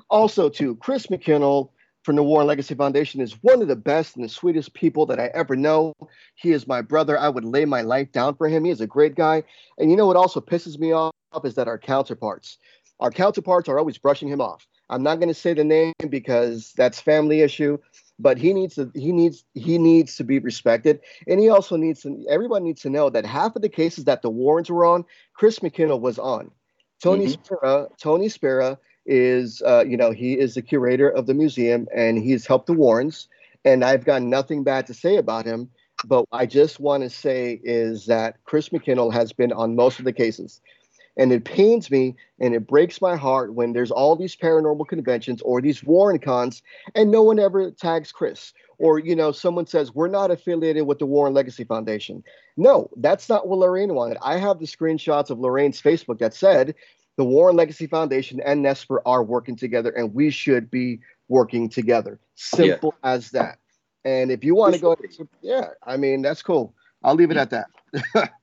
also 0.09 0.49
to 0.51 0.77
Chris 0.77 1.07
McKinnell 1.07 1.71
from 2.03 2.17
the 2.17 2.23
Warren 2.23 2.47
Legacy 2.47 2.75
Foundation 2.75 3.21
is 3.21 3.43
one 3.43 3.61
of 3.61 3.69
the 3.69 3.77
best 3.77 4.17
and 4.17 4.25
the 4.25 4.29
sweetest 4.29 4.73
people 4.75 5.07
that 5.07 5.21
I 5.21 5.27
ever 5.35 5.55
know. 5.55 5.93
He 6.35 6.53
is 6.53 6.67
my 6.67 6.81
brother. 6.81 7.19
I 7.19 7.29
would 7.29 7.45
lay 7.45 7.65
my 7.65 7.83
life 7.83 8.11
down 8.13 8.37
for 8.37 8.49
him. 8.49 8.65
He 8.65 8.71
is 8.71 8.81
a 8.81 8.87
great 8.87 9.15
guy. 9.15 9.43
And 9.79 9.91
you 9.91 9.97
know 9.97 10.07
what 10.07 10.17
also 10.17 10.41
pisses 10.41 10.79
me 10.79 10.93
off 10.93 11.13
is 11.45 11.55
that 11.55 11.69
our 11.69 11.79
counterparts, 11.79 12.59
our 13.01 13.11
counterparts 13.11 13.69
are 13.69 13.79
always 13.79 13.99
brushing 13.99 14.29
him 14.29 14.41
off. 14.41 14.67
I'm 14.89 15.03
not 15.03 15.21
going 15.21 15.29
to 15.29 15.35
say 15.35 15.55
the 15.55 15.63
name 15.63 15.93
because 16.09 16.73
that's 16.77 17.01
family 17.01 17.43
issue, 17.43 17.79
but 18.19 18.39
he 18.39 18.53
needs 18.53 18.75
to 18.75 18.91
he 18.95 19.13
needs 19.13 19.45
he 19.55 19.79
needs 19.79 20.17
to 20.17 20.25
be 20.25 20.39
respected, 20.41 21.01
and 21.29 21.39
he 21.39 21.49
also 21.49 21.77
needs 21.77 22.03
to. 22.03 22.27
Everyone 22.29 22.65
needs 22.65 22.83
to 22.83 22.91
know 22.91 23.09
that 23.09 23.25
half 23.25 23.55
of 23.55 23.63
the 23.63 23.69
cases 23.69 24.05
that 24.05 24.23
the 24.23 24.31
Warrens 24.31 24.69
were 24.69 24.85
on, 24.85 25.05
Chris 25.35 25.61
McKinnell 25.61 26.01
was 26.01 26.19
on. 26.19 26.51
Tony 27.03 27.27
mm-hmm. 27.27 27.43
Spera, 27.43 27.89
Tony 27.99 28.29
Spera 28.29 28.79
is 29.11 29.61
uh, 29.66 29.85
you 29.87 29.96
know 29.96 30.12
he 30.12 30.38
is 30.38 30.55
the 30.55 30.62
curator 30.62 31.11
of 31.11 31.27
the 31.27 31.35
museum 31.35 31.87
and 31.94 32.16
he's 32.16 32.46
helped 32.46 32.67
the 32.67 32.73
Warrens, 32.73 33.29
and 33.65 33.85
I've 33.85 34.04
got 34.04 34.23
nothing 34.23 34.65
bad 34.65 34.87
to 34.87 34.94
say 34.94 35.17
about 35.17 35.44
him. 35.44 35.69
But 36.06 36.25
I 36.33 36.46
just 36.46 36.81
want 36.81 37.02
to 37.02 37.11
say 37.11 37.61
is 37.63 38.06
that 38.06 38.42
Chris 38.44 38.71
McKinnell 38.71 39.13
has 39.13 39.33
been 39.33 39.52
on 39.52 39.77
most 39.77 39.98
of 39.98 40.04
the 40.04 40.13
cases. 40.13 40.61
And 41.17 41.33
it 41.33 41.44
pains 41.44 41.90
me 41.90 42.17
and 42.38 42.54
it 42.54 42.67
breaks 42.67 43.02
my 43.02 43.17
heart 43.17 43.54
when 43.54 43.73
there's 43.73 43.90
all 43.90 44.17
these 44.17 44.37
paranormal 44.37 44.87
conventions 44.88 45.42
or 45.42 45.61
these 45.61 45.85
Warren 45.85 46.19
cons 46.19 46.63
and 46.94 47.11
no 47.11 47.23
one 47.23 47.38
ever 47.38 47.71
tags 47.73 48.13
Chris. 48.13 48.54
Or, 48.79 48.98
you 48.98 49.15
know, 49.15 49.31
someone 49.31 49.67
says, 49.67 49.94
we're 49.94 50.08
not 50.08 50.31
affiliated 50.31 50.87
with 50.87 50.98
the 50.98 51.04
Warren 51.04 51.35
Legacy 51.35 51.65
Foundation. 51.65 52.25
No, 52.56 52.88
that's 52.96 53.29
not 53.29 53.46
what 53.46 53.58
Lorraine 53.58 53.94
wanted. 53.94 54.17
I 54.23 54.38
have 54.38 54.58
the 54.58 54.67
screenshots 54.67 55.29
of 55.29 55.38
Lorraine's 55.38 55.83
Facebook 55.83 56.19
that 56.21 56.33
said 56.33 56.75
the 57.17 57.25
Warren 57.25 57.56
Legacy 57.56 57.87
Foundation 57.87 58.40
and 58.40 58.65
NESPR 58.65 59.00
are 59.04 59.23
working 59.23 59.56
together 59.56 59.90
and 59.90 60.15
we 60.15 60.31
should 60.31 60.71
be 60.71 61.00
working 61.29 61.69
together. 61.69 62.19
Simple 62.35 62.94
yeah. 63.02 63.11
as 63.11 63.31
that. 63.31 63.58
And 64.04 64.31
if 64.31 64.44
you 64.44 64.54
want 64.54 64.75
to 64.75 64.81
go, 64.81 64.96
yeah, 65.42 65.69
I 65.85 65.96
mean, 65.96 66.23
that's 66.23 66.42
cool. 66.42 66.75
I'll 67.02 67.15
leave 67.15 67.31
it 67.31 67.37
at 67.37 67.50
that. 67.50 68.31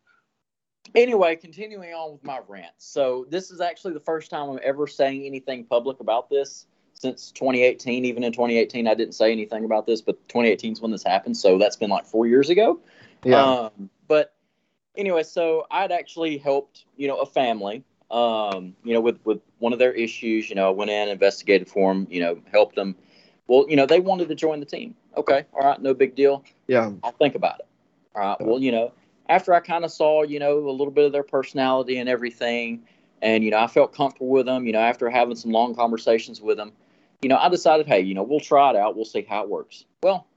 Anyway, 0.95 1.35
continuing 1.35 1.93
on 1.93 2.13
with 2.13 2.23
my 2.23 2.39
rant. 2.47 2.73
So 2.77 3.25
this 3.29 3.51
is 3.51 3.61
actually 3.61 3.93
the 3.93 3.99
first 3.99 4.31
time 4.31 4.49
I'm 4.49 4.59
ever 4.63 4.87
saying 4.87 5.25
anything 5.25 5.65
public 5.65 5.99
about 5.99 6.29
this. 6.29 6.65
since 6.93 7.31
2018. 7.31 8.05
Even 8.05 8.23
in 8.23 8.31
2018, 8.31 8.87
I 8.87 8.95
didn't 8.95 9.13
say 9.13 9.31
anything 9.31 9.65
about 9.65 9.85
this, 9.85 10.01
but 10.01 10.15
2018 10.29 10.73
is 10.73 10.81
when 10.81 10.91
this 10.91 11.03
happened. 11.03 11.37
So 11.37 11.59
that's 11.59 11.75
been 11.75 11.91
like 11.91 12.07
four 12.07 12.25
years 12.25 12.49
ago. 12.49 12.79
Yeah. 13.23 13.43
Um, 13.43 13.89
but 14.07 14.33
anyway, 14.95 15.21
so 15.21 15.67
I'd 15.69 15.91
actually 15.91 16.37
helped, 16.39 16.85
you 16.95 17.07
know, 17.07 17.17
a 17.17 17.25
family, 17.25 17.83
um, 18.11 18.75
you 18.83 18.93
know, 18.93 19.01
with, 19.01 19.19
with 19.25 19.39
one 19.59 19.73
of 19.73 19.79
their 19.79 19.93
issues, 19.93 20.49
you 20.49 20.55
know, 20.55 20.67
I 20.67 20.71
went 20.71 20.91
in, 20.91 21.09
investigated 21.09 21.67
for 21.67 21.93
them, 21.93 22.07
you 22.09 22.21
know, 22.21 22.39
helped 22.51 22.75
them. 22.75 22.95
Well, 23.47 23.65
you 23.69 23.75
know, 23.75 23.85
they 23.85 23.99
wanted 23.99 24.27
to 24.29 24.35
join 24.35 24.59
the 24.59 24.65
team. 24.65 24.95
Okay. 25.15 25.45
All 25.53 25.65
right. 25.65 25.81
No 25.81 25.93
big 25.93 26.15
deal. 26.15 26.43
yeah. 26.67 26.91
I'll 27.03 27.11
think 27.13 27.35
about 27.35 27.59
it. 27.59 27.67
All 28.15 28.21
right. 28.21 28.37
Well, 28.41 28.59
you 28.59 28.71
know, 28.71 28.91
after 29.29 29.53
I 29.53 29.59
kind 29.59 29.83
of 29.83 29.91
saw, 29.91 30.23
you 30.23 30.39
know, 30.39 30.59
a 30.59 30.71
little 30.71 30.91
bit 30.91 31.05
of 31.05 31.11
their 31.11 31.23
personality 31.23 31.97
and 31.97 32.07
everything, 32.09 32.83
and, 33.21 33.43
you 33.43 33.51
know, 33.51 33.59
I 33.59 33.67
felt 33.67 33.93
comfortable 33.93 34.29
with 34.29 34.45
them, 34.45 34.65
you 34.65 34.73
know, 34.73 34.79
after 34.79 35.09
having 35.09 35.35
some 35.35 35.51
long 35.51 35.75
conversations 35.75 36.39
with 36.41 36.57
them, 36.57 36.71
you 37.21 37.29
know, 37.29 37.37
I 37.37 37.49
decided, 37.49 37.87
hey, 37.87 38.01
you 38.01 38.13
know, 38.13 38.23
we'll 38.23 38.39
try 38.39 38.69
it 38.69 38.75
out. 38.75 38.95
We'll 38.95 39.05
see 39.05 39.25
how 39.27 39.43
it 39.43 39.49
works. 39.49 39.85
Well, 40.03 40.27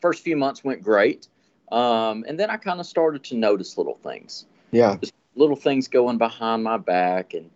first 0.00 0.24
few 0.24 0.36
months 0.36 0.64
went 0.64 0.82
great. 0.82 1.28
Um, 1.70 2.24
and 2.26 2.40
then 2.40 2.48
I 2.50 2.56
kind 2.56 2.80
of 2.80 2.86
started 2.86 3.22
to 3.24 3.36
notice 3.36 3.76
little 3.76 3.98
things, 4.02 4.46
Yeah. 4.70 4.96
Little 5.38 5.56
things 5.56 5.88
going 5.88 6.18
behind 6.18 6.64
my 6.64 6.76
back 6.76 7.34
and, 7.34 7.50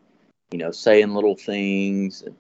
you 0.51 0.59
know, 0.59 0.71
saying 0.71 1.15
little 1.15 1.35
things 1.35 2.23
and 2.23 2.37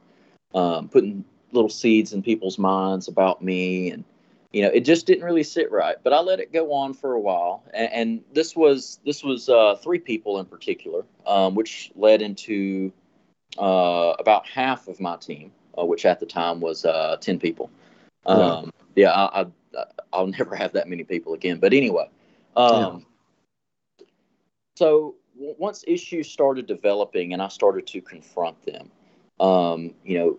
um, 0.54 0.88
putting 0.88 1.24
little 1.52 1.70
seeds 1.70 2.12
in 2.12 2.22
people's 2.22 2.58
minds 2.58 3.08
about 3.08 3.42
me. 3.42 3.90
And, 3.90 4.04
you 4.52 4.62
know, 4.62 4.68
it 4.68 4.80
just 4.80 5.06
didn't 5.06 5.24
really 5.24 5.42
sit 5.42 5.70
right. 5.70 5.96
But 6.02 6.12
I 6.12 6.20
let 6.20 6.40
it 6.40 6.52
go 6.52 6.72
on 6.72 6.94
for 6.94 7.12
a 7.12 7.20
while. 7.20 7.64
And, 7.74 7.92
and 7.92 8.24
this 8.32 8.54
was, 8.54 9.00
this 9.04 9.24
was 9.24 9.48
uh, 9.48 9.76
three 9.82 9.98
people 9.98 10.38
in 10.38 10.46
particular, 10.46 11.04
um, 11.26 11.54
which 11.54 11.90
led 11.96 12.22
into 12.22 12.92
uh, 13.58 14.14
about 14.18 14.46
half 14.46 14.88
of 14.88 15.00
my 15.00 15.16
team, 15.16 15.52
uh, 15.78 15.84
which 15.84 16.06
at 16.06 16.20
the 16.20 16.26
time 16.26 16.60
was 16.60 16.84
uh, 16.84 17.16
10 17.20 17.38
people. 17.38 17.70
Um, 18.26 18.72
yeah, 18.94 19.10
I, 19.10 19.42
I, 19.42 19.84
I'll 20.12 20.26
never 20.26 20.54
have 20.54 20.72
that 20.72 20.88
many 20.88 21.04
people 21.04 21.34
again. 21.34 21.58
But 21.58 21.72
anyway, 21.72 22.08
um, 22.56 23.06
so 24.76 25.14
w- 25.14 25.21
once 25.58 25.84
issues 25.86 26.30
started 26.30 26.66
developing 26.66 27.32
and 27.32 27.42
I 27.42 27.48
started 27.48 27.86
to 27.88 28.00
confront 28.00 28.62
them, 28.64 28.90
um, 29.40 29.94
you 30.04 30.18
know, 30.18 30.38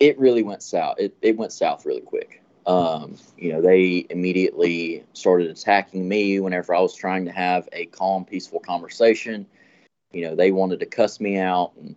it 0.00 0.18
really 0.18 0.42
went 0.42 0.62
south. 0.62 0.96
It, 0.98 1.16
it 1.22 1.36
went 1.36 1.52
south 1.52 1.86
really 1.86 2.00
quick. 2.00 2.42
Um, 2.66 3.16
you 3.36 3.52
know, 3.52 3.60
they 3.60 4.06
immediately 4.10 5.04
started 5.12 5.50
attacking 5.50 6.08
me 6.08 6.40
whenever 6.40 6.74
I 6.74 6.80
was 6.80 6.94
trying 6.94 7.26
to 7.26 7.32
have 7.32 7.68
a 7.72 7.86
calm, 7.86 8.24
peaceful 8.24 8.60
conversation. 8.60 9.46
You 10.12 10.28
know, 10.28 10.34
they 10.34 10.50
wanted 10.50 10.80
to 10.80 10.86
cuss 10.86 11.20
me 11.20 11.38
out 11.38 11.72
and 11.78 11.94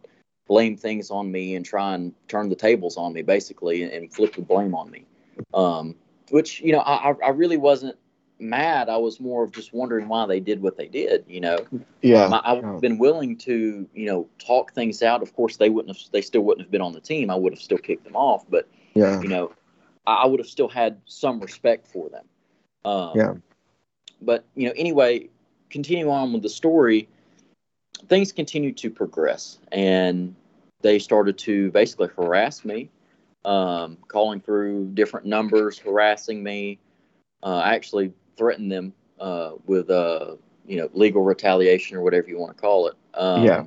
blame 0.48 0.78
things 0.78 1.10
on 1.10 1.32
me 1.32 1.56
and 1.56 1.66
try 1.66 1.96
and 1.96 2.14
turn 2.28 2.50
the 2.50 2.56
tables 2.56 2.98
on 2.98 3.14
me, 3.14 3.22
basically, 3.22 3.84
and, 3.84 3.92
and 3.92 4.14
flip 4.14 4.36
the 4.36 4.42
blame 4.42 4.76
on 4.76 4.92
me. 4.92 5.06
Um, 5.54 5.96
which 6.30 6.60
you 6.62 6.74
know, 6.74 6.80
I, 6.80 7.14
I 7.24 7.30
really 7.30 7.58
wasn't 7.58 7.98
mad. 8.40 8.90
I 8.90 8.98
was 8.98 9.20
more 9.20 9.44
of 9.44 9.52
just 9.52 9.74
wondering 9.74 10.08
why 10.08 10.26
they 10.26 10.40
did 10.40 10.62
what 10.62 10.78
they 10.78 10.88
did. 10.88 11.26
You 11.28 11.42
know, 11.42 11.58
Yeah. 12.02 12.28
I, 12.28 12.52
I 12.52 12.54
would 12.54 12.64
have 12.64 12.82
been 12.82 12.98
willing 12.98 13.38
to, 13.40 13.88
you 13.94 14.06
know, 14.06 14.28
talk 14.40 14.74
things 14.74 15.02
out. 15.02 15.22
Of 15.22 15.34
course, 15.36 15.58
they 15.58 15.70
wouldn't 15.70 15.96
have. 15.96 16.12
They 16.12 16.22
still 16.22 16.42
wouldn't 16.42 16.66
have 16.66 16.72
been 16.72 16.82
on 16.82 16.94
the 16.94 17.00
team. 17.00 17.30
I 17.30 17.36
would 17.36 17.54
have 17.54 17.62
still 17.62 17.78
kicked 17.78 18.04
them 18.04 18.16
off. 18.16 18.46
But 18.50 18.68
Yeah. 18.94 19.22
you 19.22 19.28
know, 19.28 19.52
I, 20.06 20.24
I 20.24 20.26
would 20.28 20.40
have 20.40 20.48
still 20.48 20.70
had 20.70 21.02
some 21.06 21.40
respect 21.40 21.88
for 21.88 22.10
them. 22.10 22.26
Um, 22.86 23.12
Yeah. 23.16 23.34
But 24.22 24.46
you 24.56 24.68
know, 24.68 24.74
anyway, 24.76 25.30
continue 25.70 26.10
on 26.10 26.34
with 26.34 26.42
the 26.42 26.50
story. 26.50 27.08
Things 28.08 28.32
continued 28.32 28.78
to 28.78 28.90
progress, 28.92 29.60
and 29.72 30.36
they 30.82 31.00
started 31.00 31.38
to 31.40 31.72
basically 31.72 32.10
harass 32.16 32.64
me, 32.64 32.90
um, 33.44 33.98
calling 34.08 34.40
through 34.40 34.92
different 34.94 35.26
numbers, 35.26 35.80
harassing 35.80 36.44
me. 36.44 36.80
Uh, 37.44 37.62
I 37.64 37.74
actually 37.76 38.14
threatened 38.38 38.72
them 38.72 38.94
uh, 39.20 39.52
with, 39.66 39.90
uh, 39.90 40.36
you 40.66 40.78
know, 40.78 40.90
legal 40.94 41.24
retaliation 41.24 41.98
or 41.98 42.02
whatever 42.02 42.28
you 42.28 42.38
want 42.38 42.56
to 42.56 42.62
call 42.62 42.88
it. 42.88 42.96
Um, 43.14 43.44
Yeah. 43.44 43.64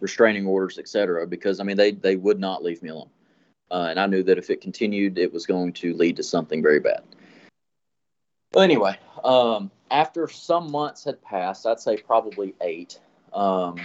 Restraining 0.00 0.46
orders, 0.46 0.78
etc. 0.78 1.26
Because 1.26 1.60
I 1.60 1.62
mean, 1.64 1.78
they 1.78 1.92
they 1.92 2.16
would 2.16 2.38
not 2.38 2.62
leave 2.62 2.82
me 2.82 2.90
alone, 2.90 3.08
uh, 3.70 3.86
and 3.88 3.98
I 3.98 4.06
knew 4.06 4.22
that 4.24 4.36
if 4.36 4.50
it 4.50 4.60
continued, 4.60 5.16
it 5.16 5.32
was 5.32 5.46
going 5.46 5.72
to 5.74 5.94
lead 5.94 6.16
to 6.16 6.22
something 6.22 6.62
very 6.62 6.80
bad. 6.80 7.02
Well, 8.52 8.64
anyway, 8.64 8.98
um, 9.24 9.70
after 9.90 10.28
some 10.28 10.70
months 10.70 11.04
had 11.04 11.22
passed, 11.22 11.66
I'd 11.66 11.80
say 11.80 11.96
probably 11.96 12.54
eight, 12.60 13.00
um, 13.32 13.76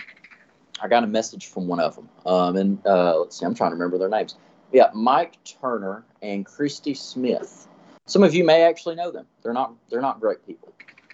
I 0.81 0.89
got 0.89 1.05
a 1.05 1.07
message 1.07 1.47
from 1.47 1.67
one 1.67 1.79
of 1.79 1.95
them. 1.95 2.09
Um, 2.25 2.55
and 2.57 2.85
uh, 2.85 3.19
let's 3.19 3.39
see, 3.39 3.45
I'm 3.45 3.55
trying 3.55 3.71
to 3.71 3.75
remember 3.75 3.97
their 3.97 4.09
names. 4.09 4.35
Yeah, 4.73 4.89
Mike 4.93 5.41
Turner 5.45 6.03
and 6.21 6.45
Christy 6.45 6.95
Smith. 6.95 7.67
Some 8.09 8.23
of 8.23 8.33
you 8.33 8.43
may 8.43 8.63
actually 8.63 8.95
know 8.95 9.11
them. 9.11 9.27
They're 9.43 9.53
not. 9.53 9.73
They're 9.89 10.01
not 10.01 10.19
great 10.19 10.45
people. 10.45 10.73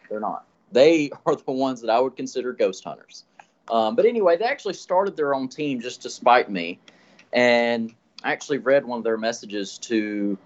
They're 0.09 0.21
not. 0.21 0.45
They 0.71 1.11
are 1.25 1.35
the 1.35 1.51
ones 1.51 1.81
that 1.81 1.89
I 1.89 1.99
would 1.99 2.15
consider 2.15 2.53
ghost 2.53 2.83
hunters. 2.83 3.25
Um, 3.69 3.95
but 3.95 4.05
anyway, 4.05 4.37
they 4.37 4.45
actually 4.45 4.75
started 4.75 5.17
their 5.17 5.35
own 5.35 5.49
team 5.49 5.81
just 5.81 6.03
to 6.03 6.09
spite 6.09 6.49
me. 6.49 6.79
And 7.33 7.93
I 8.23 8.31
actually 8.31 8.59
read 8.59 8.85
one 8.85 8.99
of 8.99 9.03
their 9.03 9.17
messages 9.17 9.77
to 9.79 10.37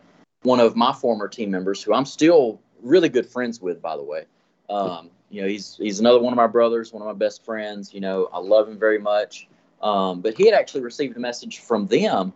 one 0.41 0.59
of 0.59 0.75
my 0.75 0.93
former 0.93 1.27
team 1.27 1.51
members, 1.51 1.83
who 1.83 1.93
I'm 1.93 2.05
still 2.05 2.59
really 2.81 3.09
good 3.09 3.27
friends 3.27 3.61
with, 3.61 3.81
by 3.81 3.95
the 3.95 4.03
way. 4.03 4.23
Um, 4.69 5.09
you 5.29 5.41
know, 5.41 5.47
he's 5.47 5.77
he's 5.77 5.99
another 5.99 6.19
one 6.19 6.33
of 6.33 6.37
my 6.37 6.47
brothers, 6.47 6.91
one 6.91 7.03
of 7.03 7.07
my 7.07 7.13
best 7.13 7.45
friends. 7.45 7.93
You 7.93 8.01
know, 8.01 8.27
I 8.33 8.39
love 8.39 8.67
him 8.67 8.79
very 8.79 8.99
much. 8.99 9.47
Um, 9.81 10.21
but 10.21 10.35
he 10.35 10.45
had 10.45 10.55
actually 10.55 10.81
received 10.81 11.15
a 11.15 11.19
message 11.19 11.59
from 11.59 11.85
them, 11.87 12.33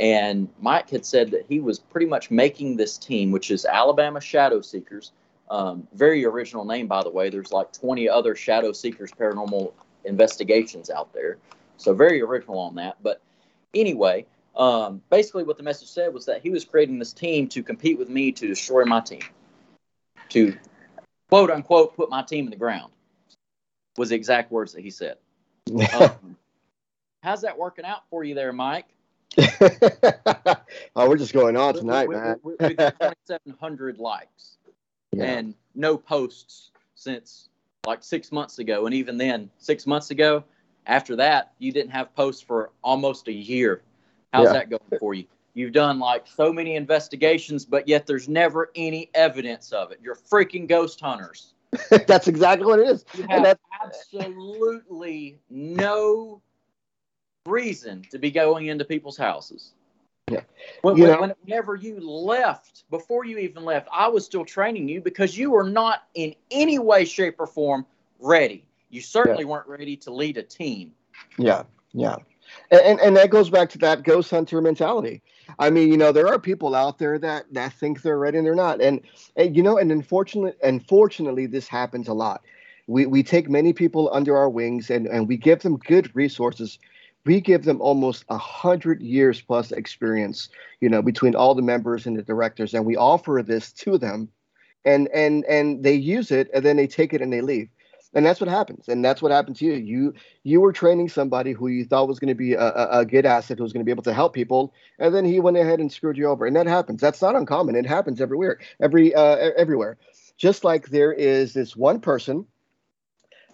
and 0.00 0.48
Mike 0.58 0.88
had 0.88 1.04
said 1.04 1.30
that 1.32 1.44
he 1.46 1.60
was 1.60 1.78
pretty 1.78 2.06
much 2.06 2.30
making 2.30 2.76
this 2.76 2.96
team, 2.96 3.30
which 3.30 3.50
is 3.50 3.66
Alabama 3.66 4.18
Shadow 4.18 4.62
Seekers. 4.62 5.12
Um, 5.50 5.86
very 5.92 6.24
original 6.24 6.64
name, 6.64 6.86
by 6.86 7.02
the 7.02 7.10
way. 7.10 7.28
There's 7.28 7.52
like 7.52 7.70
20 7.72 8.08
other 8.08 8.34
Shadow 8.34 8.72
Seekers 8.72 9.12
paranormal 9.12 9.74
investigations 10.04 10.88
out 10.88 11.12
there, 11.12 11.36
so 11.76 11.92
very 11.92 12.22
original 12.22 12.58
on 12.58 12.76
that. 12.76 12.96
But 13.02 13.20
anyway, 13.74 14.24
um, 14.56 15.02
basically 15.10 15.42
what 15.42 15.58
the 15.58 15.62
message 15.62 15.88
said 15.88 16.14
was 16.14 16.24
that 16.26 16.40
he 16.40 16.48
was 16.48 16.64
creating 16.64 16.98
this 16.98 17.12
team 17.12 17.46
to 17.48 17.62
compete 17.62 17.98
with 17.98 18.08
me 18.08 18.32
to 18.32 18.46
destroy 18.46 18.86
my 18.86 19.00
team, 19.00 19.22
to 20.30 20.56
quote 21.28 21.50
unquote 21.50 21.94
put 21.94 22.08
my 22.08 22.22
team 22.22 22.46
in 22.46 22.50
the 22.50 22.56
ground. 22.56 22.90
Was 23.98 24.08
the 24.08 24.16
exact 24.16 24.50
words 24.50 24.72
that 24.72 24.80
he 24.80 24.90
said. 24.90 25.18
Um, 25.94 26.36
how's 27.22 27.42
that 27.42 27.58
working 27.58 27.84
out 27.84 28.08
for 28.08 28.24
you 28.24 28.34
there, 28.34 28.52
Mike? 28.52 28.86
oh, 30.96 31.08
we're 31.08 31.16
just 31.16 31.32
going 31.32 31.56
on 31.56 31.74
tonight, 31.74 32.08
with, 32.08 32.18
man. 32.18 32.36
with, 32.42 32.60
with 32.60 32.76
2,700 32.76 33.98
likes 33.98 34.56
Yeah. 35.12 35.24
and 35.24 35.54
no 35.74 35.96
posts 35.96 36.70
since 36.94 37.48
like 37.86 38.02
six 38.04 38.30
months 38.30 38.58
ago, 38.58 38.86
and 38.86 38.94
even 38.94 39.16
then, 39.16 39.50
six 39.58 39.86
months 39.86 40.10
ago, 40.10 40.44
after 40.86 41.16
that, 41.16 41.52
you 41.58 41.72
didn't 41.72 41.90
have 41.90 42.14
posts 42.14 42.42
for 42.42 42.70
almost 42.82 43.26
a 43.28 43.32
year. 43.32 43.82
How's 44.32 44.46
Yeah. 44.46 44.52
that 44.54 44.70
going 44.70 45.00
for 45.00 45.14
you? 45.14 45.24
You've 45.54 45.72
done 45.72 45.98
like 45.98 46.26
so 46.26 46.52
many 46.52 46.76
investigations, 46.76 47.64
but 47.64 47.88
yet 47.88 48.06
there's 48.06 48.28
never 48.28 48.70
any 48.76 49.10
evidence 49.14 49.72
of 49.72 49.90
it. 49.92 49.98
You're 50.02 50.14
freaking 50.16 50.68
ghost 50.68 51.00
hunters. 51.00 51.54
That's 52.06 52.28
exactly 52.28 52.66
what 52.66 52.78
it 52.80 52.88
is. 52.88 53.04
You 53.14 53.22
And 53.24 53.46
have 53.46 53.58
that's- 53.80 54.06
absolutely 54.12 55.38
no 55.50 56.40
reason 57.46 58.02
to 58.10 58.18
be 58.18 58.30
going 58.30 58.66
into 58.66 58.84
people's 58.84 59.16
houses. 59.16 59.72
Yeah. 60.30 60.40
When, 60.82 60.96
You 60.96 61.06
know- 61.06 61.34
whenever 61.44 61.74
you 61.74 61.98
left, 62.00 62.84
before 62.90 63.24
you 63.24 63.38
even 63.38 63.64
left, 63.64 63.88
I 63.92 64.08
was 64.08 64.24
still 64.24 64.44
training 64.44 64.88
you 64.88 65.00
because 65.00 65.36
you 65.36 65.50
were 65.50 65.68
not 65.68 66.04
in 66.14 66.34
any 66.50 66.78
way, 66.78 67.04
shape, 67.04 67.36
or 67.38 67.46
form 67.46 67.86
ready. 68.20 68.64
You 68.90 69.00
certainly 69.00 69.44
weren't 69.44 69.68
ready 69.68 69.96
to 69.96 70.12
lead 70.12 70.36
a 70.36 70.42
team. 70.42 70.92
Yeah, 71.38 71.62
yeah, 71.92 72.16
and, 72.70 72.80
and 72.80 73.00
and 73.00 73.16
that 73.16 73.30
goes 73.30 73.50
back 73.50 73.70
to 73.70 73.78
that 73.78 74.02
ghost 74.02 74.30
hunter 74.30 74.60
mentality. 74.60 75.22
I 75.58 75.70
mean, 75.70 75.90
you 75.90 75.96
know, 75.96 76.10
there 76.12 76.26
are 76.28 76.38
people 76.38 76.74
out 76.74 76.98
there 76.98 77.18
that 77.18 77.44
that 77.52 77.72
think 77.74 78.02
they're 78.02 78.18
ready 78.18 78.38
and 78.38 78.46
they're 78.46 78.54
not, 78.54 78.80
and 78.80 79.00
and 79.36 79.56
you 79.56 79.62
know, 79.62 79.78
and 79.78 79.92
unfortunately, 79.92 80.58
unfortunately, 80.62 81.46
this 81.46 81.68
happens 81.68 82.08
a 82.08 82.12
lot. 82.14 82.42
We 82.88 83.06
we 83.06 83.22
take 83.22 83.48
many 83.48 83.72
people 83.72 84.10
under 84.12 84.36
our 84.36 84.50
wings 84.50 84.90
and 84.90 85.06
and 85.06 85.28
we 85.28 85.36
give 85.36 85.60
them 85.60 85.76
good 85.76 86.14
resources. 86.14 86.78
We 87.26 87.40
give 87.40 87.64
them 87.64 87.80
almost 87.80 88.24
a 88.28 88.38
hundred 88.38 89.02
years 89.02 89.40
plus 89.40 89.72
experience, 89.72 90.48
you 90.80 90.88
know, 90.88 91.02
between 91.02 91.34
all 91.34 91.54
the 91.54 91.62
members 91.62 92.06
and 92.06 92.16
the 92.16 92.22
directors, 92.22 92.72
and 92.72 92.86
we 92.86 92.96
offer 92.96 93.42
this 93.44 93.72
to 93.72 93.98
them, 93.98 94.28
and 94.84 95.08
and 95.08 95.44
and 95.44 95.82
they 95.84 95.94
use 95.94 96.30
it, 96.30 96.48
and 96.54 96.64
then 96.64 96.76
they 96.76 96.86
take 96.86 97.12
it 97.12 97.20
and 97.20 97.32
they 97.32 97.42
leave. 97.42 97.68
And 98.12 98.26
that's 98.26 98.40
what 98.40 98.50
happens 98.50 98.88
and 98.88 99.04
that's 99.04 99.22
what 99.22 99.30
happened 99.30 99.56
to 99.56 99.64
you. 99.64 99.74
You 99.74 100.14
you 100.42 100.60
were 100.60 100.72
training 100.72 101.08
somebody 101.08 101.52
who 101.52 101.68
you 101.68 101.84
thought 101.84 102.08
was 102.08 102.18
going 102.18 102.28
to 102.28 102.34
be 102.34 102.54
a, 102.54 102.88
a, 102.90 103.06
good 103.06 103.24
asset 103.24 103.58
who 103.58 103.62
was 103.62 103.72
going 103.72 103.82
to 103.82 103.84
be 103.84 103.92
able 103.92 104.02
to 104.02 104.12
help 104.12 104.34
people 104.34 104.74
and 104.98 105.14
then 105.14 105.24
he 105.24 105.38
went 105.38 105.56
ahead 105.56 105.78
and 105.78 105.92
screwed 105.92 106.16
you 106.16 106.26
over 106.26 106.44
and 106.44 106.56
that 106.56 106.66
happens. 106.66 107.00
That's 107.00 107.22
not 107.22 107.36
uncommon. 107.36 107.76
It 107.76 107.86
happens 107.86 108.20
everywhere 108.20 108.58
every 108.80 109.14
uh, 109.14 109.36
everywhere. 109.56 109.96
Just 110.36 110.64
like 110.64 110.88
there 110.88 111.12
is 111.12 111.52
this 111.52 111.76
one 111.76 112.00
person 112.00 112.46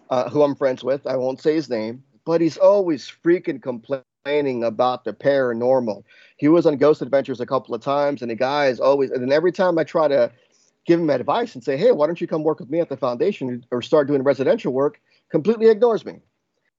uh, 0.09 0.31
who 0.31 0.43
i'm 0.43 0.55
friends 0.55 0.85
with 0.85 1.07
i 1.07 1.17
won't 1.17 1.41
say 1.41 1.55
his 1.55 1.69
name 1.69 2.03
but 2.27 2.43
he's 2.43 2.59
always 2.59 3.11
freaking 3.25 3.63
complaining 3.63 4.65
about 4.65 5.05
the 5.05 5.15
paranormal. 5.15 6.03
He 6.37 6.49
was 6.49 6.67
on 6.67 6.77
Ghost 6.77 7.01
Adventures 7.01 7.41
a 7.41 7.47
couple 7.47 7.75
of 7.75 7.81
times, 7.81 8.21
and 8.21 8.31
the 8.31 8.35
guy 8.35 8.67
is 8.67 8.81
always. 8.81 9.11
And 9.11 9.23
then 9.23 9.33
every 9.33 9.53
time 9.53 9.79
I 9.79 9.85
try 9.85 10.09
to 10.09 10.31
give 10.85 11.01
him 11.01 11.09
advice 11.09 11.55
and 11.55 11.65
say, 11.65 11.79
"Hey, 11.79 11.93
why 11.93 12.07
don't 12.07 12.21
you 12.21 12.27
come 12.27 12.43
work 12.43 12.61
with 12.61 12.69
me 12.69 12.81
at 12.81 12.91
the 12.91 12.97
foundation 12.97 13.65
or 13.71 13.81
start 13.81 14.09
doing 14.09 14.23
residential 14.23 14.75
work?" 14.75 15.01
completely 15.29 15.69
ignores 15.69 16.05
me. 16.05 16.21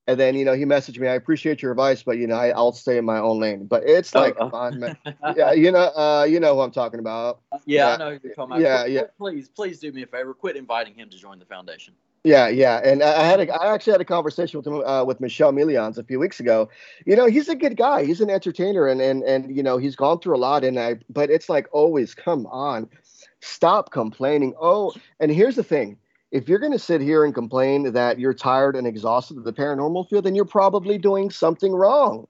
And 0.10 0.18
then 0.18 0.36
you 0.36 0.46
know 0.46 0.54
he 0.54 0.64
messaged 0.64 1.00
me. 1.00 1.08
I 1.08 1.16
appreciate 1.16 1.62
your 1.62 1.72
advice, 1.72 2.04
but 2.04 2.18
you 2.18 2.28
know 2.28 2.36
I, 2.36 2.54
will 2.56 2.72
stay 2.72 2.98
in 2.98 3.04
my 3.04 3.18
own 3.18 3.40
lane. 3.40 3.66
But 3.66 3.84
it's 3.86 4.16
like, 4.16 4.36
oh, 4.40 4.50
oh. 4.54 4.72
man. 4.72 4.98
yeah, 5.36 5.52
you 5.52 5.72
know, 5.72 5.80
uh, 5.80 6.26
you 6.30 6.40
know 6.40 6.56
who 6.56 6.62
I'm 6.62 6.72
talking 6.72 7.00
about. 7.02 7.42
Yeah, 7.66 7.88
yeah. 7.88 7.94
I 7.94 7.98
know 7.98 8.06
who 8.12 8.20
you're 8.24 8.34
talking 8.34 8.58
about. 8.58 8.62
Yeah, 8.62 8.86
yeah. 8.86 9.02
Please, 9.18 9.50
please 9.50 9.80
do 9.80 9.92
me 9.92 10.04
a 10.04 10.08
favor. 10.08 10.34
Quit 10.34 10.56
inviting 10.56 10.94
him 10.94 11.10
to 11.10 11.18
join 11.18 11.40
the 11.40 11.46
foundation. 11.46 11.94
Yeah, 12.28 12.50
yeah, 12.50 12.82
and 12.84 13.02
I 13.02 13.24
had 13.24 13.40
a, 13.40 13.54
I 13.54 13.74
actually 13.74 13.94
had 13.94 14.02
a 14.02 14.06
conversation 14.06 14.60
with 14.60 14.68
uh, 14.68 15.06
with 15.08 15.22
Michelle 15.22 15.54
Millions 15.54 15.98
a 15.98 16.04
few 16.04 16.20
weeks 16.20 16.42
ago. 16.42 16.68
You 17.06 17.16
know, 17.16 17.26
he's 17.28 17.48
a 17.48 17.56
good 17.56 17.78
guy. 17.78 18.04
He's 18.04 18.20
an 18.20 18.30
entertainer, 18.30 18.86
and 18.86 19.00
and 19.00 19.24
and 19.24 19.56
you 19.56 19.64
know 19.64 19.78
he's 19.78 19.96
gone 19.96 20.20
through 20.20 20.36
a 20.36 20.38
lot. 20.38 20.66
And 20.66 20.78
I, 20.78 20.96
but 21.10 21.30
it's 21.30 21.48
like 21.48 21.68
always, 21.72 22.14
come 22.14 22.46
on, 22.48 22.90
stop 23.40 23.92
complaining. 23.92 24.54
Oh, 24.60 24.92
and 25.22 25.32
here's 25.32 25.56
the 25.56 25.64
thing: 25.64 25.98
if 26.32 26.50
you're 26.50 26.60
going 26.60 26.74
to 26.74 26.80
sit 26.80 27.00
here 27.00 27.24
and 27.24 27.34
complain 27.34 27.94
that 27.94 28.20
you're 28.20 28.34
tired 28.34 28.76
and 28.76 28.86
exhausted 28.88 29.38
of 29.38 29.46
the 29.46 29.54
paranormal 29.54 30.10
field, 30.10 30.26
then 30.26 30.36
you're 30.36 30.44
probably 30.44 30.98
doing 30.98 31.30
something 31.30 31.72
wrong. 31.72 32.26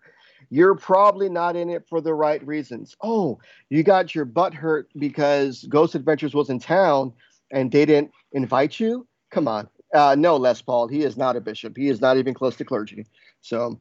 You're 0.49 0.75
probably 0.75 1.29
not 1.29 1.55
in 1.55 1.69
it 1.69 1.85
for 1.89 2.01
the 2.01 2.13
right 2.13 2.45
reasons. 2.47 2.95
Oh, 3.01 3.39
you 3.69 3.83
got 3.83 4.15
your 4.15 4.25
butt 4.25 4.53
hurt 4.53 4.89
because 4.97 5.65
Ghost 5.69 5.95
Adventures 5.95 6.33
was 6.35 6.49
in 6.49 6.59
town 6.59 7.13
and 7.51 7.71
they 7.71 7.85
didn't 7.85 8.11
invite 8.33 8.79
you? 8.79 9.07
Come 9.31 9.47
on. 9.47 9.69
Uh, 9.93 10.15
no, 10.17 10.38
Les 10.38 10.61
Paul. 10.61 10.88
He 10.88 11.03
is 11.03 11.17
not 11.17 11.35
a 11.35 11.41
bishop. 11.41 11.77
He 11.77 11.89
is 11.89 12.01
not 12.01 12.17
even 12.17 12.33
close 12.33 12.55
to 12.57 12.65
clergy. 12.65 13.05
So 13.41 13.79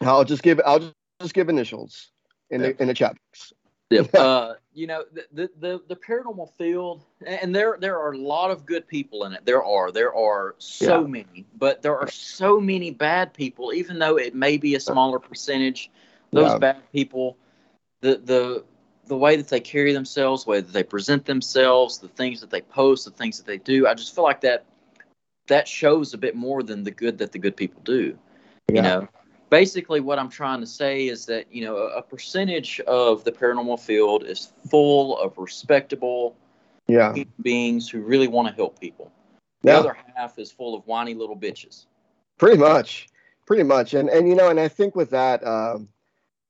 I'll 0.00 0.24
just 0.24 0.42
give 0.42 0.60
I'll 0.64 0.92
just, 1.20 1.34
give 1.34 1.48
initials 1.48 2.10
in 2.50 2.62
the 2.62 2.80
in 2.80 2.88
the 2.88 2.94
chat 2.94 3.12
box. 3.12 3.52
Yep. 3.90 4.14
uh, 4.14 4.54
you 4.72 4.86
know 4.86 5.04
the, 5.32 5.50
the 5.58 5.82
the 5.86 5.96
paranormal 5.96 6.50
field, 6.56 7.04
and 7.26 7.54
there 7.54 7.76
there 7.78 7.98
are 7.98 8.12
a 8.12 8.18
lot 8.18 8.50
of 8.50 8.66
good 8.66 8.88
people 8.88 9.24
in 9.24 9.32
it. 9.32 9.44
There 9.44 9.62
are 9.62 9.92
there 9.92 10.14
are 10.14 10.54
so 10.58 11.02
yeah. 11.02 11.06
many, 11.06 11.44
but 11.56 11.82
there 11.82 11.98
are 11.98 12.10
so 12.10 12.60
many 12.60 12.90
bad 12.90 13.34
people. 13.34 13.72
Even 13.72 13.98
though 13.98 14.16
it 14.16 14.34
may 14.34 14.56
be 14.56 14.74
a 14.74 14.80
smaller 14.80 15.18
percentage, 15.18 15.90
those 16.32 16.52
yeah. 16.52 16.58
bad 16.58 16.92
people, 16.92 17.36
the 18.00 18.16
the 18.16 18.64
the 19.06 19.16
way 19.16 19.36
that 19.36 19.48
they 19.48 19.60
carry 19.60 19.92
themselves, 19.92 20.44
the 20.44 20.50
way 20.50 20.60
that 20.60 20.72
they 20.72 20.82
present 20.82 21.26
themselves, 21.26 21.98
the 21.98 22.08
things 22.08 22.40
that 22.40 22.50
they 22.50 22.62
post, 22.62 23.04
the 23.04 23.10
things 23.10 23.36
that 23.36 23.46
they 23.46 23.58
do, 23.58 23.86
I 23.86 23.94
just 23.94 24.14
feel 24.14 24.24
like 24.24 24.40
that 24.40 24.64
that 25.46 25.68
shows 25.68 26.14
a 26.14 26.18
bit 26.18 26.34
more 26.34 26.62
than 26.62 26.84
the 26.84 26.90
good 26.90 27.18
that 27.18 27.32
the 27.32 27.38
good 27.38 27.56
people 27.56 27.82
do. 27.84 28.18
Yeah. 28.68 28.76
You 28.76 28.82
know, 28.82 29.08
basically 29.50 30.00
what 30.00 30.18
I'm 30.18 30.28
trying 30.28 30.60
to 30.60 30.66
say 30.66 31.06
is 31.06 31.26
that 31.26 31.46
you 31.52 31.64
know 31.64 31.76
a, 31.76 32.02
percentage 32.02 32.80
of 32.80 33.24
the 33.24 33.32
paranormal 33.32 33.80
field 33.80 34.24
is 34.24 34.52
full 34.68 35.18
of 35.18 35.36
respectable 35.38 36.36
yeah. 36.86 37.14
beings 37.42 37.88
who 37.88 38.00
really 38.00 38.28
want 38.28 38.48
to 38.48 38.54
help 38.54 38.80
people. 38.80 39.12
The 39.62 39.70
yeah. 39.70 39.78
other 39.78 39.96
half 40.14 40.38
is 40.38 40.50
full 40.50 40.74
of 40.74 40.86
whiny 40.86 41.14
little 41.14 41.36
bitches. 41.36 41.86
Pretty 42.38 42.58
much, 42.58 43.08
pretty 43.46 43.62
much, 43.62 43.94
and 43.94 44.08
and 44.08 44.28
you 44.28 44.34
know, 44.34 44.50
and 44.50 44.60
I 44.60 44.68
think 44.68 44.94
with 44.96 45.10
that. 45.10 45.46
Um, 45.46 45.88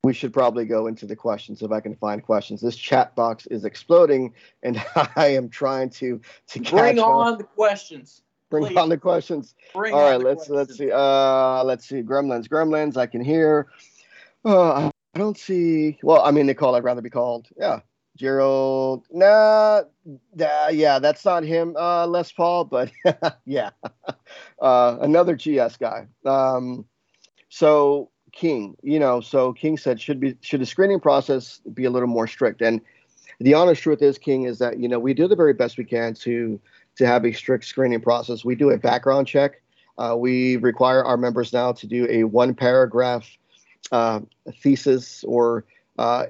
we 0.02 0.12
should 0.12 0.34
probably 0.34 0.66
go 0.66 0.86
into 0.86 1.06
the 1.06 1.16
questions 1.16 1.62
if 1.62 1.72
I 1.72 1.80
can 1.80 1.96
find 1.96 2.22
questions. 2.22 2.60
This 2.60 2.76
chat 2.76 3.14
box 3.16 3.46
is 3.46 3.64
exploding, 3.64 4.34
and 4.62 4.78
I 5.16 5.28
am 5.28 5.48
trying 5.48 5.88
to 5.90 6.20
to 6.48 6.60
bring 6.60 6.98
on 6.98 7.38
the 7.38 7.44
questions. 7.44 8.20
Bring 8.54 8.66
Please. 8.66 8.76
on 8.76 8.88
the 8.88 8.96
questions. 8.96 9.56
Bring 9.74 9.92
All 9.92 10.00
right, 10.00 10.20
let's 10.20 10.46
questions. 10.46 10.56
let's 10.56 10.78
see. 10.78 10.92
Uh, 10.92 11.64
let's 11.64 11.88
see. 11.88 12.02
Gremlins, 12.02 12.46
Gremlins. 12.46 12.96
I 12.96 13.06
can 13.06 13.20
hear. 13.20 13.66
Uh, 14.44 14.90
I 15.14 15.18
don't 15.18 15.36
see. 15.36 15.98
Well, 16.04 16.22
I 16.22 16.30
mean, 16.30 16.46
they 16.46 16.54
call. 16.54 16.76
I'd 16.76 16.84
rather 16.84 17.02
be 17.02 17.10
called. 17.10 17.48
Yeah, 17.58 17.80
Gerald. 18.16 19.06
Nah, 19.10 19.82
nah 20.36 20.68
yeah, 20.68 21.00
that's 21.00 21.24
not 21.24 21.42
him. 21.42 21.74
Uh, 21.76 22.06
Les 22.06 22.30
Paul, 22.30 22.64
but 22.66 22.92
yeah, 23.44 23.70
uh, 24.62 24.98
another 25.00 25.34
GS 25.34 25.76
guy. 25.76 26.06
Um, 26.24 26.84
so 27.48 28.08
King, 28.30 28.76
you 28.84 29.00
know, 29.00 29.20
so 29.20 29.52
King 29.52 29.76
said 29.76 30.00
should 30.00 30.20
be 30.20 30.36
should 30.42 30.60
the 30.60 30.66
screening 30.66 31.00
process 31.00 31.60
be 31.72 31.86
a 31.86 31.90
little 31.90 32.06
more 32.06 32.28
strict? 32.28 32.62
And 32.62 32.80
the 33.40 33.54
honest 33.54 33.82
truth 33.82 34.00
is, 34.00 34.16
King, 34.16 34.44
is 34.44 34.60
that 34.60 34.78
you 34.78 34.88
know 34.88 35.00
we 35.00 35.12
do 35.12 35.26
the 35.26 35.34
very 35.34 35.54
best 35.54 35.76
we 35.76 35.84
can 35.84 36.14
to 36.14 36.60
to 36.96 37.06
have 37.06 37.24
a 37.24 37.32
strict 37.32 37.64
screening 37.64 38.00
process. 38.00 38.44
We 38.44 38.54
do 38.54 38.70
a 38.70 38.78
background 38.78 39.26
check. 39.26 39.60
Uh, 39.98 40.16
we 40.18 40.56
require 40.56 41.04
our 41.04 41.16
members 41.16 41.52
now 41.52 41.72
to 41.72 41.86
do 41.86 42.06
a 42.10 42.24
one 42.24 42.54
paragraph 42.54 43.28
uh, 43.92 44.20
thesis 44.62 45.24
or, 45.24 45.64
uh, 45.98 46.26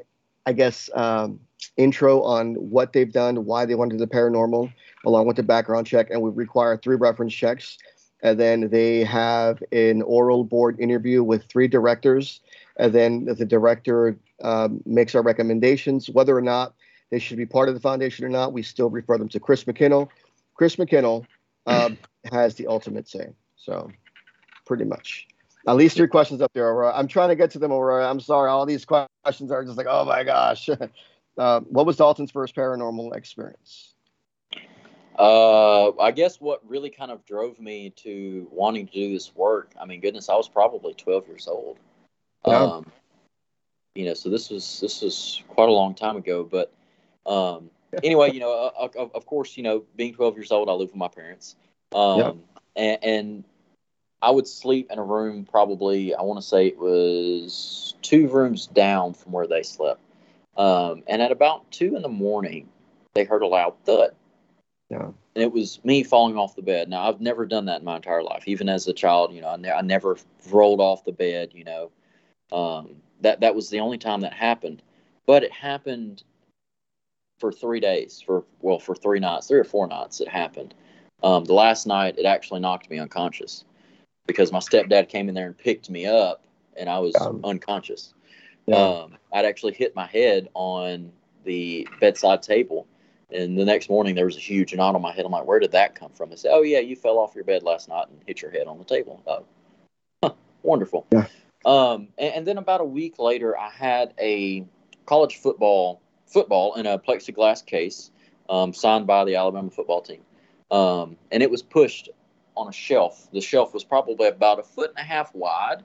I 0.46 0.52
guess, 0.52 0.90
um, 0.94 1.40
intro 1.76 2.22
on 2.22 2.54
what 2.54 2.92
they've 2.92 3.12
done, 3.12 3.44
why 3.46 3.64
they 3.64 3.74
want 3.74 3.90
to 3.92 3.96
the 3.96 4.06
paranormal, 4.06 4.72
along 5.06 5.26
with 5.26 5.36
the 5.36 5.42
background 5.42 5.86
check. 5.86 6.10
And 6.10 6.20
we 6.20 6.30
require 6.30 6.76
three 6.76 6.96
reference 6.96 7.34
checks. 7.34 7.78
And 8.22 8.38
then 8.40 8.70
they 8.70 9.04
have 9.04 9.62
an 9.72 10.02
oral 10.02 10.44
board 10.44 10.78
interview 10.80 11.22
with 11.22 11.44
three 11.44 11.68
directors. 11.68 12.40
And 12.76 12.92
then 12.92 13.24
the 13.26 13.44
director 13.44 14.16
um, 14.42 14.82
makes 14.84 15.14
our 15.14 15.22
recommendations. 15.22 16.08
Whether 16.08 16.36
or 16.36 16.42
not 16.42 16.74
they 17.10 17.18
should 17.18 17.36
be 17.36 17.46
part 17.46 17.68
of 17.68 17.74
the 17.74 17.80
foundation 17.80 18.24
or 18.24 18.30
not, 18.30 18.52
we 18.52 18.62
still 18.62 18.90
refer 18.90 19.18
them 19.18 19.28
to 19.28 19.40
Chris 19.40 19.64
McKinnell, 19.64 20.08
Chris 20.54 20.76
McKinnell 20.76 21.26
um, 21.66 21.98
has 22.30 22.54
the 22.54 22.66
ultimate 22.66 23.08
say. 23.08 23.28
So, 23.56 23.90
pretty 24.66 24.84
much. 24.84 25.26
At 25.66 25.76
least 25.76 25.96
three 25.96 26.08
questions 26.08 26.42
up 26.42 26.52
there, 26.52 26.68
Aurora. 26.68 26.92
I'm 26.94 27.08
trying 27.08 27.30
to 27.30 27.36
get 27.36 27.50
to 27.52 27.58
them, 27.58 27.72
Aurora. 27.72 28.08
I'm 28.08 28.20
sorry. 28.20 28.50
All 28.50 28.66
these 28.66 28.84
questions 28.84 29.50
are 29.50 29.64
just 29.64 29.78
like, 29.78 29.86
oh 29.88 30.04
my 30.04 30.22
gosh. 30.22 30.68
uh, 31.38 31.60
what 31.60 31.86
was 31.86 31.96
Dalton's 31.96 32.30
first 32.30 32.54
paranormal 32.54 33.16
experience? 33.16 33.94
Uh, 35.18 35.96
I 35.98 36.10
guess 36.10 36.40
what 36.40 36.60
really 36.68 36.90
kind 36.90 37.10
of 37.10 37.24
drove 37.24 37.58
me 37.60 37.90
to 37.96 38.48
wanting 38.50 38.86
to 38.88 38.92
do 38.92 39.12
this 39.12 39.34
work. 39.34 39.72
I 39.80 39.86
mean, 39.86 40.00
goodness, 40.00 40.28
I 40.28 40.34
was 40.34 40.48
probably 40.48 40.92
12 40.92 41.28
years 41.28 41.48
old. 41.48 41.78
Yeah. 42.46 42.62
Um, 42.62 42.86
you 43.94 44.06
know, 44.06 44.14
so 44.14 44.28
this 44.28 44.50
was 44.50 44.80
this 44.80 45.02
was 45.02 45.42
quite 45.48 45.68
a 45.68 45.72
long 45.72 45.94
time 45.94 46.16
ago. 46.16 46.42
But 46.44 46.72
um, 47.26 47.70
anyway, 48.02 48.32
you 48.32 48.40
know, 48.40 48.52
uh, 48.52 48.84
uh, 48.84 48.88
of, 49.02 49.12
of, 49.14 49.26
course, 49.26 49.56
you 49.56 49.62
know, 49.62 49.84
being 49.96 50.14
12 50.14 50.36
years 50.36 50.52
old, 50.52 50.68
I 50.68 50.72
lived 50.72 50.92
with 50.92 50.98
my 50.98 51.08
parents. 51.08 51.56
Um, 51.94 52.18
yep. 52.18 52.36
and, 52.76 53.04
and, 53.04 53.44
I 54.24 54.30
would 54.30 54.48
sleep 54.48 54.90
in 54.90 54.98
a 54.98 55.04
room 55.04 55.44
probably, 55.44 56.14
I 56.14 56.22
want 56.22 56.40
to 56.40 56.46
say 56.46 56.68
it 56.68 56.78
was 56.78 57.94
two 58.00 58.26
rooms 58.28 58.66
down 58.66 59.12
from 59.12 59.32
where 59.32 59.46
they 59.46 59.62
slept. 59.62 60.00
Um, 60.56 61.02
and 61.06 61.20
at 61.20 61.30
about 61.30 61.70
two 61.70 61.94
in 61.94 62.00
the 62.00 62.08
morning, 62.08 62.70
they 63.12 63.24
heard 63.24 63.42
a 63.42 63.46
loud 63.46 63.74
thud. 63.84 64.14
Yeah. 64.88 65.08
And 65.34 65.42
it 65.42 65.52
was 65.52 65.84
me 65.84 66.02
falling 66.04 66.38
off 66.38 66.56
the 66.56 66.62
bed. 66.62 66.88
Now, 66.88 67.06
I've 67.06 67.20
never 67.20 67.44
done 67.44 67.66
that 67.66 67.80
in 67.80 67.84
my 67.84 67.96
entire 67.96 68.22
life. 68.22 68.44
Even 68.46 68.70
as 68.70 68.88
a 68.88 68.94
child, 68.94 69.34
you 69.34 69.42
know, 69.42 69.48
I, 69.48 69.56
ne- 69.56 69.70
I 69.70 69.82
never 69.82 70.16
rolled 70.50 70.80
off 70.80 71.04
the 71.04 71.12
bed, 71.12 71.50
you 71.52 71.64
know. 71.64 71.90
Um, 72.50 72.96
that, 73.20 73.40
that 73.40 73.54
was 73.54 73.68
the 73.68 73.80
only 73.80 73.98
time 73.98 74.22
that 74.22 74.32
happened. 74.32 74.82
But 75.26 75.42
it 75.42 75.52
happened 75.52 76.22
for 77.44 77.52
three 77.52 77.78
days, 77.78 78.22
for 78.24 78.42
well, 78.62 78.78
for 78.78 78.94
three 78.94 79.20
nights, 79.20 79.48
three 79.48 79.58
or 79.58 79.64
four 79.64 79.86
nights, 79.86 80.22
it 80.22 80.28
happened. 80.28 80.72
Um, 81.22 81.44
the 81.44 81.52
last 81.52 81.86
night, 81.86 82.14
it 82.16 82.24
actually 82.24 82.60
knocked 82.60 82.88
me 82.88 82.98
unconscious 82.98 83.66
because 84.26 84.50
my 84.50 84.60
stepdad 84.60 85.10
came 85.10 85.28
in 85.28 85.34
there 85.34 85.48
and 85.48 85.58
picked 85.58 85.90
me 85.90 86.06
up, 86.06 86.42
and 86.74 86.88
I 86.88 86.98
was 87.00 87.14
um, 87.20 87.42
unconscious. 87.44 88.14
Yeah. 88.64 88.76
Um, 88.76 89.18
I'd 89.30 89.44
actually 89.44 89.74
hit 89.74 89.94
my 89.94 90.06
head 90.06 90.48
on 90.54 91.12
the 91.44 91.86
bedside 92.00 92.42
table, 92.42 92.86
and 93.30 93.58
the 93.58 93.64
next 93.66 93.90
morning 93.90 94.14
there 94.14 94.24
was 94.24 94.38
a 94.38 94.40
huge 94.40 94.74
knot 94.74 94.94
on 94.94 95.02
my 95.02 95.12
head. 95.12 95.26
I'm 95.26 95.32
like, 95.32 95.44
"Where 95.44 95.60
did 95.60 95.72
that 95.72 95.94
come 95.94 96.12
from?" 96.12 96.30
They 96.30 96.36
said, 96.36 96.52
"Oh 96.54 96.62
yeah, 96.62 96.78
you 96.78 96.96
fell 96.96 97.18
off 97.18 97.34
your 97.34 97.44
bed 97.44 97.62
last 97.62 97.90
night 97.90 98.08
and 98.08 98.18
hit 98.26 98.40
your 98.40 98.52
head 98.52 98.66
on 98.68 98.78
the 98.78 98.84
table." 98.84 99.22
Oh, 99.26 99.44
huh, 100.22 100.32
wonderful. 100.62 101.06
Yeah. 101.12 101.26
Um, 101.66 102.08
and, 102.16 102.36
and 102.36 102.46
then 102.46 102.56
about 102.56 102.80
a 102.80 102.86
week 102.86 103.18
later, 103.18 103.54
I 103.58 103.68
had 103.68 104.14
a 104.18 104.64
college 105.04 105.36
football 105.36 106.00
football 106.34 106.74
in 106.74 106.84
a 106.84 106.98
plexiglass 106.98 107.64
case 107.64 108.10
um, 108.50 108.74
signed 108.74 109.06
by 109.06 109.24
the 109.24 109.36
Alabama 109.36 109.70
football 109.70 110.02
team. 110.02 110.20
Um, 110.70 111.16
and 111.30 111.42
it 111.42 111.50
was 111.50 111.62
pushed 111.62 112.10
on 112.56 112.68
a 112.68 112.72
shelf. 112.72 113.28
The 113.32 113.40
shelf 113.40 113.72
was 113.72 113.84
probably 113.84 114.28
about 114.28 114.58
a 114.58 114.64
foot 114.64 114.90
and 114.90 114.98
a 114.98 115.08
half 115.08 115.32
wide, 115.34 115.84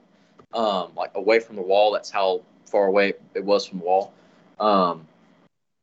um, 0.52 0.92
like 0.96 1.12
away 1.14 1.38
from 1.38 1.56
the 1.56 1.62
wall. 1.62 1.92
That's 1.92 2.10
how 2.10 2.42
far 2.66 2.86
away 2.86 3.14
it 3.34 3.44
was 3.44 3.64
from 3.66 3.78
the 3.78 3.84
wall. 3.84 4.12
Um, 4.58 5.06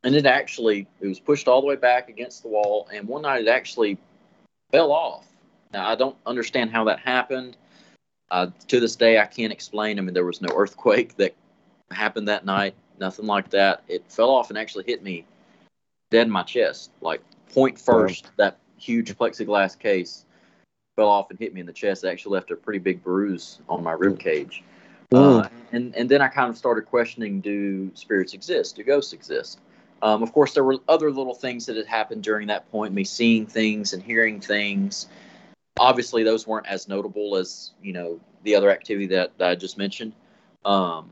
and 0.04 0.16
it 0.16 0.26
actually 0.26 0.86
it 1.00 1.08
was 1.08 1.20
pushed 1.20 1.48
all 1.48 1.62
the 1.62 1.68
way 1.68 1.78
back 1.78 2.10
against 2.10 2.44
the 2.44 2.50
wall. 2.50 2.90
And 2.94 3.08
one 3.08 3.24
night 3.24 3.42
it 3.42 3.48
actually 3.48 3.98
fell 4.72 4.92
off. 4.92 5.26
Now 5.74 5.90
I 5.90 5.96
don't 5.96 6.18
understand 6.26 6.72
how 6.72 6.84
that 6.86 7.00
happened. 7.00 7.58
Uh, 8.30 8.48
to 8.68 8.82
this 8.82 8.98
day, 8.98 9.20
I 9.20 9.26
can't 9.26 9.54
explain. 9.54 9.98
I 9.98 10.02
mean, 10.02 10.14
there 10.14 10.26
was 10.26 10.42
no 10.42 10.54
earthquake 10.54 11.16
that 11.16 11.34
happened 11.90 12.28
that 12.28 12.44
night 12.46 12.76
nothing 13.00 13.26
like 13.26 13.50
that. 13.52 13.84
It 13.88 14.04
fell 14.10 14.30
off 14.30 14.50
and 14.50 14.58
actually 14.58 14.86
hit 14.86 15.04
me 15.04 15.26
dead 16.10 16.28
in 16.28 16.32
my 16.32 16.44
chest, 16.44 16.92
like 17.02 17.22
point 17.54 17.80
first. 17.80 18.30
That 18.38 18.60
huge 18.78 19.18
plexiglass 19.18 19.78
case 19.78 20.26
fell 20.96 21.10
off 21.10 21.30
and 21.30 21.40
hit 21.40 21.54
me 21.54 21.62
in 21.62 21.66
the 21.66 21.74
chest. 21.74 22.04
It 22.04 22.10
actually 22.10 22.34
left 22.34 22.52
a 22.52 22.56
pretty 22.56 22.80
big 22.80 23.04
bruise 23.04 23.60
on 23.70 23.84
my 23.84 23.94
rib 23.94 24.20
cage. 24.20 24.64
Uh, 25.14 25.48
and 25.72 25.96
and 25.96 26.10
then 26.10 26.22
I 26.22 26.28
kind 26.28 26.50
of 26.50 26.58
started 26.58 26.86
questioning: 26.86 27.40
Do 27.40 27.90
spirits 27.94 28.34
exist? 28.34 28.76
Do 28.76 28.84
ghosts 28.84 29.14
exist? 29.14 29.60
Um, 30.02 30.22
of 30.22 30.32
course, 30.34 30.54
there 30.54 30.64
were 30.64 30.78
other 30.88 31.12
little 31.12 31.34
things 31.34 31.66
that 31.66 31.76
had 31.76 31.88
happened 31.88 32.24
during 32.24 32.48
that 32.48 32.70
point. 32.72 32.94
Me 32.94 33.04
seeing 33.04 33.46
things 33.46 33.94
and 33.94 34.04
hearing 34.04 34.42
things. 34.42 35.08
Obviously, 35.80 36.24
those 36.24 36.46
weren't 36.46 36.68
as 36.68 36.88
notable 36.88 37.38
as 37.38 37.72
you 37.82 37.94
know 37.94 38.20
the 38.44 38.56
other 38.56 38.70
activity 38.70 39.08
that, 39.08 39.38
that 39.38 39.50
I 39.50 39.56
just 39.56 39.78
mentioned. 39.78 40.14
Um, 40.66 41.10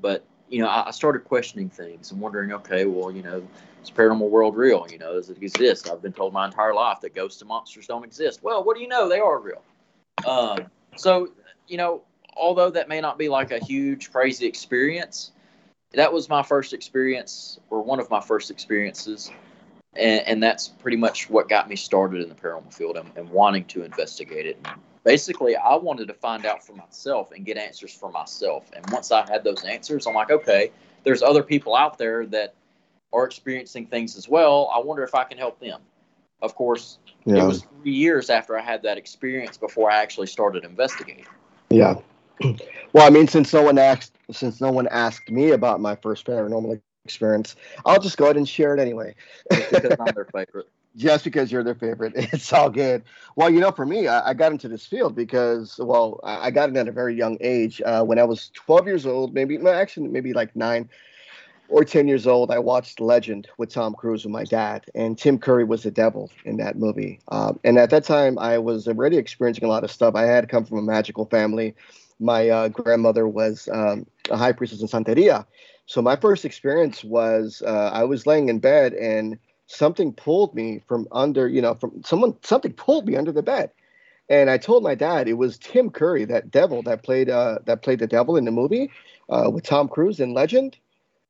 but 0.00 0.24
you 0.50 0.60
know, 0.60 0.68
I, 0.68 0.90
started 0.90 1.20
questioning 1.20 1.70
things 1.70 2.10
and 2.10 2.20
wondering, 2.20 2.52
okay, 2.52 2.84
well, 2.84 3.10
you 3.10 3.22
know, 3.22 3.46
is 3.82 3.90
paranormal 3.90 4.28
world 4.28 4.56
real? 4.56 4.86
You 4.90 4.98
know, 4.98 5.14
does 5.14 5.30
it 5.30 5.40
exist? 5.40 5.88
I've 5.88 6.02
been 6.02 6.12
told 6.12 6.32
my 6.32 6.44
entire 6.44 6.74
life 6.74 7.00
that 7.00 7.14
ghosts 7.14 7.40
and 7.40 7.48
monsters 7.48 7.86
don't 7.86 8.04
exist. 8.04 8.42
Well, 8.42 8.64
what 8.64 8.76
do 8.76 8.82
you 8.82 8.88
know? 8.88 9.08
They 9.08 9.20
are 9.20 9.38
real. 9.38 9.62
Um, 10.26 10.66
so, 10.96 11.28
you 11.68 11.76
know, 11.76 12.02
although 12.36 12.70
that 12.70 12.88
may 12.88 13.00
not 13.00 13.16
be 13.16 13.28
like 13.28 13.52
a 13.52 13.64
huge 13.64 14.10
crazy 14.10 14.46
experience, 14.46 15.30
that 15.92 16.12
was 16.12 16.28
my 16.28 16.42
first 16.42 16.72
experience 16.72 17.60
or 17.70 17.82
one 17.82 18.00
of 18.00 18.10
my 18.10 18.20
first 18.20 18.50
experiences. 18.50 19.30
And, 19.94 20.26
and 20.26 20.42
that's 20.42 20.68
pretty 20.68 20.96
much 20.96 21.30
what 21.30 21.48
got 21.48 21.68
me 21.68 21.76
started 21.76 22.22
in 22.22 22.28
the 22.28 22.34
paranormal 22.34 22.74
field 22.74 22.96
and, 22.96 23.10
and 23.16 23.28
wanting 23.30 23.64
to 23.66 23.84
investigate 23.84 24.46
it. 24.46 24.58
Basically, 25.04 25.56
I 25.56 25.74
wanted 25.76 26.08
to 26.08 26.14
find 26.14 26.44
out 26.44 26.64
for 26.64 26.74
myself 26.74 27.32
and 27.32 27.44
get 27.44 27.56
answers 27.56 27.92
for 27.92 28.10
myself. 28.10 28.70
And 28.74 28.84
once 28.90 29.10
I 29.10 29.28
had 29.30 29.44
those 29.44 29.64
answers, 29.64 30.06
I'm 30.06 30.14
like, 30.14 30.30
okay, 30.30 30.72
there's 31.04 31.22
other 31.22 31.42
people 31.42 31.74
out 31.74 31.96
there 31.96 32.26
that 32.26 32.54
are 33.12 33.24
experiencing 33.24 33.86
things 33.86 34.16
as 34.16 34.28
well. 34.28 34.70
I 34.74 34.78
wonder 34.78 35.02
if 35.02 35.14
I 35.14 35.24
can 35.24 35.38
help 35.38 35.58
them. 35.58 35.80
Of 36.42 36.54
course, 36.54 36.98
yeah. 37.24 37.44
it 37.44 37.46
was 37.46 37.66
three 37.82 37.92
years 37.92 38.30
after 38.30 38.58
I 38.58 38.62
had 38.62 38.82
that 38.82 38.96
experience 38.96 39.56
before 39.56 39.90
I 39.90 40.00
actually 40.00 40.26
started 40.26 40.64
investigating. 40.64 41.26
Yeah. 41.70 41.96
Well, 42.92 43.06
I 43.06 43.10
mean, 43.10 43.28
since 43.28 43.52
no 43.52 43.62
one 43.62 43.78
asked, 43.78 44.16
since 44.32 44.60
no 44.60 44.72
one 44.72 44.88
asked 44.88 45.30
me 45.30 45.52
about 45.52 45.80
my 45.80 45.94
first 45.94 46.26
paranormal 46.26 46.80
experience, 47.04 47.54
I'll 47.86 48.00
just 48.00 48.16
go 48.16 48.24
ahead 48.24 48.36
and 48.36 48.48
share 48.48 48.74
it 48.74 48.80
anyway. 48.80 49.14
because 49.48 49.96
I'm 50.00 50.12
their 50.12 50.24
favorite. 50.24 50.68
Just 50.96 51.24
because 51.24 51.52
you're 51.52 51.62
their 51.62 51.74
favorite, 51.74 52.12
it's 52.16 52.52
all 52.52 52.70
good. 52.70 53.04
Well, 53.36 53.50
you 53.50 53.60
know, 53.60 53.70
for 53.70 53.86
me, 53.86 54.08
I, 54.08 54.30
I 54.30 54.34
got 54.34 54.52
into 54.52 54.68
this 54.68 54.86
field 54.86 55.14
because, 55.14 55.78
well, 55.78 56.20
I 56.24 56.50
got 56.50 56.68
in 56.68 56.76
at 56.76 56.88
a 56.88 56.92
very 56.92 57.14
young 57.14 57.38
age. 57.40 57.80
Uh, 57.84 58.02
when 58.02 58.18
I 58.18 58.24
was 58.24 58.50
12 58.54 58.86
years 58.86 59.06
old, 59.06 59.32
maybe, 59.32 59.56
no, 59.56 59.70
actually, 59.70 60.08
maybe 60.08 60.32
like 60.32 60.54
nine 60.56 60.88
or 61.68 61.84
10 61.84 62.08
years 62.08 62.26
old, 62.26 62.50
I 62.50 62.58
watched 62.58 63.00
Legend 63.00 63.46
with 63.56 63.72
Tom 63.72 63.94
Cruise 63.94 64.24
with 64.24 64.32
my 64.32 64.42
dad, 64.42 64.84
and 64.96 65.16
Tim 65.16 65.38
Curry 65.38 65.62
was 65.62 65.84
the 65.84 65.92
devil 65.92 66.28
in 66.44 66.56
that 66.56 66.76
movie. 66.76 67.20
Um, 67.28 67.60
and 67.62 67.78
at 67.78 67.90
that 67.90 68.02
time, 68.02 68.38
I 68.40 68.58
was 68.58 68.88
already 68.88 69.16
experiencing 69.16 69.64
a 69.64 69.68
lot 69.68 69.84
of 69.84 69.92
stuff. 69.92 70.16
I 70.16 70.24
had 70.24 70.48
come 70.48 70.64
from 70.64 70.78
a 70.78 70.82
magical 70.82 71.26
family 71.26 71.76
my 72.20 72.48
uh, 72.50 72.68
grandmother 72.68 73.26
was 73.26 73.68
um, 73.72 74.06
a 74.30 74.36
high 74.36 74.52
priestess 74.52 74.82
in 74.82 74.88
Santeria. 74.88 75.46
So 75.86 76.00
my 76.00 76.14
first 76.14 76.44
experience 76.44 77.02
was 77.02 77.62
uh, 77.66 77.90
I 77.92 78.04
was 78.04 78.26
laying 78.26 78.48
in 78.48 78.60
bed 78.60 78.92
and 78.92 79.38
something 79.70 80.12
pulled 80.12 80.54
me 80.54 80.82
from 80.88 81.06
under, 81.12 81.48
you 81.48 81.62
know, 81.62 81.74
from 81.74 82.02
someone, 82.04 82.36
something 82.42 82.72
pulled 82.72 83.06
me 83.06 83.16
under 83.16 83.30
the 83.30 83.42
bed. 83.42 83.70
And 84.28 84.50
I 84.50 84.58
told 84.58 84.82
my 84.82 84.94
dad 84.94 85.28
it 85.28 85.34
was 85.34 85.58
Tim 85.58 85.90
Curry, 85.90 86.24
that 86.26 86.50
devil 86.50 86.82
that 86.82 87.02
played 87.02 87.30
uh, 87.30 87.58
that 87.66 87.82
played 87.82 88.00
the 88.00 88.06
devil 88.06 88.36
in 88.36 88.44
the 88.44 88.50
movie 88.50 88.90
uh, 89.28 89.48
with 89.52 89.64
Tom 89.64 89.88
Cruise 89.88 90.20
in 90.20 90.34
Legend. 90.34 90.76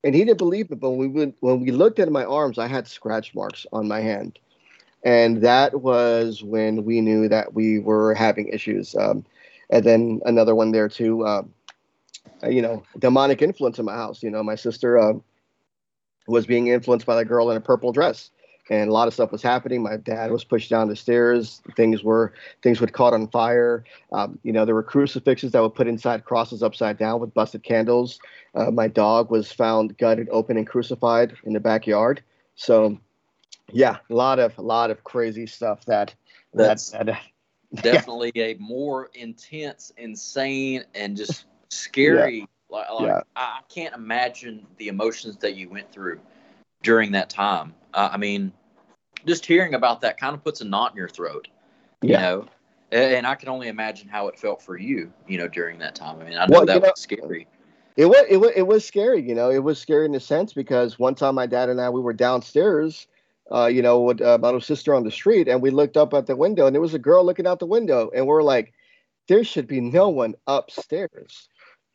And 0.02 0.14
he 0.14 0.24
didn't 0.24 0.38
believe 0.38 0.70
it, 0.70 0.80
but 0.80 0.90
when 0.90 0.98
we 0.98 1.08
went, 1.08 1.36
when 1.40 1.60
we 1.60 1.70
looked 1.70 1.98
at 1.98 2.10
my 2.10 2.24
arms, 2.24 2.58
I 2.58 2.66
had 2.66 2.88
scratch 2.88 3.34
marks 3.34 3.66
on 3.72 3.86
my 3.86 4.00
hand, 4.00 4.38
and 5.04 5.42
that 5.42 5.82
was 5.82 6.42
when 6.42 6.84
we 6.84 7.02
knew 7.02 7.28
that 7.28 7.52
we 7.52 7.78
were 7.78 8.14
having 8.14 8.48
issues. 8.48 8.96
Um, 8.96 9.26
and 9.68 9.84
then 9.84 10.20
another 10.24 10.54
one 10.54 10.72
there 10.72 10.88
too. 10.88 11.26
Uh, 11.26 11.42
you 12.48 12.62
know, 12.62 12.82
demonic 12.98 13.42
influence 13.42 13.78
in 13.78 13.84
my 13.84 13.94
house. 13.94 14.22
You 14.22 14.30
know, 14.30 14.42
my 14.42 14.54
sister 14.54 14.98
uh, 14.98 15.12
was 16.26 16.46
being 16.46 16.68
influenced 16.68 17.06
by 17.06 17.16
the 17.16 17.24
girl 17.24 17.50
in 17.50 17.56
a 17.56 17.60
purple 17.60 17.92
dress, 17.92 18.30
and 18.70 18.88
a 18.88 18.92
lot 18.92 19.08
of 19.08 19.14
stuff 19.14 19.32
was 19.32 19.42
happening. 19.42 19.82
My 19.82 19.96
dad 19.96 20.30
was 20.30 20.44
pushed 20.44 20.70
down 20.70 20.88
the 20.88 20.96
stairs. 20.96 21.60
Things 21.76 22.04
were 22.04 22.32
things 22.62 22.80
would 22.80 22.92
caught 22.92 23.12
on 23.12 23.28
fire. 23.28 23.84
Um, 24.12 24.38
you 24.42 24.52
know, 24.52 24.64
there 24.64 24.74
were 24.74 24.82
crucifixes 24.82 25.52
that 25.52 25.60
were 25.60 25.70
put 25.70 25.88
inside 25.88 26.24
crosses 26.24 26.62
upside 26.62 26.96
down 26.96 27.20
with 27.20 27.34
busted 27.34 27.64
candles. 27.64 28.20
Uh, 28.54 28.70
my 28.70 28.86
dog 28.86 29.30
was 29.30 29.50
found 29.50 29.98
gutted, 29.98 30.28
open, 30.30 30.56
and 30.56 30.66
crucified 30.66 31.36
in 31.44 31.52
the 31.52 31.60
backyard. 31.60 32.22
So, 32.54 32.98
yeah, 33.72 33.98
a 34.08 34.14
lot 34.14 34.38
of 34.38 34.56
a 34.56 34.62
lot 34.62 34.90
of 34.90 35.02
crazy 35.02 35.46
stuff 35.46 35.84
that 35.86 36.14
that's 36.54 36.90
that, 36.90 37.06
that 37.72 37.82
definitely 37.82 38.32
yeah. 38.34 38.44
a 38.44 38.54
more 38.58 39.10
intense, 39.14 39.92
insane, 39.96 40.84
and 40.94 41.16
just 41.16 41.46
scary. 41.70 42.40
Yeah. 42.40 42.46
Like, 42.70 42.90
like 42.90 43.06
yeah. 43.06 43.20
I 43.36 43.60
can't 43.68 43.94
imagine 43.94 44.66
the 44.78 44.88
emotions 44.88 45.36
that 45.38 45.56
you 45.56 45.68
went 45.68 45.90
through 45.92 46.20
during 46.82 47.12
that 47.12 47.30
time. 47.30 47.74
Uh, 47.94 48.10
I 48.12 48.16
mean, 48.16 48.52
just 49.26 49.44
hearing 49.44 49.74
about 49.74 50.00
that 50.02 50.18
kind 50.18 50.34
of 50.34 50.42
puts 50.44 50.60
a 50.60 50.64
knot 50.64 50.92
in 50.92 50.96
your 50.96 51.08
throat. 51.08 51.48
You 52.02 52.14
know, 52.14 52.46
and 52.92 53.26
I 53.26 53.34
can 53.34 53.50
only 53.50 53.68
imagine 53.68 54.08
how 54.08 54.28
it 54.28 54.38
felt 54.38 54.62
for 54.62 54.78
you. 54.78 55.12
You 55.28 55.38
know, 55.38 55.48
during 55.48 55.78
that 55.80 55.94
time. 55.94 56.20
I 56.20 56.24
mean, 56.24 56.38
I 56.38 56.46
know 56.46 56.58
well, 56.58 56.66
that 56.66 56.80
was 56.80 56.88
know, 56.88 56.92
scary. 56.96 57.46
It 57.96 58.06
was, 58.06 58.24
it 58.30 58.36
was 58.38 58.52
it 58.56 58.66
was 58.66 58.86
scary. 58.86 59.20
You 59.20 59.34
know, 59.34 59.50
it 59.50 59.62
was 59.62 59.78
scary 59.78 60.06
in 60.06 60.14
a 60.14 60.20
sense 60.20 60.54
because 60.54 60.98
one 60.98 61.14
time 61.14 61.34
my 61.34 61.46
dad 61.46 61.68
and 61.68 61.80
I 61.80 61.90
we 61.90 62.00
were 62.00 62.14
downstairs 62.14 63.06
uh, 63.52 63.66
you 63.66 63.82
know, 63.82 64.00
with 64.00 64.20
uh, 64.20 64.38
my 64.40 64.48
little 64.48 64.60
sister 64.60 64.94
on 64.94 65.04
the 65.04 65.10
street, 65.10 65.48
and 65.48 65.60
we 65.60 65.70
looked 65.70 65.96
up 65.96 66.14
at 66.14 66.26
the 66.26 66.36
window, 66.36 66.66
and 66.66 66.74
there 66.74 66.80
was 66.80 66.94
a 66.94 66.98
girl 66.98 67.24
looking 67.24 67.46
out 67.46 67.58
the 67.58 67.66
window, 67.66 68.10
and 68.14 68.26
we're 68.26 68.42
like, 68.42 68.72
there 69.28 69.44
should 69.44 69.66
be 69.66 69.80
no 69.80 70.08
one 70.08 70.34
upstairs. 70.46 71.48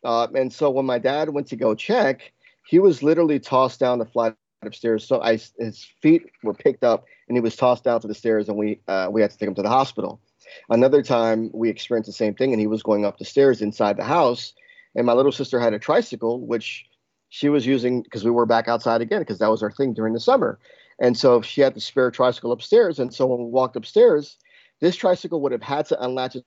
Uh, 0.06 0.28
and 0.36 0.54
so 0.54 0.70
when 0.70 0.86
my 0.86 1.00
dad 1.00 1.30
went 1.30 1.48
to 1.48 1.56
go 1.56 1.76
check, 1.76 2.32
he 2.68 2.80
was 2.80 3.04
literally 3.04 3.40
tossed 3.40 3.80
down 3.80 4.00
the 4.00 4.06
flight 4.06 4.36
of 4.64 4.76
stairs. 4.76 5.08
So 5.08 5.22
I, 5.22 5.40
his 5.60 5.88
feet 6.02 6.24
were 6.44 6.54
picked 6.54 6.84
up, 6.84 7.06
and 7.28 7.36
he 7.36 7.42
was 7.42 7.56
tossed 7.56 7.84
down 7.84 8.02
to 8.02 8.08
the 8.08 8.16
stairs, 8.16 8.48
and 8.48 8.58
we 8.58 8.80
uh, 8.88 9.10
we 9.12 9.22
had 9.22 9.32
to 9.32 9.38
take 9.38 9.48
him 9.48 9.56
to 9.56 9.62
the 9.62 9.70
hospital. 9.70 10.22
Another 10.70 11.02
time, 11.02 11.50
we 11.54 11.70
experienced 11.70 12.08
the 12.08 12.14
same 12.14 12.36
thing, 12.36 12.54
and 12.54 12.62
he 12.62 12.68
was 12.68 12.84
going 12.84 13.04
up 13.04 13.18
the 13.18 13.26
stairs 13.26 13.62
inside 13.62 13.98
the 13.98 14.04
house, 14.04 14.54
and 14.96 15.06
my 15.06 15.14
little 15.14 15.32
sister 15.32 15.60
had 15.60 15.74
a 15.74 15.80
tricycle, 15.80 16.40
which 16.46 16.86
she 17.30 17.50
was 17.50 17.66
using 17.66 18.04
because 18.04 18.24
we 18.24 18.32
were 18.32 18.46
back 18.46 18.68
outside 18.68 19.02
again 19.02 19.22
because 19.22 19.40
that 19.40 19.50
was 19.50 19.64
our 19.64 19.72
thing 19.72 19.94
during 19.94 20.14
the 20.14 20.20
summer. 20.20 20.60
And 21.00 21.18
so 21.18 21.42
she 21.42 21.62
had 21.62 21.74
the 21.74 21.82
spare 21.82 22.12
tricycle 22.12 22.52
upstairs. 22.52 23.00
And 23.00 23.14
so 23.14 23.26
when 23.26 23.40
we 23.40 23.52
walked 23.52 23.76
upstairs, 23.76 24.38
this 24.80 24.96
tricycle 24.96 25.42
would 25.42 25.52
have 25.52 25.62
had 25.62 25.86
to 25.88 26.02
unlatch 26.02 26.38
its 26.38 26.46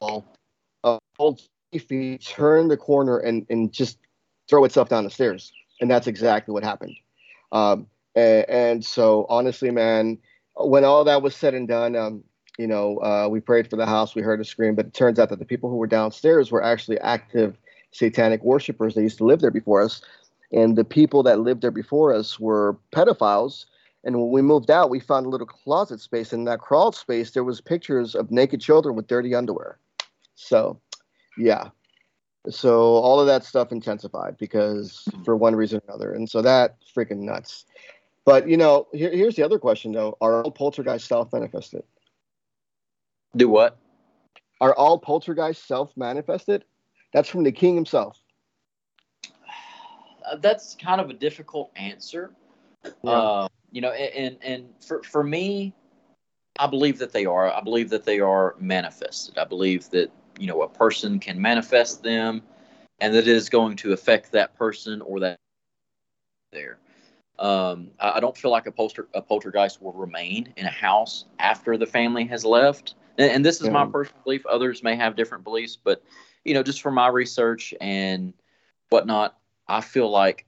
uh, 0.00 0.98
hold 1.18 1.42
feet, 1.78 2.24
turn 2.24 2.68
the 2.68 2.76
corner, 2.76 3.18
and 3.18 3.46
and 3.48 3.72
just 3.72 3.98
throw 4.48 4.64
itself 4.64 4.88
down 4.88 5.04
the 5.04 5.10
stairs. 5.10 5.52
And 5.80 5.90
that's 5.90 6.06
exactly 6.06 6.52
what 6.52 6.64
happened. 6.64 6.96
Um, 7.52 7.86
and, 8.14 8.48
and, 8.48 8.84
so 8.84 9.26
honestly, 9.28 9.70
man, 9.70 10.18
when 10.56 10.84
all 10.84 11.04
that 11.04 11.22
was 11.22 11.34
said 11.34 11.54
and 11.54 11.66
done, 11.66 11.96
um, 11.96 12.24
you 12.58 12.66
know, 12.66 12.98
uh, 12.98 13.28
we 13.30 13.40
prayed 13.40 13.68
for 13.68 13.76
the 13.76 13.86
house, 13.86 14.14
we 14.14 14.22
heard 14.22 14.40
a 14.40 14.44
scream, 14.44 14.74
but 14.74 14.86
it 14.86 14.94
turns 14.94 15.18
out 15.18 15.28
that 15.30 15.38
the 15.38 15.44
people 15.44 15.70
who 15.70 15.76
were 15.76 15.86
downstairs 15.86 16.50
were 16.50 16.62
actually 16.62 16.98
active 17.00 17.56
satanic 17.90 18.42
worshippers. 18.42 18.94
They 18.94 19.02
used 19.02 19.18
to 19.18 19.24
live 19.24 19.40
there 19.40 19.50
before 19.50 19.82
us. 19.82 20.02
And 20.52 20.76
the 20.76 20.84
people 20.84 21.22
that 21.24 21.40
lived 21.40 21.62
there 21.62 21.70
before 21.70 22.14
us 22.14 22.38
were 22.38 22.76
pedophiles 22.92 23.64
and 24.04 24.20
when 24.20 24.30
we 24.30 24.42
moved 24.42 24.70
out, 24.70 24.90
we 24.90 25.00
found 25.00 25.26
a 25.26 25.28
little 25.28 25.46
closet 25.46 26.00
space. 26.00 26.32
In 26.32 26.44
that 26.44 26.60
crawl 26.60 26.92
space, 26.92 27.30
there 27.30 27.44
was 27.44 27.60
pictures 27.60 28.14
of 28.14 28.30
naked 28.30 28.60
children 28.60 28.96
with 28.96 29.06
dirty 29.06 29.34
underwear. 29.34 29.78
So, 30.34 30.80
yeah. 31.36 31.68
So 32.50 32.80
all 32.96 33.20
of 33.20 33.26
that 33.26 33.44
stuff 33.44 33.70
intensified 33.70 34.36
because 34.36 35.08
for 35.24 35.36
one 35.36 35.54
reason 35.54 35.80
or 35.86 35.94
another. 35.94 36.12
And 36.12 36.28
so 36.28 36.42
that 36.42 36.76
freaking 36.96 37.18
nuts. 37.18 37.66
But 38.24 38.48
you 38.48 38.56
know, 38.56 38.88
here, 38.92 39.10
here's 39.10 39.36
the 39.36 39.42
other 39.42 39.58
question 39.58 39.92
though: 39.92 40.16
Are 40.20 40.44
all 40.44 40.50
poltergeists 40.50 41.08
self-manifested? 41.08 41.82
Do 43.36 43.48
what? 43.48 43.78
Are 44.60 44.74
all 44.74 44.98
poltergeists 44.98 45.66
self-manifested? 45.66 46.64
That's 47.12 47.28
from 47.28 47.42
the 47.44 47.52
king 47.52 47.74
himself. 47.74 48.18
Uh, 50.24 50.36
that's 50.36 50.76
kind 50.76 51.00
of 51.00 51.10
a 51.10 51.14
difficult 51.14 51.70
answer. 51.76 52.32
Yeah. 53.02 53.10
Uh, 53.10 53.48
you 53.70 53.80
know, 53.80 53.90
and 53.90 54.38
and 54.42 54.68
for 54.86 55.02
for 55.02 55.24
me, 55.24 55.74
I 56.58 56.66
believe 56.66 56.98
that 56.98 57.12
they 57.12 57.24
are. 57.24 57.52
I 57.52 57.60
believe 57.60 57.90
that 57.90 58.04
they 58.04 58.20
are 58.20 58.54
manifested. 58.58 59.38
I 59.38 59.44
believe 59.44 59.90
that 59.90 60.12
you 60.42 60.48
know 60.48 60.62
a 60.62 60.68
person 60.68 61.20
can 61.20 61.40
manifest 61.40 62.02
them, 62.02 62.42
and 63.00 63.14
that 63.14 63.20
it 63.20 63.28
is 63.28 63.48
going 63.48 63.76
to 63.76 63.92
affect 63.92 64.32
that 64.32 64.56
person 64.56 65.00
or 65.00 65.20
that 65.20 65.38
there. 66.50 66.78
Um, 67.38 67.92
I, 68.00 68.14
I, 68.14 68.20
don't 68.20 68.36
feel 68.36 68.50
like 68.50 68.66
a, 68.66 68.72
polter, 68.72 69.08
a 69.14 69.22
poltergeist 69.22 69.80
will 69.80 69.92
remain 69.92 70.52
in 70.56 70.66
a 70.66 70.70
house 70.70 71.24
after 71.38 71.76
the 71.76 71.86
family 71.86 72.24
has 72.26 72.44
left. 72.44 72.94
And, 73.18 73.30
and 73.30 73.44
this 73.44 73.60
is 73.60 73.68
yeah. 73.68 73.72
my 73.72 73.86
personal 73.86 74.20
belief. 74.22 74.44
Others 74.46 74.82
may 74.82 74.96
have 74.96 75.16
different 75.16 75.44
beliefs, 75.44 75.78
but 75.82 76.02
you 76.44 76.54
know, 76.54 76.62
just 76.62 76.82
from 76.82 76.94
my 76.94 77.08
research 77.08 77.72
and 77.80 78.34
whatnot, 78.90 79.38
I 79.66 79.80
feel 79.80 80.10
like 80.10 80.44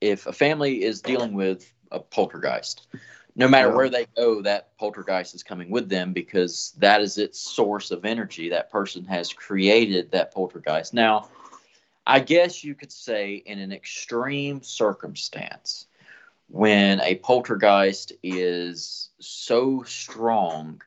if 0.00 0.26
a 0.26 0.32
family 0.32 0.84
is 0.84 1.00
dealing 1.00 1.32
with 1.32 1.72
a 1.90 2.00
poltergeist. 2.00 2.86
No 3.34 3.48
matter 3.48 3.68
yeah. 3.68 3.74
where 3.74 3.88
they 3.88 4.06
go, 4.16 4.42
that 4.42 4.76
poltergeist 4.76 5.34
is 5.34 5.42
coming 5.42 5.70
with 5.70 5.88
them 5.88 6.12
because 6.12 6.74
that 6.78 7.00
is 7.00 7.16
its 7.16 7.40
source 7.40 7.90
of 7.90 8.04
energy. 8.04 8.50
That 8.50 8.70
person 8.70 9.04
has 9.06 9.32
created 9.32 10.10
that 10.10 10.34
poltergeist. 10.34 10.92
Now, 10.92 11.30
I 12.06 12.20
guess 12.20 12.62
you 12.62 12.74
could 12.74 12.92
say 12.92 13.34
in 13.34 13.58
an 13.58 13.72
extreme 13.72 14.62
circumstance, 14.62 15.86
when 16.48 17.00
a 17.00 17.14
poltergeist 17.16 18.12
is 18.22 19.10
so 19.18 19.82
strong, 19.84 20.82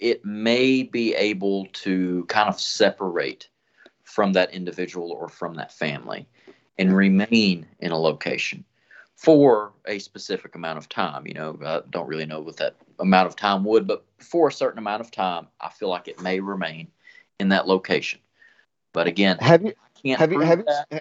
it 0.00 0.24
may 0.24 0.82
be 0.82 1.14
able 1.14 1.66
to 1.66 2.24
kind 2.24 2.48
of 2.48 2.58
separate 2.58 3.48
from 4.02 4.32
that 4.32 4.52
individual 4.52 5.12
or 5.12 5.28
from 5.28 5.54
that 5.54 5.72
family 5.72 6.26
and 6.78 6.96
remain 6.96 7.66
in 7.78 7.92
a 7.92 7.98
location 7.98 8.64
for 9.20 9.74
a 9.86 9.98
specific 9.98 10.54
amount 10.54 10.78
of 10.78 10.88
time. 10.88 11.26
You 11.26 11.34
know, 11.34 11.58
I 11.62 11.82
don't 11.90 12.08
really 12.08 12.24
know 12.24 12.40
what 12.40 12.56
that 12.56 12.76
amount 12.98 13.26
of 13.26 13.36
time 13.36 13.64
would, 13.64 13.86
but 13.86 14.02
for 14.18 14.48
a 14.48 14.52
certain 14.52 14.78
amount 14.78 15.02
of 15.02 15.10
time, 15.10 15.46
I 15.60 15.68
feel 15.68 15.90
like 15.90 16.08
it 16.08 16.22
may 16.22 16.40
remain 16.40 16.88
in 17.38 17.50
that 17.50 17.68
location. 17.68 18.20
But 18.94 19.08
again, 19.08 19.36
have 19.40 19.62
you 19.62 19.74
can't 20.02 20.18
have 20.18 20.32
you 20.32 20.40
have 20.40 20.64
you 20.90 21.00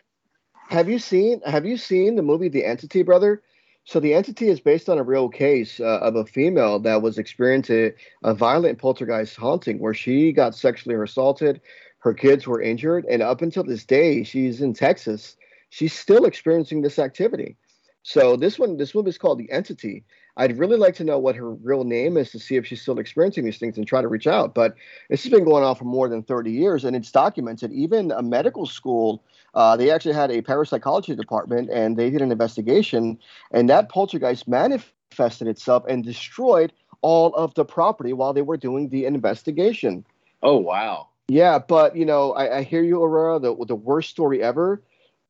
have 0.67 0.89
you 0.89 0.99
seen 0.99 1.39
have 1.45 1.65
you 1.65 1.78
seen 1.78 2.15
the 2.15 2.22
movie 2.22 2.49
The 2.49 2.65
Entity, 2.65 3.03
brother? 3.03 3.41
So 3.86 4.01
the 4.01 4.13
entity 4.13 4.49
is 4.49 4.59
based 4.59 4.89
on 4.89 4.99
a 4.99 5.03
real 5.03 5.30
case 5.30 5.80
uh, 5.80 5.99
of 6.01 6.15
a 6.15 6.26
female 6.26 6.78
that 6.80 7.01
was 7.01 7.17
experiencing 7.17 7.93
a 8.24 8.36
violent 8.36 8.78
poltergeist 8.78 9.36
haunting, 9.38 9.80
where 9.80 9.95
she 9.95 10.32
got 10.32 10.53
sexually 10.53 11.01
assaulted, 11.01 11.61
her 11.99 12.13
kids 12.13 12.45
were 12.45 12.61
injured, 12.61 13.05
and 13.09 13.24
up 13.24 13.41
until 13.41 13.63
this 13.63 13.86
day, 13.86 14.24
she's 14.24 14.61
in 14.61 14.74
Texas. 14.74 15.38
She's 15.70 15.93
still 15.93 16.26
experiencing 16.26 16.82
this 16.82 16.99
activity. 16.99 17.55
So 18.04 18.36
this 18.36 18.58
one, 18.58 18.78
this 18.78 18.95
movie 18.95 19.10
is 19.10 19.18
called 19.18 19.39
The 19.39 19.52
Entity. 19.52 20.04
I'd 20.38 20.58
really 20.58 20.78
like 20.78 20.95
to 20.95 21.04
know 21.04 21.20
what 21.20 21.36
her 21.36 21.52
real 21.52 21.84
name 21.84 22.16
is 22.16 22.32
to 22.32 22.39
see 22.39 22.56
if 22.56 22.66
she's 22.66 22.82
still 22.82 22.97
experiencing 22.97 23.43
these 23.43 23.58
things 23.58 23.78
and 23.78 23.86
try 23.86 24.02
to 24.02 24.08
reach 24.08 24.26
out. 24.26 24.56
But 24.56 24.76
this 25.10 25.24
has 25.24 25.32
been 25.32 25.43
going 25.43 25.66
on 25.66 25.76
for 25.76 25.84
more 25.84 26.08
than 26.08 26.24
30 26.24 26.52
years, 26.52 26.86
and 26.86 26.95
it's 26.95 27.12
documented. 27.12 27.74
Even 27.74 28.12
a 28.12 28.22
medical 28.22 28.66
school, 28.66 29.22
uh, 29.54 29.76
they 29.76 29.91
actually 29.91 30.14
had 30.14 30.32
a 30.32 30.41
parapsychology 30.41 31.14
department, 31.16 31.70
and 31.70 31.97
they 31.97 32.10
did 32.10 32.22
an 32.22 32.32
investigation, 32.32 33.20
and 33.52 33.70
that 33.70 33.89
poltergeist 33.89 34.47
manifested 34.47 35.47
itself 35.47 35.84
and 35.89 36.06
destroyed 36.06 36.72
all 37.02 37.34
of 37.36 37.54
the 37.56 37.66
property 37.66 38.14
while 38.14 38.34
they 38.34 38.41
were 38.41 38.58
doing 38.58 38.89
the 38.89 39.06
investigation. 39.06 40.06
Oh 40.41 40.58
wow. 40.58 41.08
Yeah, 41.28 41.60
but 41.60 41.95
you 41.95 42.06
know, 42.06 42.32
I, 42.34 42.58
I 42.58 42.64
hear 42.64 42.82
you, 42.82 43.04
Aurora. 43.04 43.39
The 43.39 43.56
the 43.66 43.76
worst 43.76 44.10
story 44.10 44.41
ever. 44.41 44.82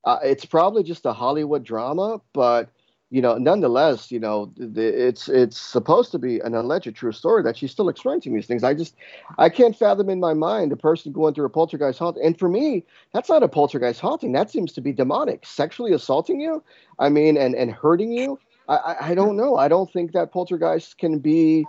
Uh, 0.06 0.20
it's 0.24 0.46
probably 0.46 0.84
just 0.84 1.06
a 1.06 1.14
Hollywood 1.14 1.64
drama, 1.64 2.22
but 2.34 2.70
you 3.12 3.24
know, 3.24 3.38
nonetheless, 3.38 4.12
you 4.12 4.20
know, 4.20 4.54
the, 4.56 4.86
it's 5.08 5.28
it's 5.30 5.60
supposed 5.60 6.12
to 6.12 6.20
be 6.20 6.40
an 6.40 6.54
alleged 6.54 6.96
true 6.96 7.12
story 7.12 7.42
that 7.42 7.58
she's 7.58 7.72
still 7.72 7.90
experiencing 7.90 8.36
these 8.36 8.46
things. 8.46 8.64
I 8.64 8.76
just, 8.76 8.96
I 9.40 9.50
can't 9.50 9.76
fathom 9.76 10.10
in 10.10 10.20
my 10.20 10.36
mind 10.36 10.72
a 10.72 10.76
person 10.76 11.12
going 11.12 11.34
through 11.34 11.46
a 11.46 11.50
poltergeist 11.50 11.98
haunting. 11.98 12.24
And 12.24 12.38
for 12.38 12.48
me, 12.48 12.86
that's 13.12 13.28
not 13.28 13.42
a 13.42 13.48
poltergeist 13.48 14.00
haunting. 14.00 14.34
That 14.34 14.52
seems 14.52 14.74
to 14.74 14.82
be 14.82 14.94
demonic, 14.94 15.46
sexually 15.46 15.92
assaulting 15.92 16.40
you. 16.40 16.64
I 17.00 17.10
mean, 17.10 17.36
and 17.36 17.56
and 17.56 17.72
hurting 17.72 18.12
you. 18.12 18.40
I 18.68 18.76
I, 18.76 19.08
I 19.10 19.16
don't 19.16 19.36
know. 19.36 19.56
I 19.56 19.68
don't 19.68 19.92
think 19.92 20.12
that 20.12 20.32
poltergeist 20.32 21.00
can 21.00 21.18
be 21.18 21.66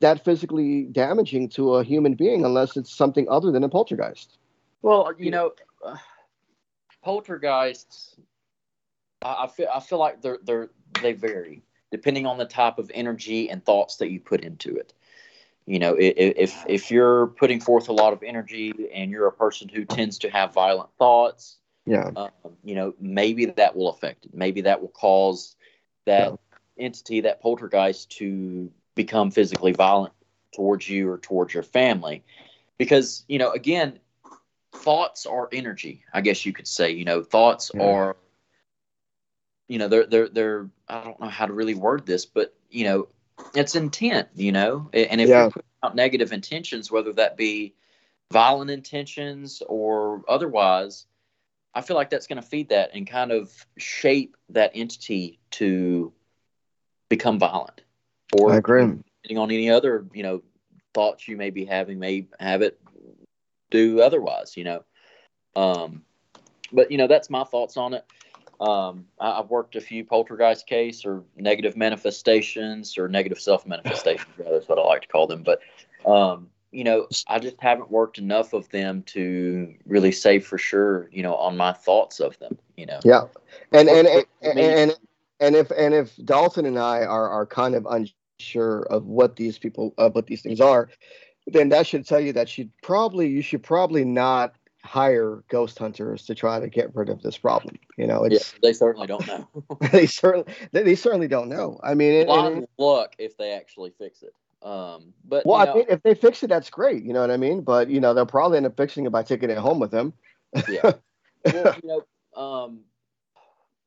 that 0.00 0.24
physically 0.24 0.84
damaging 0.84 1.50
to 1.50 1.74
a 1.74 1.84
human 1.84 2.14
being 2.14 2.42
unless 2.42 2.78
it's 2.78 2.90
something 2.90 3.28
other 3.28 3.52
than 3.52 3.62
a 3.64 3.68
poltergeist. 3.68 4.38
Well, 4.80 5.12
you 5.18 5.30
know, 5.30 5.52
uh, 5.84 5.96
poltergeists. 7.02 8.16
I, 9.22 9.44
I 9.44 9.46
feel 9.48 9.68
I 9.74 9.80
feel 9.80 9.98
like 9.98 10.20
they're 10.22 10.38
they're 10.42 10.70
they 11.02 11.12
vary 11.12 11.62
depending 11.90 12.26
on 12.26 12.38
the 12.38 12.44
type 12.44 12.78
of 12.78 12.90
energy 12.94 13.50
and 13.50 13.64
thoughts 13.64 13.96
that 13.96 14.10
you 14.10 14.20
put 14.20 14.42
into 14.42 14.76
it. 14.76 14.92
You 15.66 15.78
know, 15.78 15.96
if 15.98 16.64
if 16.66 16.90
you're 16.90 17.28
putting 17.28 17.60
forth 17.60 17.88
a 17.88 17.92
lot 17.92 18.12
of 18.12 18.22
energy 18.22 18.72
and 18.92 19.10
you're 19.10 19.26
a 19.26 19.32
person 19.32 19.68
who 19.68 19.84
tends 19.84 20.18
to 20.18 20.30
have 20.30 20.52
violent 20.54 20.90
thoughts, 20.98 21.58
Yeah. 21.86 22.10
um, 22.16 22.30
you 22.64 22.74
know, 22.74 22.94
maybe 23.00 23.46
that 23.46 23.76
will 23.76 23.88
affect 23.90 24.26
it. 24.26 24.34
Maybe 24.34 24.62
that 24.62 24.80
will 24.80 24.88
cause 24.88 25.56
that 26.06 26.34
entity, 26.78 27.20
that 27.20 27.40
poltergeist, 27.40 28.10
to 28.18 28.70
become 28.94 29.30
physically 29.30 29.72
violent 29.72 30.12
towards 30.54 30.88
you 30.88 31.08
or 31.10 31.18
towards 31.18 31.54
your 31.54 31.62
family. 31.62 32.24
Because, 32.78 33.24
you 33.28 33.38
know, 33.38 33.50
again, 33.52 33.98
thoughts 34.72 35.26
are 35.26 35.48
energy, 35.52 36.04
I 36.12 36.20
guess 36.20 36.44
you 36.44 36.52
could 36.52 36.66
say. 36.66 36.90
You 36.90 37.04
know, 37.04 37.22
thoughts 37.22 37.70
Yeah. 37.74 37.82
are, 37.82 38.16
you 39.68 39.78
know, 39.78 39.88
they're, 39.88 40.06
they're, 40.06 40.28
they're, 40.28 40.70
I 40.88 41.04
don't 41.04 41.20
know 41.20 41.28
how 41.28 41.46
to 41.46 41.52
really 41.52 41.74
word 41.74 42.06
this, 42.06 42.26
but, 42.26 42.54
you 42.70 42.84
know, 42.84 43.08
it's 43.54 43.74
intent, 43.74 44.28
you 44.34 44.52
know, 44.52 44.90
and 44.92 45.20
if 45.20 45.28
Yeah. 45.28 45.42
you're 45.42 45.50
putting 45.50 45.70
out 45.82 45.94
negative 45.96 46.32
intentions, 46.32 46.90
whether 46.90 47.12
that 47.14 47.36
be 47.36 47.74
violent 48.30 48.70
intentions 48.70 49.62
or 49.66 50.22
otherwise, 50.28 51.06
I 51.74 51.82
feel 51.82 51.96
like 51.96 52.10
that's 52.10 52.26
going 52.26 52.40
to 52.40 52.46
feed 52.46 52.68
that 52.70 52.90
and 52.94 53.06
kind 53.06 53.32
of 53.32 53.52
shape 53.78 54.36
that 54.50 54.72
entity 54.74 55.38
to 55.52 56.12
become 57.08 57.38
violent. 57.38 57.82
Or 58.36 58.52
I 58.52 58.56
agree. 58.56 58.86
depending 59.22 59.38
on 59.38 59.50
any 59.50 59.70
other, 59.70 60.06
you 60.12 60.22
know, 60.22 60.42
thoughts 60.94 61.28
you 61.28 61.36
may 61.36 61.50
be 61.50 61.64
having, 61.64 61.98
may 61.98 62.26
have 62.38 62.62
it 62.62 62.80
do 63.70 64.00
otherwise, 64.00 64.56
you 64.56 64.64
know. 64.64 64.84
Um, 65.56 66.02
but 66.72 66.90
you 66.90 66.98
know, 66.98 67.06
that's 67.06 67.30
my 67.30 67.44
thoughts 67.44 67.76
on 67.76 67.94
it. 67.94 68.04
Um, 68.60 69.06
I, 69.18 69.40
I've 69.40 69.50
worked 69.50 69.76
a 69.76 69.80
few 69.80 70.04
poltergeist 70.04 70.66
case 70.66 71.04
or 71.04 71.24
negative 71.36 71.76
manifestations 71.76 72.98
or 72.98 73.08
negative 73.08 73.40
self 73.40 73.66
manifestations, 73.66 74.28
rather, 74.38 74.58
is 74.58 74.68
what 74.68 74.78
I 74.78 74.82
like 74.82 75.02
to 75.02 75.08
call 75.08 75.26
them. 75.26 75.42
But 75.42 75.60
um, 76.04 76.48
you 76.72 76.84
know, 76.84 77.08
I 77.26 77.38
just 77.38 77.56
haven't 77.60 77.90
worked 77.90 78.18
enough 78.18 78.52
of 78.52 78.68
them 78.68 79.02
to 79.08 79.74
really 79.86 80.12
say 80.12 80.38
for 80.38 80.58
sure, 80.58 81.08
you 81.10 81.22
know, 81.22 81.34
on 81.34 81.56
my 81.56 81.72
thoughts 81.72 82.20
of 82.20 82.38
them. 82.38 82.58
You 82.76 82.86
know, 82.86 83.00
Yeah, 83.04 83.22
and 83.72 83.88
and 83.88 84.06
What- 84.08 84.26
and, 84.42 84.58
and 84.58 84.98
and 85.40 85.56
if 85.56 85.70
and 85.70 85.94
if 85.94 86.16
Dalton 86.24 86.66
and 86.66 86.78
I 86.78 87.04
are 87.04 87.28
are 87.28 87.46
kind 87.46 87.74
of 87.74 87.86
unsure 87.86 88.82
of 88.82 89.06
what 89.06 89.36
these 89.36 89.58
people 89.58 89.94
of 89.98 90.14
what 90.14 90.26
these 90.26 90.42
things 90.42 90.60
are, 90.60 90.88
then 91.46 91.68
that 91.70 91.86
should 91.86 92.06
tell 92.06 92.20
you 92.20 92.32
that 92.34 92.48
should 92.48 92.70
probably 92.82 93.28
you 93.28 93.42
should 93.42 93.62
probably 93.62 94.04
not 94.04 94.54
hire 94.82 95.44
ghost 95.48 95.78
hunters 95.78 96.24
to 96.24 96.34
try 96.34 96.58
to 96.58 96.68
get 96.68 96.94
rid 96.94 97.08
of 97.08 97.22
this 97.22 97.36
problem. 97.36 97.78
You 97.96 98.06
know, 98.06 98.26
yeah, 98.28 98.38
they 98.62 98.72
certainly 98.72 99.06
don't 99.06 99.26
know. 99.26 99.48
they 99.92 100.06
certainly 100.06 100.52
they, 100.72 100.82
they 100.82 100.94
certainly 100.94 101.28
don't 101.28 101.48
know. 101.48 101.78
I 101.82 101.94
mean, 101.94 102.12
it, 102.12 102.28
it- 102.28 102.28
of 102.28 102.64
luck 102.78 103.14
if 103.18 103.36
they 103.36 103.52
actually 103.52 103.92
fix 103.98 104.22
it. 104.22 104.34
Um, 104.62 105.14
but 105.24 105.46
well, 105.46 105.64
you 105.64 105.72
I 105.72 105.74
mean, 105.74 105.84
if 105.88 106.02
they 106.02 106.14
fix 106.14 106.42
it, 106.42 106.48
that's 106.48 106.68
great. 106.68 107.02
You 107.02 107.14
know 107.14 107.20
what 107.20 107.30
I 107.30 107.38
mean? 107.38 107.62
But 107.62 107.88
you 107.88 108.00
know, 108.00 108.12
they'll 108.12 108.26
probably 108.26 108.58
end 108.58 108.66
up 108.66 108.76
fixing 108.76 109.06
it 109.06 109.12
by 109.12 109.22
taking 109.22 109.48
it 109.48 109.56
home 109.56 109.78
with 109.78 109.90
them. 109.90 110.12
yeah. 110.68 110.82
well, 111.44 111.76
you 111.82 111.88
know, 112.36 112.40
um, 112.42 112.80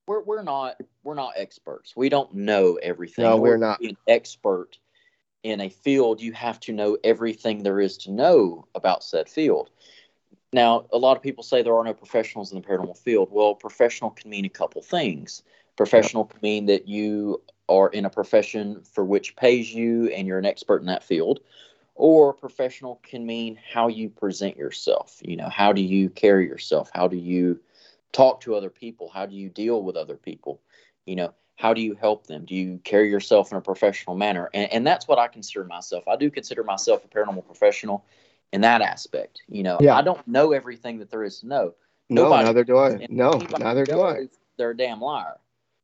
we're 0.08 0.24
we're 0.24 0.43
not 0.43 0.78
we're 1.04 1.14
not 1.14 1.34
experts. 1.38 1.95
We 1.95 2.10
don't 2.10 2.34
know 2.34 2.80
everything. 2.82 3.24
No, 3.24 3.38
we're 3.38 3.56
to 3.56 3.62
not. 3.62 3.82
an 3.82 3.97
expert 4.08 4.78
in 5.43 5.61
a 5.61 5.69
field. 5.69 6.21
You 6.21 6.33
have 6.33 6.59
to 6.61 6.73
know 6.73 6.97
everything 7.03 7.63
there 7.63 7.79
is 7.79 7.97
to 7.99 8.11
know 8.11 8.65
about 8.73 9.03
said 9.03 9.29
field. 9.29 9.69
Now, 10.51 10.85
a 10.91 10.97
lot 10.97 11.17
of 11.17 11.23
people 11.23 11.43
say 11.43 11.61
there 11.61 11.75
are 11.75 11.83
no 11.83 11.93
professionals 11.93 12.51
in 12.51 12.61
the 12.61 12.67
paranormal 12.67 12.97
field. 12.97 13.29
Well, 13.31 13.55
professional 13.55 14.11
can 14.11 14.29
mean 14.29 14.45
a 14.45 14.49
couple 14.49 14.81
things. 14.81 15.43
Professional 15.75 16.25
can 16.25 16.39
mean 16.41 16.67
that 16.67 16.87
you 16.87 17.41
are 17.67 17.89
in 17.89 18.05
a 18.05 18.09
profession 18.09 18.81
for 18.83 19.03
which 19.03 19.35
pays 19.35 19.73
you 19.73 20.07
and 20.09 20.27
you're 20.27 20.37
an 20.37 20.45
expert 20.45 20.81
in 20.81 20.87
that 20.87 21.03
field. 21.03 21.39
Or 21.95 22.33
professional 22.33 22.99
can 23.03 23.25
mean 23.25 23.59
how 23.71 23.87
you 23.87 24.09
present 24.09 24.57
yourself. 24.57 25.19
You 25.23 25.37
know, 25.37 25.49
how 25.49 25.73
do 25.73 25.81
you 25.81 26.09
carry 26.09 26.47
yourself? 26.47 26.89
How 26.93 27.07
do 27.07 27.17
you 27.17 27.59
talk 28.11 28.41
to 28.41 28.55
other 28.55 28.69
people? 28.69 29.09
How 29.09 29.25
do 29.25 29.35
you 29.35 29.49
deal 29.49 29.81
with 29.81 29.95
other 29.95 30.15
people? 30.15 30.61
You 31.05 31.15
know, 31.15 31.33
how 31.64 31.74
do 31.74 31.80
you 31.82 31.95
help 31.95 32.28
them? 32.28 32.43
Do 32.43 32.55
you 32.55 32.78
carry 32.84 33.09
yourself 33.09 33.49
in 33.53 33.57
a 33.57 33.61
professional 33.61 34.18
manner? 34.18 34.49
And, 34.53 34.70
and 34.74 34.86
that's 34.86 35.07
what 35.07 35.18
I 35.18 35.30
consider 35.30 35.64
myself. 35.64 36.05
I 36.09 36.18
do 36.18 36.30
consider 36.30 36.61
myself 36.61 37.05
a 37.05 37.07
paranormal 37.07 37.45
professional 37.45 38.03
in 38.51 38.59
that 38.61 38.82
aspect. 38.82 39.41
You 39.47 39.64
know, 39.64 39.78
Yeah. 39.80 39.95
I 39.95 40.01
don't 40.01 40.28
know 40.28 40.51
everything 40.51 40.99
that 40.99 41.09
there 41.09 41.24
is 41.24 41.39
to 41.39 41.47
know. 41.47 41.74
No, 42.09 42.24
Nobody- 42.24 42.43
neither 42.47 42.64
do 42.66 42.78
I. 42.78 43.07
No, 43.09 43.32
neither 43.59 43.86
do 43.86 44.01
I. 44.01 44.28
They're 44.57 44.72
a 44.72 44.78
damn 44.78 44.99
liar. 44.99 45.38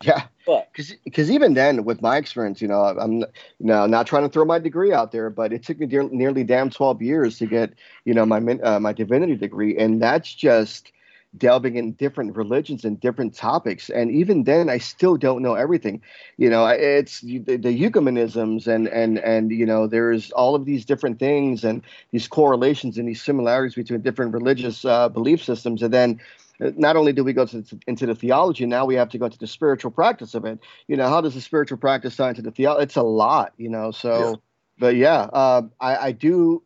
Yeah. 0.04 0.24
But 0.46 0.68
because 0.74 1.32
even 1.32 1.54
then 1.54 1.86
with 1.86 2.02
my 2.02 2.18
experience 2.18 2.62
you 2.62 2.68
know 2.70 2.82
i'm 2.82 3.24
no 3.60 3.86
not 3.86 4.08
trying 4.08 4.24
to 4.24 4.30
throw 4.30 4.46
my 4.46 4.58
degree 4.58 4.94
out 4.94 5.12
there 5.12 5.30
but 5.30 5.52
it 5.52 5.62
took 5.64 5.78
me 5.78 5.86
dear, 5.88 6.04
nearly 6.10 6.44
damn 6.46 6.70
12 6.70 7.02
years 7.02 7.38
to 7.40 7.46
get 7.46 7.74
you 8.06 8.14
know 8.14 8.26
my 8.26 8.38
uh, 8.40 8.80
my 8.80 8.94
divinity 8.94 9.36
degree 9.36 9.78
and 9.78 10.02
that's 10.02 10.34
just 10.34 10.94
delving 11.38 11.76
in 11.76 11.94
different 11.94 12.36
religions 12.36 12.84
and 12.86 13.00
different 13.00 13.34
topics 13.36 13.90
and 13.90 14.12
even 14.12 14.44
then 14.44 14.70
i 14.70 14.78
still 14.78 15.16
don't 15.16 15.42
know 15.42 15.54
everything 15.54 16.02
you 16.38 16.50
know 16.50 16.66
it's 16.68 17.22
the, 17.22 17.40
the 17.40 17.58
ecumenisms 17.58 18.68
and 18.68 18.88
and 18.88 19.20
and 19.20 19.52
you 19.52 19.66
know 19.66 19.88
there's 19.88 20.32
all 20.32 20.56
of 20.56 20.66
these 20.66 20.86
different 20.86 21.20
things 21.20 21.64
and 21.64 21.84
these 22.12 22.28
correlations 22.28 22.98
and 22.98 23.08
these 23.08 23.22
similarities 23.22 23.76
between 23.76 24.02
different 24.02 24.34
religious 24.34 24.86
uh, 24.86 25.08
belief 25.10 25.44
systems 25.44 25.84
and 25.84 25.94
then 25.94 26.20
uh, 26.64 26.72
not 26.76 26.96
only 26.96 27.14
do 27.14 27.24
we 27.24 27.34
go 27.34 27.46
to, 27.46 27.64
into 27.88 28.06
the 28.06 28.16
theology, 28.16 28.66
now 28.66 28.86
we 28.86 28.96
have 28.96 29.10
to 29.10 29.18
go 29.18 29.30
to 29.30 29.40
the 29.40 29.48
spiritual 29.48 29.92
practice 29.92 30.36
of 30.36 30.46
it. 30.46 30.60
You 30.88 30.98
know, 30.98 31.08
how 31.08 31.22
does 31.22 31.34
the 31.36 31.42
spiritual 31.42 31.78
practice 31.78 32.16
tie 32.16 32.30
into 32.30 32.42
the 32.42 32.52
theology? 32.52 32.84
It's 32.84 32.96
a 32.98 33.04
lot, 33.04 33.54
you 33.58 33.70
know. 33.70 33.92
So, 33.92 34.20
Yeah. 34.20 34.36
but 34.78 34.96
yeah, 34.96 35.22
uh, 35.34 35.64
I, 35.80 35.98
I 35.98 36.12
do 36.12 36.64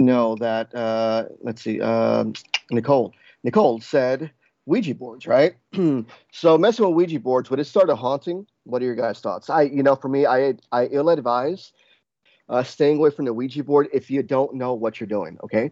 know 0.00 0.36
that. 0.36 0.74
Uh, 0.74 1.24
let's 1.42 1.62
see, 1.62 1.80
um 1.80 2.34
Nicole, 2.70 3.14
Nicole 3.44 3.80
said 3.80 4.30
Ouija 4.66 4.94
boards, 4.94 5.26
right? 5.26 5.54
so 6.32 6.58
messing 6.58 6.86
with 6.86 6.94
Ouija 6.94 7.20
boards, 7.20 7.50
would 7.50 7.60
it 7.60 7.66
start 7.66 7.90
a 7.90 7.94
haunting? 7.94 8.46
What 8.64 8.82
are 8.82 8.86
your 8.86 8.94
guys' 8.94 9.20
thoughts? 9.20 9.50
I, 9.50 9.62
you 9.62 9.82
know, 9.82 9.94
for 9.94 10.08
me, 10.08 10.26
I 10.26 10.54
I 10.72 10.86
ill 10.86 11.10
advise 11.10 11.72
uh, 12.48 12.62
staying 12.62 12.96
away 12.96 13.10
from 13.10 13.26
the 13.26 13.32
Ouija 13.32 13.62
board 13.62 13.88
if 13.92 14.10
you 14.10 14.22
don't 14.22 14.54
know 14.54 14.74
what 14.74 14.98
you're 14.98 15.06
doing. 15.06 15.38
Okay. 15.44 15.70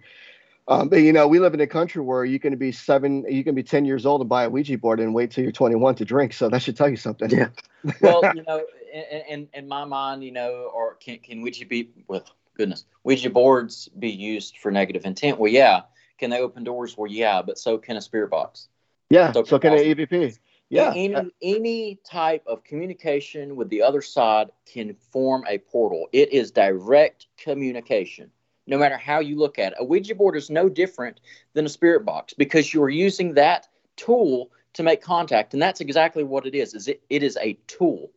Um, 0.69 0.89
but 0.89 0.97
you 0.97 1.13
know, 1.13 1.27
we 1.27 1.41
live 1.41 1.55
in 1.55 1.61
a 1.61 1.67
country 1.67 2.03
where 2.03 2.25
you 2.25 2.39
can 2.39 2.57
be 2.57 2.71
seven, 2.71 3.25
you 3.29 3.43
can 3.43 3.55
be 3.55 3.65
ten 3.65 3.85
years 3.85 4.07
old 4.07 4.21
and 4.21 4.31
buy 4.31 4.45
a 4.45 4.51
Ouija 4.51 4.79
board 4.79 5.01
and 5.01 5.13
wait 5.13 5.33
till 5.33 5.43
you're 5.43 5.53
21 5.53 5.97
to 5.97 6.05
drink. 6.05 6.33
So 6.33 6.49
that 6.51 6.63
should 6.63 6.77
tell 6.77 6.89
you 6.89 6.97
something. 6.97 7.31
Yeah. 7.31 7.49
well, 8.01 8.23
you 8.35 8.45
know, 8.47 8.65
in, 8.93 9.23
in, 9.29 9.49
in 9.55 9.69
my 9.69 9.85
mind, 9.85 10.23
you 10.23 10.31
know, 10.31 10.71
or 10.73 10.95
can 10.95 11.19
can 11.19 11.41
Ouija 11.41 11.67
be 11.67 11.91
well, 12.07 12.25
goodness, 12.55 12.85
Ouija 13.03 13.31
boards 13.31 13.89
be 13.99 14.11
used 14.11 14.59
for 14.59 14.71
negative 14.71 15.05
intent? 15.05 15.39
Well, 15.39 15.51
yeah. 15.51 15.83
Can 16.19 16.31
they 16.31 16.41
open 16.41 16.65
doors? 16.65 16.97
Well, 16.97 17.11
yeah, 17.11 17.43
but 17.43 17.59
so 17.59 17.79
can 17.79 17.97
a 17.97 18.01
spirit 18.01 18.31
box. 18.31 18.69
Yeah. 19.11 19.33
So, 19.33 19.45
so 19.45 19.59
can 19.59 19.73
an 19.73 19.79
EVP. 19.81 20.39
Yeah. 20.71 20.93
Any 20.97 21.31
any 21.43 21.99
type 22.05 22.45
of 22.47 22.65
communication 22.65 23.57
with 23.57 23.69
the 23.69 23.83
other 23.83 24.01
side 24.01 24.51
can 24.65 24.95
form 24.95 25.45
a 25.49 25.59
portal. 25.59 26.09
It 26.13 26.33
is 26.33 26.51
direct 26.51 27.27
communication 27.37 28.31
no 28.67 28.79
matter 28.79 28.97
how 28.97 29.21
you 29.21 29.37
look 29.37 29.59
at 29.59 29.73
it. 29.73 29.79
A 29.81 29.85
Ouija 29.85 30.15
board 30.15 30.37
is 30.37 30.51
no 30.51 30.69
different 30.69 31.21
than 31.55 31.67
a 31.67 31.69
spirit 31.69 32.05
box 32.05 32.33
because 32.35 32.73
you're 32.73 32.89
using 32.89 33.35
that 33.35 33.69
tool 33.97 34.51
to 34.75 34.83
make 34.83 35.03
contact. 35.03 35.53
And 35.53 35.63
that's 35.63 35.81
exactly 35.81 36.25
what 36.25 36.47
it 36.47 36.55
is, 36.55 36.75
is 36.75 36.89
it, 36.89 37.03
it 37.11 37.23
is 37.23 37.37
a 37.41 37.55
tool 37.67 38.11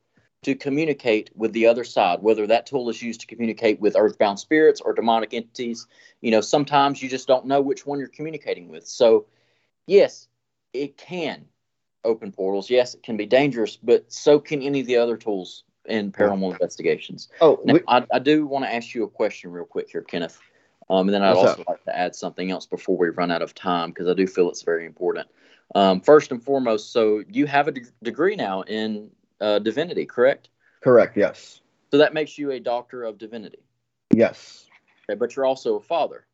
to 0.45 0.53
communicate 0.53 1.31
with 1.35 1.53
the 1.53 1.65
other 1.65 1.83
side, 1.83 2.21
whether 2.21 2.45
that 2.45 2.67
tool 2.67 2.87
is 2.87 3.01
used 3.01 3.19
to 3.21 3.25
communicate 3.25 3.79
with 3.79 3.95
earthbound 3.97 4.39
spirits 4.39 4.79
or 4.79 4.93
demonic 4.93 5.33
entities. 5.33 5.87
You 6.21 6.29
know, 6.29 6.41
sometimes 6.41 7.01
you 7.01 7.09
just 7.09 7.27
don't 7.27 7.47
know 7.47 7.61
which 7.61 7.87
one 7.87 7.97
you're 7.97 8.09
communicating 8.09 8.69
with. 8.69 8.85
So, 8.85 9.25
yes, 9.87 10.27
it 10.71 10.97
can 10.97 11.45
open 12.03 12.31
portals. 12.31 12.69
Yes, 12.69 12.93
it 12.93 13.01
can 13.01 13.17
be 13.17 13.25
dangerous, 13.25 13.75
but 13.75 14.13
so 14.13 14.39
can 14.39 14.61
any 14.61 14.81
of 14.81 14.85
the 14.85 14.97
other 14.97 15.17
tools 15.17 15.63
in 15.85 16.11
paranormal 16.11 16.51
investigations. 16.51 17.27
Oh, 17.41 17.59
now, 17.65 17.73
we, 17.73 17.81
I, 17.87 18.05
I, 18.13 18.19
do 18.19 18.45
want 18.45 18.65
to 18.65 18.73
ask 18.73 18.93
you 18.93 19.03
a 19.03 19.07
question 19.07 19.51
real 19.51 19.65
quick 19.65 19.89
here, 19.89 20.03
Kenneth. 20.03 20.39
Um, 20.91 21.07
and 21.07 21.15
then 21.15 21.23
I'd 21.23 21.35
also 21.35 21.61
up? 21.61 21.67
like 21.67 21.83
to 21.85 21.97
add 21.97 22.13
something 22.13 22.51
else 22.51 22.67
before 22.67 22.97
we 22.97 23.09
run 23.09 23.31
out 23.31 23.41
of 23.41 23.55
time 23.55 23.89
because 23.89 24.07
I 24.07 24.13
do 24.13 24.27
feel 24.27 24.47
it's 24.49 24.61
very 24.61 24.85
important. 24.85 25.27
Um, 25.73 26.01
first 26.01 26.29
and 26.29 26.43
foremost, 26.43 26.93
so 26.93 27.23
you 27.27 27.47
have 27.47 27.67
a 27.67 27.71
de- 27.71 27.81
degree 28.03 28.35
now 28.35 28.61
in 28.61 29.09
uh, 29.41 29.59
divinity, 29.59 30.05
correct? 30.05 30.49
Correct. 30.83 31.17
Yes. 31.17 31.61
So 31.91 31.97
that 31.97 32.13
makes 32.13 32.37
you 32.37 32.51
a 32.51 32.59
doctor 32.59 33.03
of 33.03 33.17
divinity. 33.17 33.59
Yes. 34.13 34.67
Okay, 35.09 35.17
but 35.17 35.35
you're 35.35 35.45
also 35.45 35.75
a 35.75 35.81
father. 35.81 36.25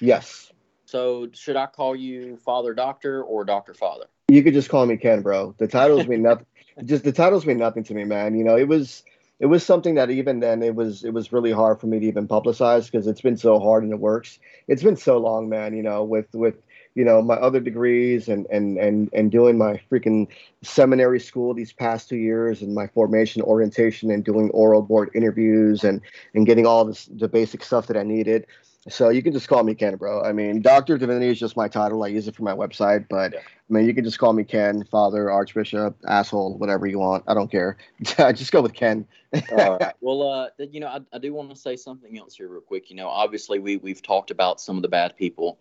Yes. 0.00 0.52
So 0.86 1.28
should 1.32 1.56
I 1.56 1.66
call 1.66 1.94
you 1.94 2.36
Father 2.36 2.74
Doctor 2.74 3.22
or 3.22 3.44
Doctor 3.44 3.74
Father? 3.74 4.06
You 4.28 4.42
could 4.42 4.54
just 4.54 4.68
call 4.68 4.86
me 4.86 4.96
Ken, 4.96 5.22
bro. 5.22 5.54
The 5.58 5.68
titles 5.68 6.06
mean 6.08 6.22
nothing 6.22 6.46
just 6.84 7.04
the 7.04 7.12
titles 7.12 7.46
mean 7.46 7.58
nothing 7.58 7.84
to 7.84 7.94
me, 7.94 8.04
man. 8.04 8.36
You 8.36 8.44
know, 8.44 8.56
it 8.56 8.68
was 8.68 9.04
it 9.38 9.46
was 9.46 9.64
something 9.64 9.94
that 9.94 10.10
even 10.10 10.40
then 10.40 10.62
it 10.62 10.74
was 10.74 11.04
it 11.04 11.12
was 11.12 11.32
really 11.32 11.52
hard 11.52 11.80
for 11.80 11.86
me 11.86 12.00
to 12.00 12.06
even 12.06 12.28
publicize 12.28 12.90
because 12.90 13.06
it's 13.06 13.20
been 13.20 13.36
so 13.36 13.58
hard 13.58 13.84
in 13.84 13.90
the 13.90 13.96
works. 13.96 14.38
It's 14.68 14.82
been 14.82 14.96
so 14.96 15.18
long, 15.18 15.48
man. 15.48 15.76
You 15.76 15.82
know, 15.82 16.04
with 16.04 16.34
with 16.34 16.56
you 17.00 17.06
know 17.06 17.22
my 17.22 17.36
other 17.36 17.60
degrees 17.60 18.28
and 18.28 18.46
and 18.50 18.76
and 18.76 19.08
and 19.14 19.30
doing 19.30 19.56
my 19.56 19.80
freaking 19.90 20.28
seminary 20.60 21.18
school 21.18 21.54
these 21.54 21.72
past 21.72 22.10
two 22.10 22.18
years 22.18 22.60
and 22.60 22.74
my 22.74 22.86
formation 22.88 23.40
orientation 23.40 24.10
and 24.10 24.22
doing 24.22 24.50
oral 24.50 24.82
board 24.82 25.08
interviews 25.14 25.82
and 25.82 26.02
and 26.34 26.44
getting 26.44 26.66
all 26.66 26.84
this 26.84 27.06
the 27.06 27.26
basic 27.26 27.64
stuff 27.64 27.86
that 27.86 27.96
I 27.96 28.02
needed. 28.02 28.46
So 28.90 29.08
you 29.08 29.22
can 29.22 29.32
just 29.32 29.48
call 29.48 29.62
me 29.62 29.74
Ken, 29.74 29.96
bro. 29.96 30.22
I 30.22 30.32
mean, 30.32 30.60
Doctor 30.60 30.98
Divinity 30.98 31.28
is 31.28 31.38
just 31.38 31.56
my 31.56 31.68
title. 31.68 32.04
I 32.04 32.08
use 32.08 32.28
it 32.28 32.36
for 32.36 32.42
my 32.42 32.54
website, 32.54 33.06
but 33.08 33.32
yeah. 33.32 33.40
I 33.40 33.72
mean, 33.72 33.86
you 33.86 33.94
can 33.94 34.04
just 34.04 34.18
call 34.18 34.32
me 34.34 34.44
Ken, 34.44 34.84
Father, 34.84 35.30
Archbishop, 35.30 35.96
asshole, 36.06 36.58
whatever 36.58 36.86
you 36.86 36.98
want. 36.98 37.24
I 37.26 37.34
don't 37.34 37.50
care. 37.50 37.76
just 38.02 38.52
go 38.52 38.60
with 38.60 38.74
Ken. 38.74 39.06
All 39.52 39.78
right. 39.78 39.94
Well, 40.00 40.22
uh, 40.22 40.48
you 40.58 40.80
know, 40.80 40.88
I, 40.88 41.00
I 41.12 41.18
do 41.18 41.32
want 41.32 41.50
to 41.50 41.56
say 41.56 41.76
something 41.76 42.18
else 42.18 42.36
here, 42.36 42.48
real 42.48 42.62
quick. 42.62 42.90
You 42.90 42.96
know, 42.96 43.08
obviously 43.08 43.58
we 43.58 43.76
we've 43.76 44.02
talked 44.02 44.30
about 44.30 44.60
some 44.60 44.76
of 44.76 44.82
the 44.82 44.88
bad 44.88 45.16
people 45.16 45.58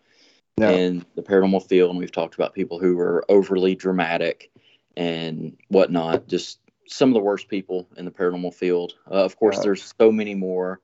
in 0.61 1.05
the 1.15 1.21
paranormal 1.21 1.67
field, 1.67 1.89
and 1.91 1.99
we've 1.99 2.11
talked 2.11 2.35
about 2.35 2.53
people 2.53 2.79
who 2.79 2.99
are 2.99 3.23
overly 3.29 3.75
dramatic 3.75 4.51
and 4.95 5.57
whatnot. 5.69 6.27
Just 6.27 6.59
some 6.87 7.09
of 7.09 7.13
the 7.13 7.19
worst 7.19 7.47
people 7.47 7.87
in 7.97 8.05
the 8.05 8.11
paranormal 8.11 8.53
field. 8.53 8.93
Uh, 9.09 9.23
of 9.23 9.37
course, 9.37 9.59
there's 9.59 9.93
so 9.99 10.11
many 10.11 10.35
more, 10.35 10.81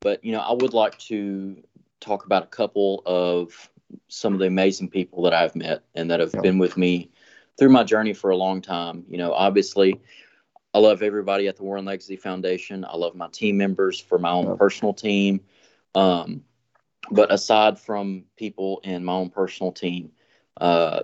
but 0.00 0.24
you 0.24 0.32
know, 0.32 0.40
I 0.40 0.52
would 0.52 0.74
like 0.74 0.98
to 0.98 1.56
talk 2.00 2.26
about 2.26 2.44
a 2.44 2.46
couple 2.46 3.02
of 3.06 3.70
some 4.08 4.32
of 4.32 4.40
the 4.40 4.46
amazing 4.46 4.90
people 4.90 5.22
that 5.22 5.32
I've 5.32 5.56
met 5.56 5.82
and 5.94 6.10
that 6.10 6.20
have 6.20 6.34
yeah. 6.34 6.40
been 6.40 6.58
with 6.58 6.76
me 6.76 7.10
through 7.58 7.70
my 7.70 7.84
journey 7.84 8.12
for 8.12 8.30
a 8.30 8.36
long 8.36 8.60
time. 8.60 9.04
You 9.08 9.18
know, 9.18 9.32
obviously, 9.32 10.00
I 10.74 10.78
love 10.78 11.02
everybody 11.02 11.48
at 11.48 11.56
the 11.56 11.62
Warren 11.62 11.84
Legacy 11.84 12.16
Foundation. 12.16 12.84
I 12.84 12.96
love 12.96 13.14
my 13.14 13.28
team 13.28 13.56
members 13.56 13.98
for 13.98 14.18
my 14.18 14.30
own 14.30 14.46
yeah. 14.46 14.56
personal 14.58 14.92
team. 14.92 15.40
Um, 15.94 16.44
but 17.10 17.32
aside 17.32 17.78
from 17.78 18.24
people 18.36 18.80
in 18.84 19.04
my 19.04 19.12
own 19.12 19.30
personal 19.30 19.72
team, 19.72 20.12
uh, 20.60 21.02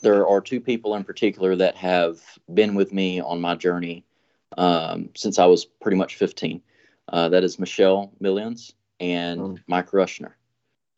there 0.00 0.26
are 0.26 0.40
two 0.40 0.60
people 0.60 0.94
in 0.96 1.04
particular 1.04 1.56
that 1.56 1.76
have 1.76 2.20
been 2.52 2.74
with 2.74 2.92
me 2.92 3.20
on 3.20 3.40
my 3.40 3.54
journey 3.54 4.04
um, 4.58 5.10
since 5.14 5.38
I 5.38 5.46
was 5.46 5.64
pretty 5.64 5.96
much 5.96 6.16
15. 6.16 6.60
Uh, 7.08 7.28
that 7.28 7.44
is 7.44 7.58
Michelle 7.58 8.12
Millions 8.20 8.74
and 9.00 9.40
mm. 9.40 9.58
Mike 9.66 9.92
Rushner. 9.92 10.36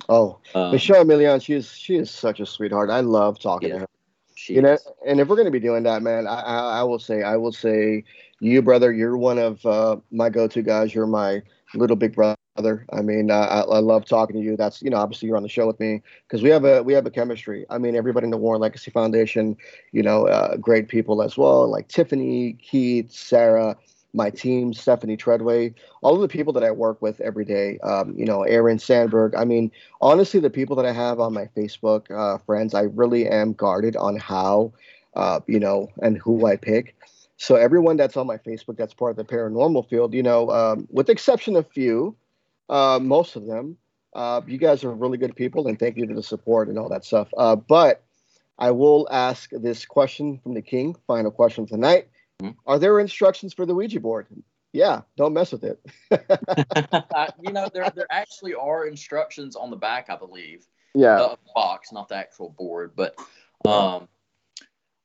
Oh, 0.08 0.38
um, 0.54 0.72
Michelle 0.72 1.04
Million, 1.04 1.40
she 1.40 1.54
is 1.54 1.72
she 1.72 1.96
is 1.96 2.10
such 2.10 2.40
a 2.40 2.46
sweetheart. 2.46 2.90
I 2.90 3.00
love 3.00 3.38
talking 3.38 3.70
yeah, 3.70 3.74
to 3.74 3.80
her. 3.80 3.88
you 4.48 4.60
know, 4.60 4.76
and 5.06 5.18
if 5.18 5.28
we're 5.28 5.36
gonna 5.36 5.50
be 5.50 5.60
doing 5.60 5.82
that, 5.84 6.02
man, 6.02 6.26
I, 6.26 6.40
I, 6.40 6.80
I 6.80 6.82
will 6.82 6.98
say 6.98 7.22
I 7.22 7.36
will 7.36 7.52
say 7.52 8.04
you, 8.40 8.60
brother, 8.60 8.92
you're 8.92 9.16
one 9.16 9.38
of 9.38 9.64
uh, 9.64 9.96
my 10.10 10.28
go-to 10.28 10.60
guys. 10.60 10.94
You're 10.94 11.06
my 11.06 11.42
little 11.74 11.96
big 11.96 12.14
brother. 12.14 12.33
I 12.56 13.02
mean, 13.02 13.30
I, 13.30 13.62
I 13.62 13.80
love 13.80 14.04
talking 14.04 14.36
to 14.36 14.42
you. 14.42 14.56
That's 14.56 14.80
you 14.80 14.90
know, 14.90 14.98
obviously 14.98 15.26
you're 15.26 15.36
on 15.36 15.42
the 15.42 15.48
show 15.48 15.66
with 15.66 15.80
me 15.80 16.02
because 16.26 16.42
we 16.42 16.50
have 16.50 16.64
a 16.64 16.82
we 16.82 16.92
have 16.92 17.04
a 17.04 17.10
chemistry. 17.10 17.66
I 17.68 17.78
mean, 17.78 17.96
everybody 17.96 18.26
in 18.26 18.30
the 18.30 18.36
Warren 18.36 18.60
Legacy 18.60 18.90
Foundation, 18.90 19.56
you 19.92 20.02
know, 20.02 20.28
uh, 20.28 20.56
great 20.56 20.88
people 20.88 21.22
as 21.22 21.36
well, 21.36 21.68
like 21.68 21.88
Tiffany, 21.88 22.52
Keith, 22.54 23.10
Sarah 23.10 23.76
my 24.14 24.30
team, 24.30 24.72
Stephanie 24.72 25.16
Treadway, 25.16 25.74
all 26.02 26.14
of 26.14 26.20
the 26.20 26.28
people 26.28 26.52
that 26.52 26.62
I 26.62 26.70
work 26.70 27.02
with 27.02 27.20
every 27.20 27.44
day, 27.44 27.78
um, 27.80 28.14
you 28.16 28.24
know, 28.24 28.44
Aaron 28.44 28.78
Sandberg. 28.78 29.34
I 29.34 29.44
mean, 29.44 29.72
honestly, 30.00 30.38
the 30.38 30.50
people 30.50 30.76
that 30.76 30.86
I 30.86 30.92
have 30.92 31.18
on 31.18 31.34
my 31.34 31.46
Facebook 31.56 32.10
uh, 32.10 32.38
friends, 32.38 32.74
I 32.74 32.82
really 32.82 33.26
am 33.28 33.52
guarded 33.52 33.96
on 33.96 34.16
how, 34.16 34.72
uh, 35.14 35.40
you 35.48 35.58
know, 35.58 35.88
and 36.00 36.16
who 36.16 36.46
I 36.46 36.56
pick. 36.56 36.94
So 37.36 37.56
everyone 37.56 37.96
that's 37.96 38.16
on 38.16 38.28
my 38.28 38.36
Facebook 38.36 38.76
that's 38.76 38.94
part 38.94 39.10
of 39.10 39.16
the 39.16 39.24
paranormal 39.24 39.88
field, 39.88 40.14
you 40.14 40.22
know, 40.22 40.50
um, 40.50 40.86
with 40.90 41.06
the 41.06 41.12
exception 41.12 41.56
of 41.56 41.68
few, 41.68 42.14
uh, 42.68 42.98
most 43.02 43.36
of 43.36 43.46
them, 43.46 43.76
uh, 44.14 44.40
you 44.46 44.58
guys 44.58 44.84
are 44.84 44.92
really 44.92 45.18
good 45.18 45.34
people, 45.36 45.66
and 45.66 45.78
thank 45.78 45.96
you 45.96 46.06
for 46.06 46.14
the 46.14 46.22
support 46.22 46.68
and 46.68 46.78
all 46.78 46.88
that 46.88 47.04
stuff. 47.04 47.28
Uh, 47.36 47.56
but 47.56 48.04
I 48.58 48.70
will 48.70 49.08
ask 49.10 49.50
this 49.50 49.84
question 49.84 50.38
from 50.42 50.54
the 50.54 50.62
king, 50.62 50.96
final 51.06 51.30
question 51.30 51.66
tonight. 51.66 52.08
Mm-hmm. 52.40 52.52
Are 52.66 52.78
there 52.78 53.00
instructions 53.00 53.52
for 53.52 53.66
the 53.66 53.74
Ouija 53.74 54.00
board? 54.00 54.26
Yeah, 54.72 55.02
don't 55.16 55.34
mess 55.34 55.52
with 55.52 55.64
it. 55.64 55.80
you 57.40 57.52
know, 57.52 57.68
there 57.72 57.88
there 57.94 58.08
actually 58.10 58.54
are 58.54 58.86
instructions 58.86 59.54
on 59.54 59.70
the 59.70 59.76
back, 59.76 60.10
I 60.10 60.16
believe. 60.16 60.66
Yeah. 60.94 61.16
The 61.16 61.38
box, 61.54 61.92
not 61.92 62.08
the 62.08 62.16
actual 62.16 62.50
board, 62.50 62.92
but 62.96 63.16
um, 63.64 64.08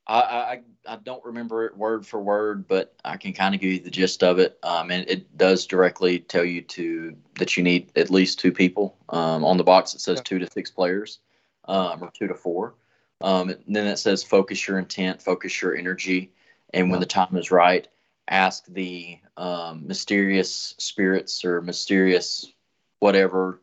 I, 0.09 0.21
I 0.21 0.61
I 0.87 0.95
don't 0.95 1.23
remember 1.23 1.65
it 1.65 1.77
word 1.77 2.05
for 2.05 2.19
word, 2.19 2.67
but 2.67 2.95
I 3.05 3.17
can 3.17 3.31
kind 3.31 3.53
of 3.53 3.61
give 3.61 3.71
you 3.71 3.79
the 3.79 3.91
gist 3.91 4.23
of 4.23 4.39
it. 4.39 4.57
Um, 4.63 4.89
and 4.89 5.07
it 5.07 5.37
does 5.37 5.67
directly 5.67 6.19
tell 6.19 6.43
you 6.43 6.63
to 6.63 7.15
that 7.35 7.55
you 7.55 7.61
need 7.61 7.91
at 7.95 8.09
least 8.09 8.39
two 8.39 8.51
people. 8.51 8.97
Um, 9.09 9.45
on 9.45 9.57
the 9.57 9.63
box 9.63 9.93
it 9.93 10.01
says 10.01 10.17
yeah. 10.17 10.23
two 10.23 10.39
to 10.39 10.49
six 10.49 10.71
players, 10.71 11.19
um, 11.65 12.01
or 12.03 12.11
two 12.11 12.27
to 12.27 12.33
four. 12.33 12.73
Um, 13.21 13.49
and 13.49 13.75
then 13.75 13.85
it 13.85 13.97
says 13.97 14.23
focus 14.23 14.67
your 14.67 14.79
intent, 14.79 15.21
focus 15.21 15.61
your 15.61 15.75
energy, 15.75 16.31
and 16.73 16.89
when 16.89 17.01
the 17.01 17.05
time 17.05 17.35
is 17.37 17.51
right, 17.51 17.87
ask 18.27 18.65
the 18.65 19.19
um, 19.37 19.85
mysterious 19.85 20.73
spirits 20.79 21.45
or 21.45 21.61
mysterious 21.61 22.51
whatever, 22.99 23.61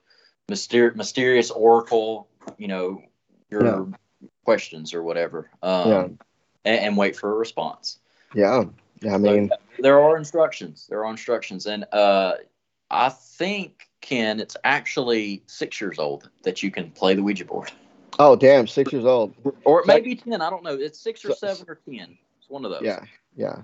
myster- 0.49 0.95
mysterious 0.95 1.51
oracle, 1.51 2.29
you 2.57 2.69
know, 2.69 3.03
your 3.51 3.65
yeah. 3.65 3.85
questions 4.45 4.95
or 4.95 5.03
whatever, 5.03 5.51
um, 5.63 5.89
yeah. 5.89 6.07
And, 6.67 6.81
and, 6.81 6.97
wait 6.97 7.17
for 7.17 7.33
a 7.33 7.35
response. 7.35 7.99
Yeah, 8.35 8.65
yeah 9.01 9.15
I 9.15 9.19
mean, 9.19 9.49
so, 9.49 9.57
there 9.83 10.01
are 10.01 10.17
instructions. 10.17 10.87
There 10.89 11.05
are 11.05 11.11
instructions, 11.11 11.67
and 11.67 11.87
uh, 11.93 12.35
I 12.91 13.09
think 13.09 13.89
Ken, 14.01 14.41
it's 14.41 14.57
actually 14.65 15.43
six 15.47 15.81
years 15.81 15.99
old 15.99 16.29
that 16.43 16.63
you 16.63 16.71
can 16.71 16.91
play 16.91 17.15
the 17.15 17.23
Ouija 17.23 17.45
board. 17.45 17.73
Oh, 18.19 18.37
damn, 18.37 18.67
six 18.67 18.93
years 18.93 19.05
old, 19.05 19.35
or 19.65 19.83
maybe 19.87 20.15
ten. 20.15 20.41
I 20.41 20.51
don't 20.51 20.63
know. 20.63 20.75
It's 20.75 20.99
six 20.99 21.25
or 21.25 21.33
seven 21.33 21.67
or 21.69 21.79
ten. 21.89 22.17
It's 22.39 22.49
one 22.49 22.65
of 22.65 22.71
those. 22.71 22.83
Yeah, 22.83 23.01
yeah. 23.37 23.63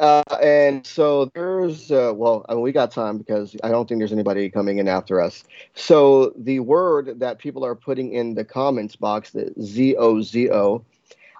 uh, 0.00 0.22
and 0.40 0.86
so 0.86 1.30
there's 1.34 1.90
uh, 1.90 2.12
well, 2.14 2.46
I 2.48 2.54
mean, 2.54 2.62
we 2.62 2.70
got 2.70 2.92
time 2.92 3.18
because 3.18 3.56
I 3.64 3.70
don't 3.70 3.88
think 3.88 4.00
there's 4.00 4.12
anybody 4.12 4.48
coming 4.48 4.78
in 4.78 4.86
after 4.86 5.20
us. 5.20 5.42
So 5.74 6.32
the 6.36 6.60
word 6.60 7.18
that 7.18 7.38
people 7.38 7.64
are 7.64 7.74
putting 7.74 8.12
in 8.12 8.34
the 8.34 8.44
comments 8.44 8.94
box, 8.94 9.30
the 9.30 9.52
Z 9.60 9.96
O 9.96 10.22
Z 10.22 10.50
O, 10.50 10.84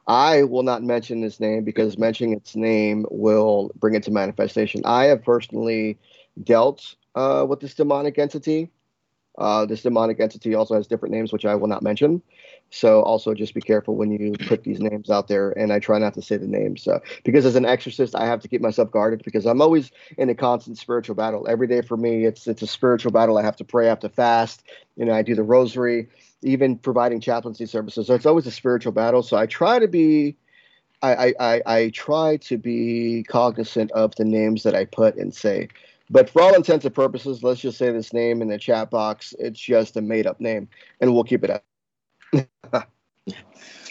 I 0.07 0.43
will 0.43 0.63
not 0.63 0.83
mention 0.83 1.21
this 1.21 1.41
name 1.41 1.65
because 1.65 1.97
mentioning 1.99 2.35
its 2.35 2.55
name 2.55 3.07
will 3.11 3.71
bring 3.77 3.95
it 3.95 4.03
to 4.05 4.11
manifestation. 4.11 4.83
I 4.85 5.05
have 5.05 5.23
personally 5.23 5.99
dealt 6.43 6.95
uh, 7.15 7.47
with 7.49 7.61
this 7.61 7.75
demonic 7.75 8.19
entity. 8.19 8.71
Uh, 9.37 9.67
this 9.67 9.83
demonic 9.83 10.21
entity 10.21 10.55
also 10.55 10.75
has 10.75 10.87
different 10.87 11.13
names, 11.13 11.33
which 11.33 11.45
I 11.45 11.57
will 11.57 11.67
not 11.67 11.83
mention. 11.83 12.23
So 12.71 13.03
also 13.03 13.35
just 13.35 13.55
be 13.55 13.61
careful 13.61 13.97
when 13.97 14.13
you 14.13 14.33
put 14.47 14.63
these 14.63 14.81
names 14.81 15.11
out 15.11 15.29
there. 15.29 15.51
And 15.53 15.73
I 15.73 15.79
try 15.81 15.99
not 15.99 16.15
to 16.15 16.23
say 16.23 16.37
the 16.37 16.47
names 16.47 16.87
uh, 16.87 17.01
because 17.25 17.45
as 17.45 17.57
an 17.57 17.65
exorcist, 17.65 18.15
I 18.15 18.27
have 18.27 18.41
to 18.41 18.49
keep 18.49 18.61
myself 18.61 18.91
guarded 18.91 19.23
because 19.25 19.47
I'm 19.47 19.61
always 19.61 19.91
in 20.19 20.29
a 20.29 20.35
constant 20.35 20.79
spiritual 20.79 21.15
battle. 21.17 21.47
Every 21.49 21.67
day 21.67 21.81
for 21.81 21.97
me, 21.97 22.27
it's 22.27 22.47
it's 22.47 22.63
a 22.63 22.67
spiritual 22.67 23.11
battle. 23.11 23.39
I 23.39 23.43
have 23.43 23.57
to 23.57 23.65
pray, 23.65 23.87
I 23.87 23.91
have 23.91 24.01
to 24.01 24.09
fast. 24.09 24.63
You 24.97 25.05
know, 25.05 25.13
I 25.15 25.23
do 25.23 25.35
the 25.35 25.43
rosary, 25.43 26.09
even 26.43 26.77
providing 26.79 27.21
chaplaincy 27.21 27.67
services. 27.67 28.07
So 28.07 28.15
it's 28.15 28.27
always 28.27 28.47
a 28.47 28.51
spiritual 28.51 28.93
battle. 28.93 29.23
So 29.23 29.37
I 29.37 29.47
try 29.47 29.79
to 29.79 29.89
be. 29.89 30.37
I, 31.03 31.35
I, 31.39 31.63
I 31.67 31.91
try 31.91 32.39
to 32.39 32.57
be 32.57 33.27
cognizant 33.29 33.91
of 33.91 34.15
the 34.15 34.25
names 34.25 34.63
that 34.63 34.75
I 34.75 34.87
put 34.87 35.17
and 35.17 35.35
say. 35.35 35.69
But 36.09 36.31
for 36.31 36.41
all 36.41 36.55
intents 36.55 36.87
and 36.87 36.95
purposes, 36.95 37.43
let's 37.43 37.61
just 37.61 37.77
say 37.77 37.91
this 37.91 38.15
name 38.15 38.41
in 38.41 38.49
the 38.49 38.57
chat 38.57 38.91
box. 38.91 39.35
It's 39.39 39.61
just 39.61 39.99
a 39.99 40.01
made 40.01 40.27
up 40.27 40.41
name, 40.41 40.67
and 41.03 41.13
we'll 41.13 41.25
keep 41.25 41.45
it 41.45 41.51
up. 41.51 41.65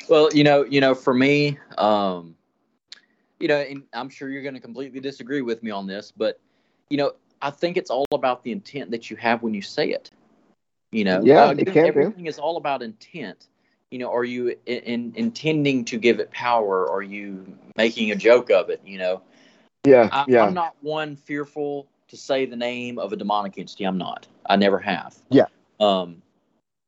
well, 0.09 0.29
you 0.33 0.43
know, 0.43 0.63
you 0.63 0.81
know, 0.81 0.95
for 0.95 1.13
me, 1.13 1.59
um, 1.77 2.35
you 3.39 3.47
know, 3.47 3.59
and 3.59 3.83
I'm 3.93 4.09
sure 4.09 4.29
you're 4.29 4.41
going 4.41 4.55
to 4.55 4.59
completely 4.59 4.99
disagree 4.99 5.41
with 5.41 5.61
me 5.63 5.69
on 5.71 5.85
this, 5.85 6.11
but 6.15 6.39
you 6.89 6.97
know, 6.97 7.13
I 7.41 7.49
think 7.49 7.77
it's 7.77 7.89
all 7.89 8.05
about 8.11 8.43
the 8.43 8.51
intent 8.51 8.91
that 8.91 9.09
you 9.09 9.17
have 9.17 9.43
when 9.43 9.53
you 9.53 9.61
say 9.61 9.89
it. 9.89 10.11
You 10.93 11.03
know, 11.05 11.21
yeah, 11.23 11.45
uh, 11.45 11.55
it 11.57 11.71
can 11.71 11.87
everything 11.87 12.27
is 12.27 12.37
all 12.37 12.57
about 12.57 12.83
intent. 12.83 13.47
You 13.89 13.99
know, 13.99 14.13
are 14.13 14.23
you 14.23 14.55
in, 14.65 14.79
in, 14.79 15.13
intending 15.15 15.85
to 15.85 15.97
give 15.97 16.19
it 16.19 16.31
power? 16.31 16.89
Are 16.89 17.01
you 17.01 17.57
making 17.75 18.11
a 18.11 18.15
joke 18.15 18.51
of 18.51 18.69
it? 18.69 18.81
You 18.85 18.99
know, 18.99 19.21
yeah, 19.83 20.07
I, 20.11 20.25
yeah. 20.27 20.43
I'm 20.43 20.53
not 20.53 20.75
one 20.81 21.15
fearful 21.15 21.87
to 22.09 22.17
say 22.17 22.45
the 22.45 22.55
name 22.55 22.99
of 22.99 23.11
a 23.11 23.15
demonic 23.15 23.57
entity. 23.57 23.85
I'm 23.85 23.97
not. 23.97 24.27
I 24.45 24.55
never 24.55 24.77
have. 24.77 25.15
Yeah. 25.29 25.45
Um, 25.79 26.21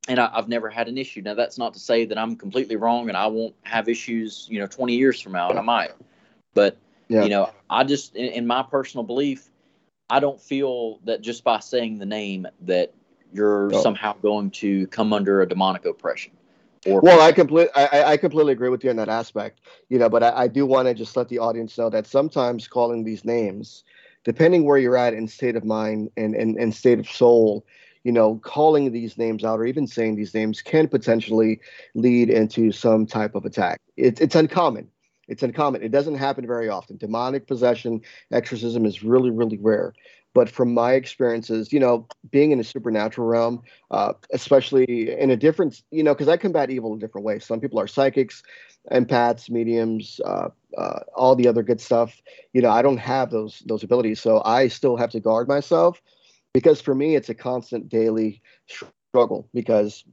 and 0.08 0.20
I, 0.20 0.30
have 0.34 0.48
never 0.48 0.70
had 0.70 0.86
an 0.86 0.98
issue. 0.98 1.20
Now, 1.20 1.34
that's 1.34 1.58
not 1.58 1.74
to 1.74 1.80
say 1.80 2.04
that 2.04 2.16
I'm 2.16 2.36
completely 2.36 2.76
wrong 2.76 3.08
and 3.08 3.16
I 3.16 3.26
won't 3.26 3.54
have 3.64 3.88
issues, 3.88 4.46
you 4.48 4.60
know, 4.60 4.68
20 4.68 4.94
years 4.94 5.20
from 5.20 5.32
now, 5.32 5.50
and 5.50 5.58
I 5.58 5.62
might. 5.62 5.92
But, 6.54 6.76
yeah. 7.08 7.24
you 7.24 7.28
know, 7.28 7.50
I 7.68 7.82
just, 7.82 8.14
in, 8.14 8.26
in, 8.26 8.46
my 8.46 8.62
personal 8.62 9.02
belief, 9.02 9.48
I 10.08 10.20
don't 10.20 10.40
feel 10.40 11.00
that 11.04 11.22
just 11.22 11.42
by 11.42 11.58
saying 11.58 11.98
the 11.98 12.06
name 12.06 12.46
that 12.62 12.94
you're 13.32 13.74
oh. 13.74 13.82
somehow 13.82 14.14
going 14.22 14.50
to 14.50 14.86
come 14.88 15.12
under 15.12 15.42
a 15.42 15.48
demonic 15.48 15.84
oppression. 15.84 16.32
Or 16.86 17.00
well, 17.00 17.20
I 17.20 17.32
completely, 17.32 17.72
I, 17.74 18.12
I 18.12 18.16
completely 18.16 18.52
agree 18.52 18.68
with 18.68 18.84
you 18.84 18.90
in 18.90 18.96
that 18.96 19.08
aspect, 19.08 19.60
you 19.88 19.98
know, 19.98 20.08
but 20.08 20.22
I, 20.22 20.42
I 20.42 20.48
do 20.48 20.64
want 20.66 20.86
to 20.86 20.94
just 20.94 21.16
let 21.16 21.28
the 21.28 21.38
audience 21.38 21.76
know 21.76 21.90
that 21.90 22.06
sometimes 22.06 22.68
calling 22.68 23.02
these 23.02 23.24
names, 23.24 23.82
depending 24.22 24.64
where 24.64 24.78
you're 24.78 24.96
at 24.96 25.12
in 25.12 25.26
state 25.26 25.56
of 25.56 25.64
mind 25.64 26.10
and, 26.16 26.36
and, 26.36 26.56
and 26.56 26.74
state 26.74 27.00
of 27.00 27.08
soul, 27.08 27.66
you 28.04 28.12
know, 28.12 28.36
calling 28.44 28.92
these 28.92 29.18
names 29.18 29.42
out 29.42 29.58
or 29.58 29.66
even 29.66 29.88
saying 29.88 30.14
these 30.14 30.32
names 30.32 30.62
can 30.62 30.86
potentially 30.86 31.60
lead 31.96 32.30
into 32.30 32.70
some 32.70 33.04
type 33.04 33.34
of 33.34 33.44
attack. 33.44 33.80
It, 33.96 34.20
it's 34.20 34.36
uncommon. 34.36 34.88
It's 35.26 35.42
uncommon. 35.42 35.82
It 35.82 35.90
doesn't 35.90 36.14
happen 36.14 36.46
very 36.46 36.68
often. 36.68 36.98
Demonic 36.98 37.48
possession, 37.48 38.00
exorcism 38.30 38.86
is 38.86 39.02
really, 39.02 39.30
really 39.30 39.58
rare. 39.58 39.92
But 40.36 40.50
from 40.50 40.74
my 40.74 40.92
experiences, 40.92 41.72
you 41.72 41.80
know, 41.80 42.06
being 42.30 42.50
in 42.50 42.60
a 42.60 42.64
supernatural 42.64 43.26
realm, 43.26 43.62
uh, 43.90 44.12
especially 44.34 45.10
in 45.10 45.30
a 45.30 45.36
different, 45.36 45.82
you 45.90 46.02
know, 46.02 46.12
because 46.12 46.28
I 46.28 46.36
combat 46.36 46.68
evil 46.68 46.92
in 46.92 46.98
different 46.98 47.24
ways. 47.24 47.46
Some 47.46 47.58
people 47.58 47.80
are 47.80 47.86
psychics, 47.86 48.42
empaths, 48.92 49.48
mediums, 49.48 50.20
uh, 50.26 50.48
uh, 50.76 51.00
all 51.14 51.34
the 51.36 51.48
other 51.48 51.62
good 51.62 51.80
stuff. 51.80 52.20
You 52.52 52.60
know, 52.60 52.68
I 52.70 52.82
don't 52.82 52.98
have 52.98 53.30
those 53.30 53.62
those 53.64 53.82
abilities, 53.82 54.20
so 54.20 54.42
I 54.44 54.68
still 54.68 54.98
have 54.98 55.10
to 55.12 55.20
guard 55.20 55.48
myself 55.48 56.02
because 56.52 56.82
for 56.82 56.94
me 56.94 57.16
it's 57.16 57.30
a 57.30 57.34
constant 57.34 57.88
daily 57.88 58.42
struggle 58.66 59.48
because 59.52 60.04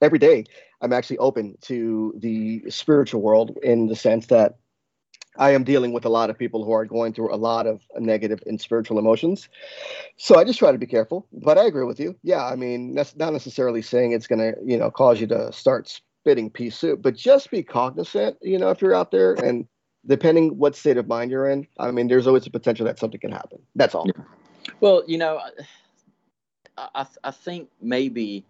every 0.00 0.18
day 0.18 0.44
i'm 0.80 0.92
actually 0.92 1.18
open 1.18 1.56
to 1.60 2.14
the 2.18 2.62
spiritual 2.68 3.20
world 3.20 3.56
in 3.64 3.88
the 3.88 3.96
sense 3.96 4.26
that 4.26 4.58
i 5.38 5.50
am 5.50 5.64
dealing 5.64 5.92
with 5.92 6.04
a 6.04 6.08
lot 6.08 6.30
of 6.30 6.38
people 6.38 6.64
who 6.64 6.72
are 6.72 6.84
going 6.84 7.12
through 7.12 7.32
a 7.34 7.36
lot 7.36 7.66
of 7.66 7.80
negative 7.98 8.40
and 8.46 8.60
spiritual 8.60 8.98
emotions 8.98 9.48
so 10.16 10.38
i 10.38 10.44
just 10.44 10.58
try 10.58 10.72
to 10.72 10.78
be 10.78 10.86
careful 10.86 11.26
but 11.32 11.58
i 11.58 11.64
agree 11.64 11.84
with 11.84 12.00
you 12.00 12.14
yeah 12.22 12.44
i 12.44 12.56
mean 12.56 12.94
that's 12.94 13.16
not 13.16 13.32
necessarily 13.32 13.82
saying 13.82 14.12
it's 14.12 14.26
going 14.26 14.38
to 14.38 14.54
you 14.64 14.76
know 14.76 14.90
cause 14.90 15.20
you 15.20 15.26
to 15.26 15.52
start 15.52 15.88
spitting 15.88 16.50
pea 16.50 16.70
soup 16.70 17.02
but 17.02 17.14
just 17.14 17.50
be 17.50 17.62
cognizant 17.62 18.36
you 18.42 18.58
know 18.58 18.70
if 18.70 18.80
you're 18.80 18.94
out 18.94 19.10
there 19.10 19.34
and 19.34 19.66
depending 20.06 20.56
what 20.56 20.76
state 20.76 20.96
of 20.96 21.06
mind 21.06 21.30
you're 21.30 21.48
in 21.48 21.66
i 21.78 21.90
mean 21.90 22.08
there's 22.08 22.26
always 22.26 22.46
a 22.46 22.50
potential 22.50 22.84
that 22.84 22.98
something 22.98 23.20
can 23.20 23.32
happen 23.32 23.58
that's 23.74 23.94
all 23.94 24.06
yeah. 24.06 24.22
Well, 24.80 25.02
you 25.06 25.18
know, 25.18 25.40
I, 26.76 27.06
I 27.24 27.30
think 27.30 27.68
maybe, 27.80 28.44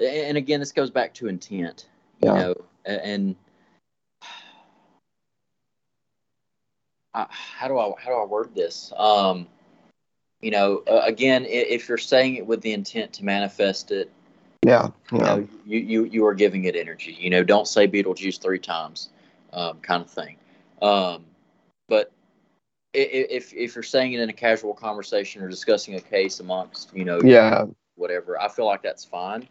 and 0.00 0.36
again, 0.36 0.60
this 0.60 0.72
goes 0.72 0.90
back 0.90 1.14
to 1.14 1.28
intent, 1.28 1.88
you 2.22 2.28
yeah. 2.28 2.38
know, 2.40 2.54
and 2.84 3.36
I, 7.16 7.26
how 7.30 7.66
do 7.66 7.78
I 7.78 7.92
how 7.98 8.10
do 8.10 8.16
I 8.16 8.24
word 8.26 8.54
this? 8.54 8.92
Um, 8.96 9.48
you 10.40 10.50
know, 10.50 10.82
uh, 10.86 11.00
again, 11.04 11.46
if 11.48 11.88
you're 11.88 11.98
saying 11.98 12.36
it 12.36 12.46
with 12.46 12.60
the 12.60 12.72
intent 12.72 13.14
to 13.14 13.24
manifest 13.24 13.90
it, 13.90 14.12
yeah, 14.64 14.90
yeah. 15.10 15.18
You, 15.18 15.18
know, 15.18 15.48
you, 15.64 15.78
you 15.78 16.04
you 16.04 16.26
are 16.26 16.34
giving 16.34 16.64
it 16.64 16.76
energy. 16.76 17.16
You 17.18 17.30
know, 17.30 17.42
don't 17.42 17.66
say 17.66 17.88
Beetlejuice 17.88 18.40
three 18.40 18.58
times, 18.58 19.08
um, 19.54 19.80
kind 19.80 20.02
of 20.02 20.10
thing. 20.10 20.36
Um, 20.82 21.24
but 21.88 22.12
if 22.92 23.52
if 23.54 23.74
you're 23.74 23.82
saying 23.82 24.12
it 24.12 24.20
in 24.20 24.28
a 24.28 24.34
casual 24.34 24.74
conversation 24.74 25.42
or 25.42 25.48
discussing 25.48 25.94
a 25.94 26.00
case 26.00 26.40
amongst 26.40 26.94
you 26.94 27.04
know 27.04 27.20
yeah 27.22 27.64
whatever 27.96 28.40
i 28.40 28.48
feel 28.48 28.64
like 28.64 28.82
that's 28.82 29.04
fine 29.04 29.46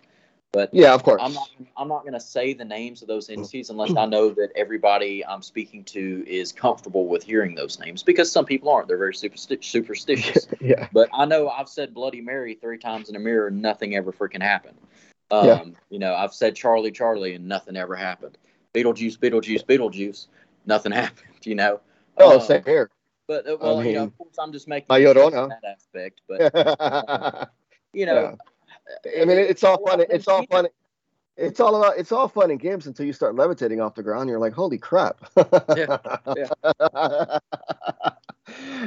but 0.56 0.74
yeah 0.74 0.93
of 0.93 1.03
course. 1.03 1.22
I'm 1.22 1.34
not 1.34 1.49
i'm 1.76 1.88
not 1.89 2.03
going 2.03 2.14
to 2.14 2.20
say 2.20 2.53
the 2.53 2.64
names 2.64 3.01
of 3.01 3.10
those 3.10 3.30
entities 3.30 3.70
unless 3.70 3.95
i 3.95 4.06
know 4.06 4.30
that 4.30 4.51
everybody 4.56 5.26
i'm 5.26 5.41
speaking 5.41 5.84
to 5.84 6.24
is 6.26 6.53
comfortable 6.53 7.08
with 7.08 7.24
hearing 7.24 7.56
those 7.56 7.78
names 7.78 8.01
because 8.03 8.32
some 8.32 8.45
people 8.45 8.70
aren't. 8.70 8.88
They're 8.88 8.97
very 8.97 9.14
supersti- 9.14 9.64
superstitious. 9.64 10.47
Yeah. 10.62 10.88
But 10.93 11.10
i 11.14 11.26
know 11.26 11.49
i've 11.49 11.68
said 11.70 11.93
bloody 11.93 12.22
mary 12.22 12.56
three 12.56 12.78
times 12.78 13.10
in 13.10 13.16
a 13.16 13.20
mirror 13.20 13.47
and 13.47 13.62
nothing 13.62 13.95
ever 13.95 14.12
freaking 14.12 14.41
happened. 14.41 14.78
Um, 15.30 15.45
yeah. 15.45 15.64
you 15.89 15.99
know 15.99 16.16
i've 16.16 16.34
said 16.34 16.56
charlie 16.56 16.91
charlie 16.91 17.36
and 17.36 17.47
nothing 17.47 17.76
ever 17.76 17.95
happened. 17.95 18.38
Beetlejuice 18.74 19.18
beetlejuice 19.20 19.66
beetlejuice 19.66 20.28
nothing 20.66 20.91
happened 21.03 21.45
you 21.45 21.56
know? 21.56 21.82
Oh 22.18 22.36
um, 22.39 22.41
same 22.41 22.64
here. 22.64 22.89
but 23.28 23.47
uh, 23.47 23.58
well, 23.60 23.80
I 23.80 23.84
mean, 23.84 23.91
you 23.91 23.97
know, 23.97 24.03
of 24.06 24.18
course, 24.18 24.36
I'm 24.39 24.53
just 24.53 24.68
making 24.68 24.88
that 25.49 25.62
aspect. 25.66 26.22
But 26.28 26.56
uh, 26.56 27.45
you 27.93 28.06
know, 28.06 28.22
yeah. 28.22 28.36
I 29.06 29.26
mean, 29.26 29.38
it's 29.38 29.64
all 29.64 29.84
fun. 29.86 30.04
It's 30.10 30.28
all 30.28 30.46
fun. 30.48 30.68
It's 31.38 31.60
all 31.60 31.76
about. 31.76 31.98
It's 31.98 32.12
all 32.12 32.28
fun 32.28 32.52
and 32.52 32.60
games 32.60 32.88
until 32.88 33.06
you 33.06 33.14
start 33.14 33.36
levitating 33.36 33.82
off 33.82 33.96
the 33.96 34.04
ground. 34.04 34.30
You're 34.30 34.40
like, 34.40 34.54
holy 34.54 34.78
crap. 34.78 35.18
yeah. 35.76 35.98
yeah. 36.36 37.40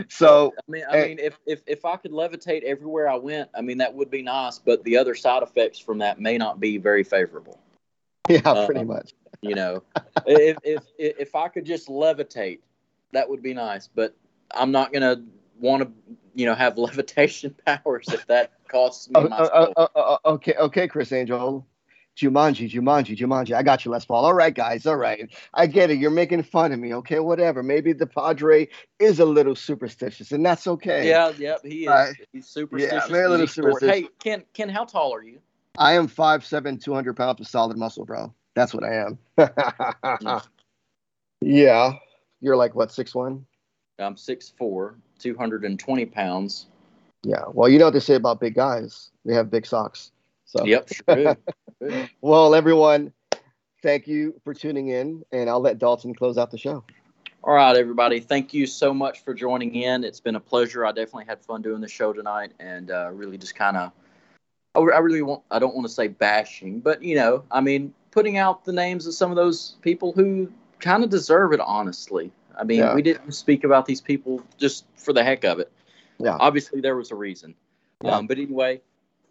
so 0.08 0.54
I 0.56 0.70
mean, 0.70 0.84
I 0.90 1.06
mean, 1.06 1.18
if, 1.18 1.38
if 1.46 1.62
if 1.66 1.84
I 1.84 1.96
could 1.96 2.12
levitate 2.12 2.62
everywhere 2.62 3.08
I 3.08 3.16
went, 3.16 3.50
I 3.54 3.60
mean, 3.60 3.78
that 3.78 3.94
would 3.94 4.10
be 4.10 4.22
nice. 4.22 4.58
But 4.58 4.82
the 4.84 4.96
other 4.96 5.14
side 5.14 5.42
effects 5.42 5.78
from 5.78 5.98
that 5.98 6.20
may 6.20 6.38
not 6.38 6.60
be 6.60 6.78
very 6.78 7.04
favorable. 7.04 7.60
Yeah, 8.28 8.40
uh, 8.44 8.66
pretty 8.66 8.84
much. 8.84 9.14
You 9.40 9.54
know, 9.54 9.82
if, 10.26 10.56
if 10.64 10.84
if 10.98 11.34
I 11.34 11.48
could 11.48 11.64
just 11.64 11.88
levitate, 11.88 12.60
that 13.12 13.28
would 13.28 13.42
be 13.42 13.54
nice. 13.54 13.88
But 13.88 14.14
I'm 14.54 14.72
not 14.72 14.92
gonna 14.92 15.22
want 15.60 15.82
to, 15.82 16.16
you 16.38 16.46
know, 16.46 16.54
have 16.54 16.78
levitation 16.88 17.54
powers 17.66 18.08
if 18.08 18.26
that 18.28 18.52
costs 18.68 19.08
me 19.08 19.14
oh, 19.16 19.28
my 19.28 19.36
uh, 19.36 19.86
uh, 19.94 20.16
okay, 20.24 20.54
okay, 20.54 20.88
Criss 20.88 21.12
Angel. 21.12 21.66
Jumanji, 22.16 22.68
Jumanji, 22.68 23.16
Jumanji. 23.16 23.54
I 23.54 23.62
got 23.62 23.84
you, 23.84 23.92
Les 23.92 24.04
Paul. 24.04 24.24
All 24.24 24.34
right, 24.34 24.52
guys. 24.52 24.86
All 24.86 24.96
right. 24.96 25.32
I 25.54 25.68
get 25.68 25.88
it. 25.90 25.98
You're 25.98 26.10
making 26.10 26.42
fun 26.42 26.72
of 26.72 26.80
me. 26.80 26.92
Okay, 26.92 27.20
whatever. 27.20 27.62
Maybe 27.62 27.92
the 27.92 28.08
Padre 28.08 28.66
is 28.98 29.20
a 29.20 29.24
little 29.24 29.54
superstitious, 29.54 30.32
and 30.32 30.44
that's 30.44 30.66
okay. 30.66 31.08
Yeah, 31.08 31.30
yep. 31.38 31.60
He 31.64 31.86
is. 31.86 32.16
He's 32.32 32.48
superstitious. 32.48 33.08
Yeah, 33.08 33.28
a 33.28 33.28
little 33.28 33.46
superstitious. 33.46 33.94
Hey, 33.94 34.08
Ken, 34.18 34.42
Ken, 34.52 34.68
how 34.68 34.84
tall 34.84 35.14
are 35.14 35.22
you? 35.22 35.38
I 35.78 35.92
am 35.92 36.08
5'7", 36.08 36.82
200 36.82 37.16
pounds 37.16 37.40
of 37.40 37.46
solid 37.46 37.76
muscle, 37.76 38.04
bro. 38.04 38.34
That's 38.56 38.74
what 38.74 38.82
I 38.82 39.06
am. 39.06 40.40
yeah. 41.40 41.92
You're 42.40 42.56
like, 42.56 42.74
what, 42.74 42.90
six 42.90 43.14
one? 43.14 43.46
I'm 44.00 44.16
6'4", 44.16 44.96
220 45.18 46.06
pounds. 46.06 46.66
Yeah. 47.22 47.44
Well, 47.52 47.68
you 47.68 47.78
know 47.78 47.86
what 47.86 47.94
they 47.94 48.00
say 48.00 48.14
about 48.14 48.40
big 48.40 48.54
guys. 48.54 49.10
They 49.24 49.34
have 49.34 49.50
big 49.50 49.66
socks. 49.66 50.12
So. 50.44 50.64
Yep. 50.64 50.88
Sure 50.92 51.36
well, 52.20 52.54
everyone, 52.54 53.12
thank 53.82 54.08
you 54.08 54.40
for 54.42 54.54
tuning 54.54 54.88
in, 54.88 55.24
and 55.32 55.48
I'll 55.48 55.60
let 55.60 55.78
Dalton 55.78 56.14
close 56.14 56.38
out 56.38 56.50
the 56.50 56.58
show. 56.58 56.84
All 57.44 57.54
right, 57.54 57.76
everybody. 57.76 58.18
Thank 58.20 58.52
you 58.52 58.66
so 58.66 58.92
much 58.92 59.22
for 59.22 59.32
joining 59.32 59.74
in. 59.74 60.02
It's 60.02 60.20
been 60.20 60.34
a 60.34 60.40
pleasure. 60.40 60.84
I 60.84 60.90
definitely 60.90 61.26
had 61.26 61.40
fun 61.40 61.62
doing 61.62 61.80
the 61.80 61.88
show 61.88 62.12
tonight, 62.12 62.52
and 62.58 62.90
uh, 62.90 63.10
really 63.12 63.38
just 63.38 63.54
kind 63.54 63.76
of, 63.76 63.92
I 64.74 64.98
really 64.98 65.22
want. 65.22 65.42
I 65.50 65.58
don't 65.58 65.74
want 65.74 65.86
to 65.86 65.92
say 65.92 66.08
bashing, 66.08 66.80
but 66.80 67.02
you 67.02 67.14
know, 67.14 67.44
I 67.50 67.60
mean, 67.60 67.94
putting 68.10 68.36
out 68.36 68.64
the 68.64 68.72
names 68.72 69.06
of 69.06 69.14
some 69.14 69.30
of 69.30 69.36
those 69.36 69.76
people 69.82 70.12
who 70.12 70.52
kind 70.80 71.04
of 71.04 71.10
deserve 71.10 71.52
it. 71.52 71.60
Honestly, 71.60 72.32
I 72.58 72.64
mean, 72.64 72.78
Yeah. 72.80 72.94
we 72.94 73.02
didn't 73.02 73.32
speak 73.32 73.64
about 73.64 73.86
these 73.86 74.00
people 74.00 74.42
just 74.58 74.84
for 74.96 75.12
the 75.12 75.22
heck 75.22 75.44
of 75.44 75.60
it. 75.60 75.70
Yeah. 76.18 76.36
Obviously, 76.40 76.80
there 76.80 76.96
was 76.96 77.10
a 77.10 77.14
reason. 77.14 77.54
Yeah. 78.02 78.16
Um, 78.16 78.26
but 78.26 78.38
anyway, 78.38 78.80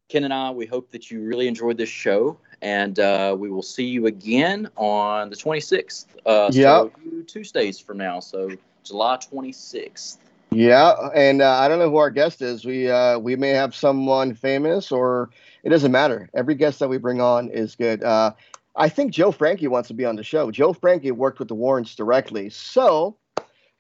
Ken 0.10 0.24
and 0.24 0.34
I, 0.34 0.52
we 0.52 0.66
hope 0.66 0.92
that 0.92 1.12
you 1.12 1.22
really 1.22 1.48
enjoyed 1.48 1.78
this 1.78 1.90
show, 1.90 2.38
and 2.62 2.98
uh, 3.00 3.36
we 3.38 3.50
will 3.50 3.62
see 3.64 3.86
you 3.86 4.06
again 4.08 4.70
on 4.78 5.30
the 5.30 5.36
26th. 5.36 6.06
Uh, 6.26 6.52
so 6.52 6.92
two 7.04 7.24
Tuesdays 7.24 7.80
from 7.80 7.98
now, 7.98 8.20
so 8.20 8.50
July 8.84 9.18
26th. 9.18 10.18
Yeah, 10.52 10.94
and 11.14 11.42
uh, 11.42 11.60
I 11.60 11.68
don't 11.68 11.78
know 11.80 11.90
who 11.90 11.98
our 11.98 12.10
guest 12.10 12.42
is. 12.42 12.64
We 12.64 12.90
uh, 12.90 13.20
we 13.20 13.36
may 13.36 13.50
have 13.50 13.76
someone 13.76 14.34
famous, 14.34 14.94
or 14.94 15.30
it 15.64 15.70
doesn't 15.70 15.92
matter. 15.92 16.30
Every 16.34 16.56
guest 16.56 16.80
that 16.80 16.88
we 16.88 16.98
bring 16.98 17.20
on 17.20 17.50
is 17.50 17.76
good. 17.76 18.02
Uh, 18.02 18.32
I 18.78 18.90
think 18.90 19.12
Joe 19.12 19.32
Frankie 19.32 19.68
wants 19.68 19.88
to 19.88 19.94
be 19.96 20.06
on 20.06 20.16
the 20.16 20.24
show. 20.24 20.52
Joe 20.52 20.72
Frankie 20.74 21.12
worked 21.12 21.40
with 21.40 21.48
the 21.48 21.56
Warrens 21.56 21.96
directly, 21.96 22.50
so 22.50 23.18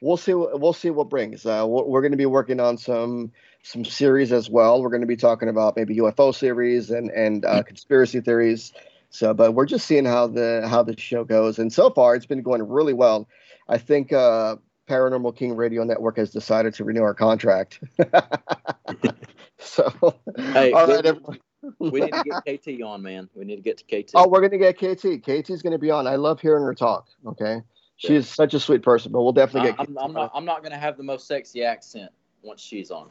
we'll 0.01 0.17
see. 0.17 0.33
what- 0.33 0.59
We'll 0.59 0.73
see 0.73 0.89
what 0.89 1.09
brings. 1.09 1.45
Uh, 1.45 1.65
we're 1.67 2.01
going 2.01 2.11
to 2.11 2.17
be 2.17 2.25
working 2.25 2.59
on 2.59 2.77
some 2.77 3.31
some 3.63 3.85
series 3.85 4.31
as 4.31 4.49
well. 4.49 4.81
We're 4.81 4.89
going 4.89 5.01
to 5.01 5.07
be 5.07 5.15
talking 5.17 5.49
about 5.49 5.75
maybe 5.75 5.97
UFO 5.97 6.33
series 6.33 6.89
and 6.89 7.09
and 7.11 7.45
uh, 7.45 7.63
conspiracy 7.63 8.21
theories. 8.21 8.73
So, 9.09 9.33
but 9.33 9.53
we're 9.53 9.65
just 9.65 9.85
seeing 9.87 10.05
how 10.05 10.27
the 10.27 10.67
how 10.69 10.83
the 10.83 10.99
show 10.99 11.23
goes, 11.23 11.59
and 11.59 11.71
so 11.71 11.89
far 11.91 12.15
it's 12.15 12.25
been 12.25 12.41
going 12.41 12.67
really 12.67 12.93
well. 12.93 13.27
I 13.69 13.77
think. 13.77 14.11
Uh, 14.11 14.57
Paranormal 14.89 15.35
King 15.35 15.57
Radio 15.57 15.83
Network 15.83 16.15
has 16.15 16.31
decided 16.31 16.73
to 16.75 16.85
renew 16.85 17.01
our 17.01 17.13
contract. 17.13 17.83
so, 19.59 19.91
Hey, 20.37 20.71
all 20.71 20.87
right, 20.87 21.05
everyone. 21.05 21.39
We 21.79 22.01
need 22.01 22.11
to 22.11 22.41
get 22.43 22.61
KT 22.63 22.81
on, 22.81 23.01
man. 23.01 23.29
We 23.35 23.45
need 23.45 23.57
to 23.57 23.61
get 23.61 23.77
to 23.77 23.83
KT. 23.83 24.11
oh, 24.15 24.27
we're 24.27 24.41
gonna 24.41 24.57
get 24.57 24.77
KT. 24.77 25.23
KT's 25.23 25.61
gonna 25.61 25.77
be 25.77 25.91
on. 25.91 26.07
I 26.07 26.15
love 26.15 26.39
hearing 26.39 26.63
her 26.63 26.73
talk. 26.73 27.07
Okay, 27.25 27.61
she 27.97 28.15
is 28.15 28.29
such 28.29 28.53
a 28.53 28.59
sweet 28.59 28.83
person, 28.83 29.11
but 29.11 29.23
we'll 29.23 29.33
definitely 29.33 29.69
I, 29.69 29.73
get. 29.73 29.79
I'm, 29.79 29.85
KT 29.95 29.99
I'm 29.99 30.13
not. 30.13 30.31
I'm 30.33 30.45
not 30.45 30.61
going 30.61 30.71
to 30.71 30.77
have 30.77 30.97
the 30.97 31.03
most 31.03 31.27
sexy 31.27 31.63
accent 31.63 32.11
once 32.43 32.61
she's 32.61 32.91
on. 32.91 33.09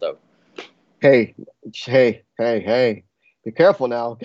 So. 0.00 0.18
Hey, 1.00 1.34
hey, 1.72 2.22
hey, 2.38 2.60
hey! 2.60 3.04
Be 3.44 3.52
careful 3.52 3.86
now. 3.86 4.18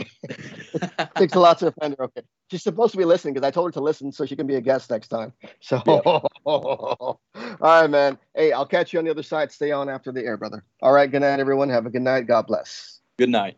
Takes 1.17 1.35
a 1.35 1.39
lot 1.39 1.59
to 1.59 1.67
offend 1.67 1.95
her. 1.99 2.05
Okay, 2.05 2.21
she's 2.49 2.63
supposed 2.63 2.93
to 2.93 2.97
be 2.97 3.05
listening 3.05 3.35
because 3.35 3.45
I 3.45 3.51
told 3.51 3.67
her 3.67 3.71
to 3.73 3.81
listen 3.81 4.11
so 4.11 4.25
she 4.25 4.35
can 4.35 4.47
be 4.47 4.55
a 4.55 4.61
guest 4.61 4.89
next 4.89 5.09
time. 5.09 5.33
So, 5.59 5.77
all 6.45 7.19
right, 7.61 7.87
man. 7.87 8.17
Hey, 8.33 8.51
I'll 8.51 8.65
catch 8.65 8.93
you 8.93 8.99
on 8.99 9.05
the 9.05 9.11
other 9.11 9.21
side. 9.21 9.51
Stay 9.51 9.71
on 9.71 9.89
after 9.89 10.11
the 10.11 10.23
air, 10.23 10.37
brother. 10.37 10.63
All 10.81 10.93
right. 10.93 11.11
Good 11.11 11.21
night, 11.21 11.39
everyone. 11.39 11.69
Have 11.69 11.85
a 11.85 11.91
good 11.91 12.01
night. 12.01 12.25
God 12.25 12.47
bless. 12.47 13.01
Good 13.17 13.29
night. 13.29 13.57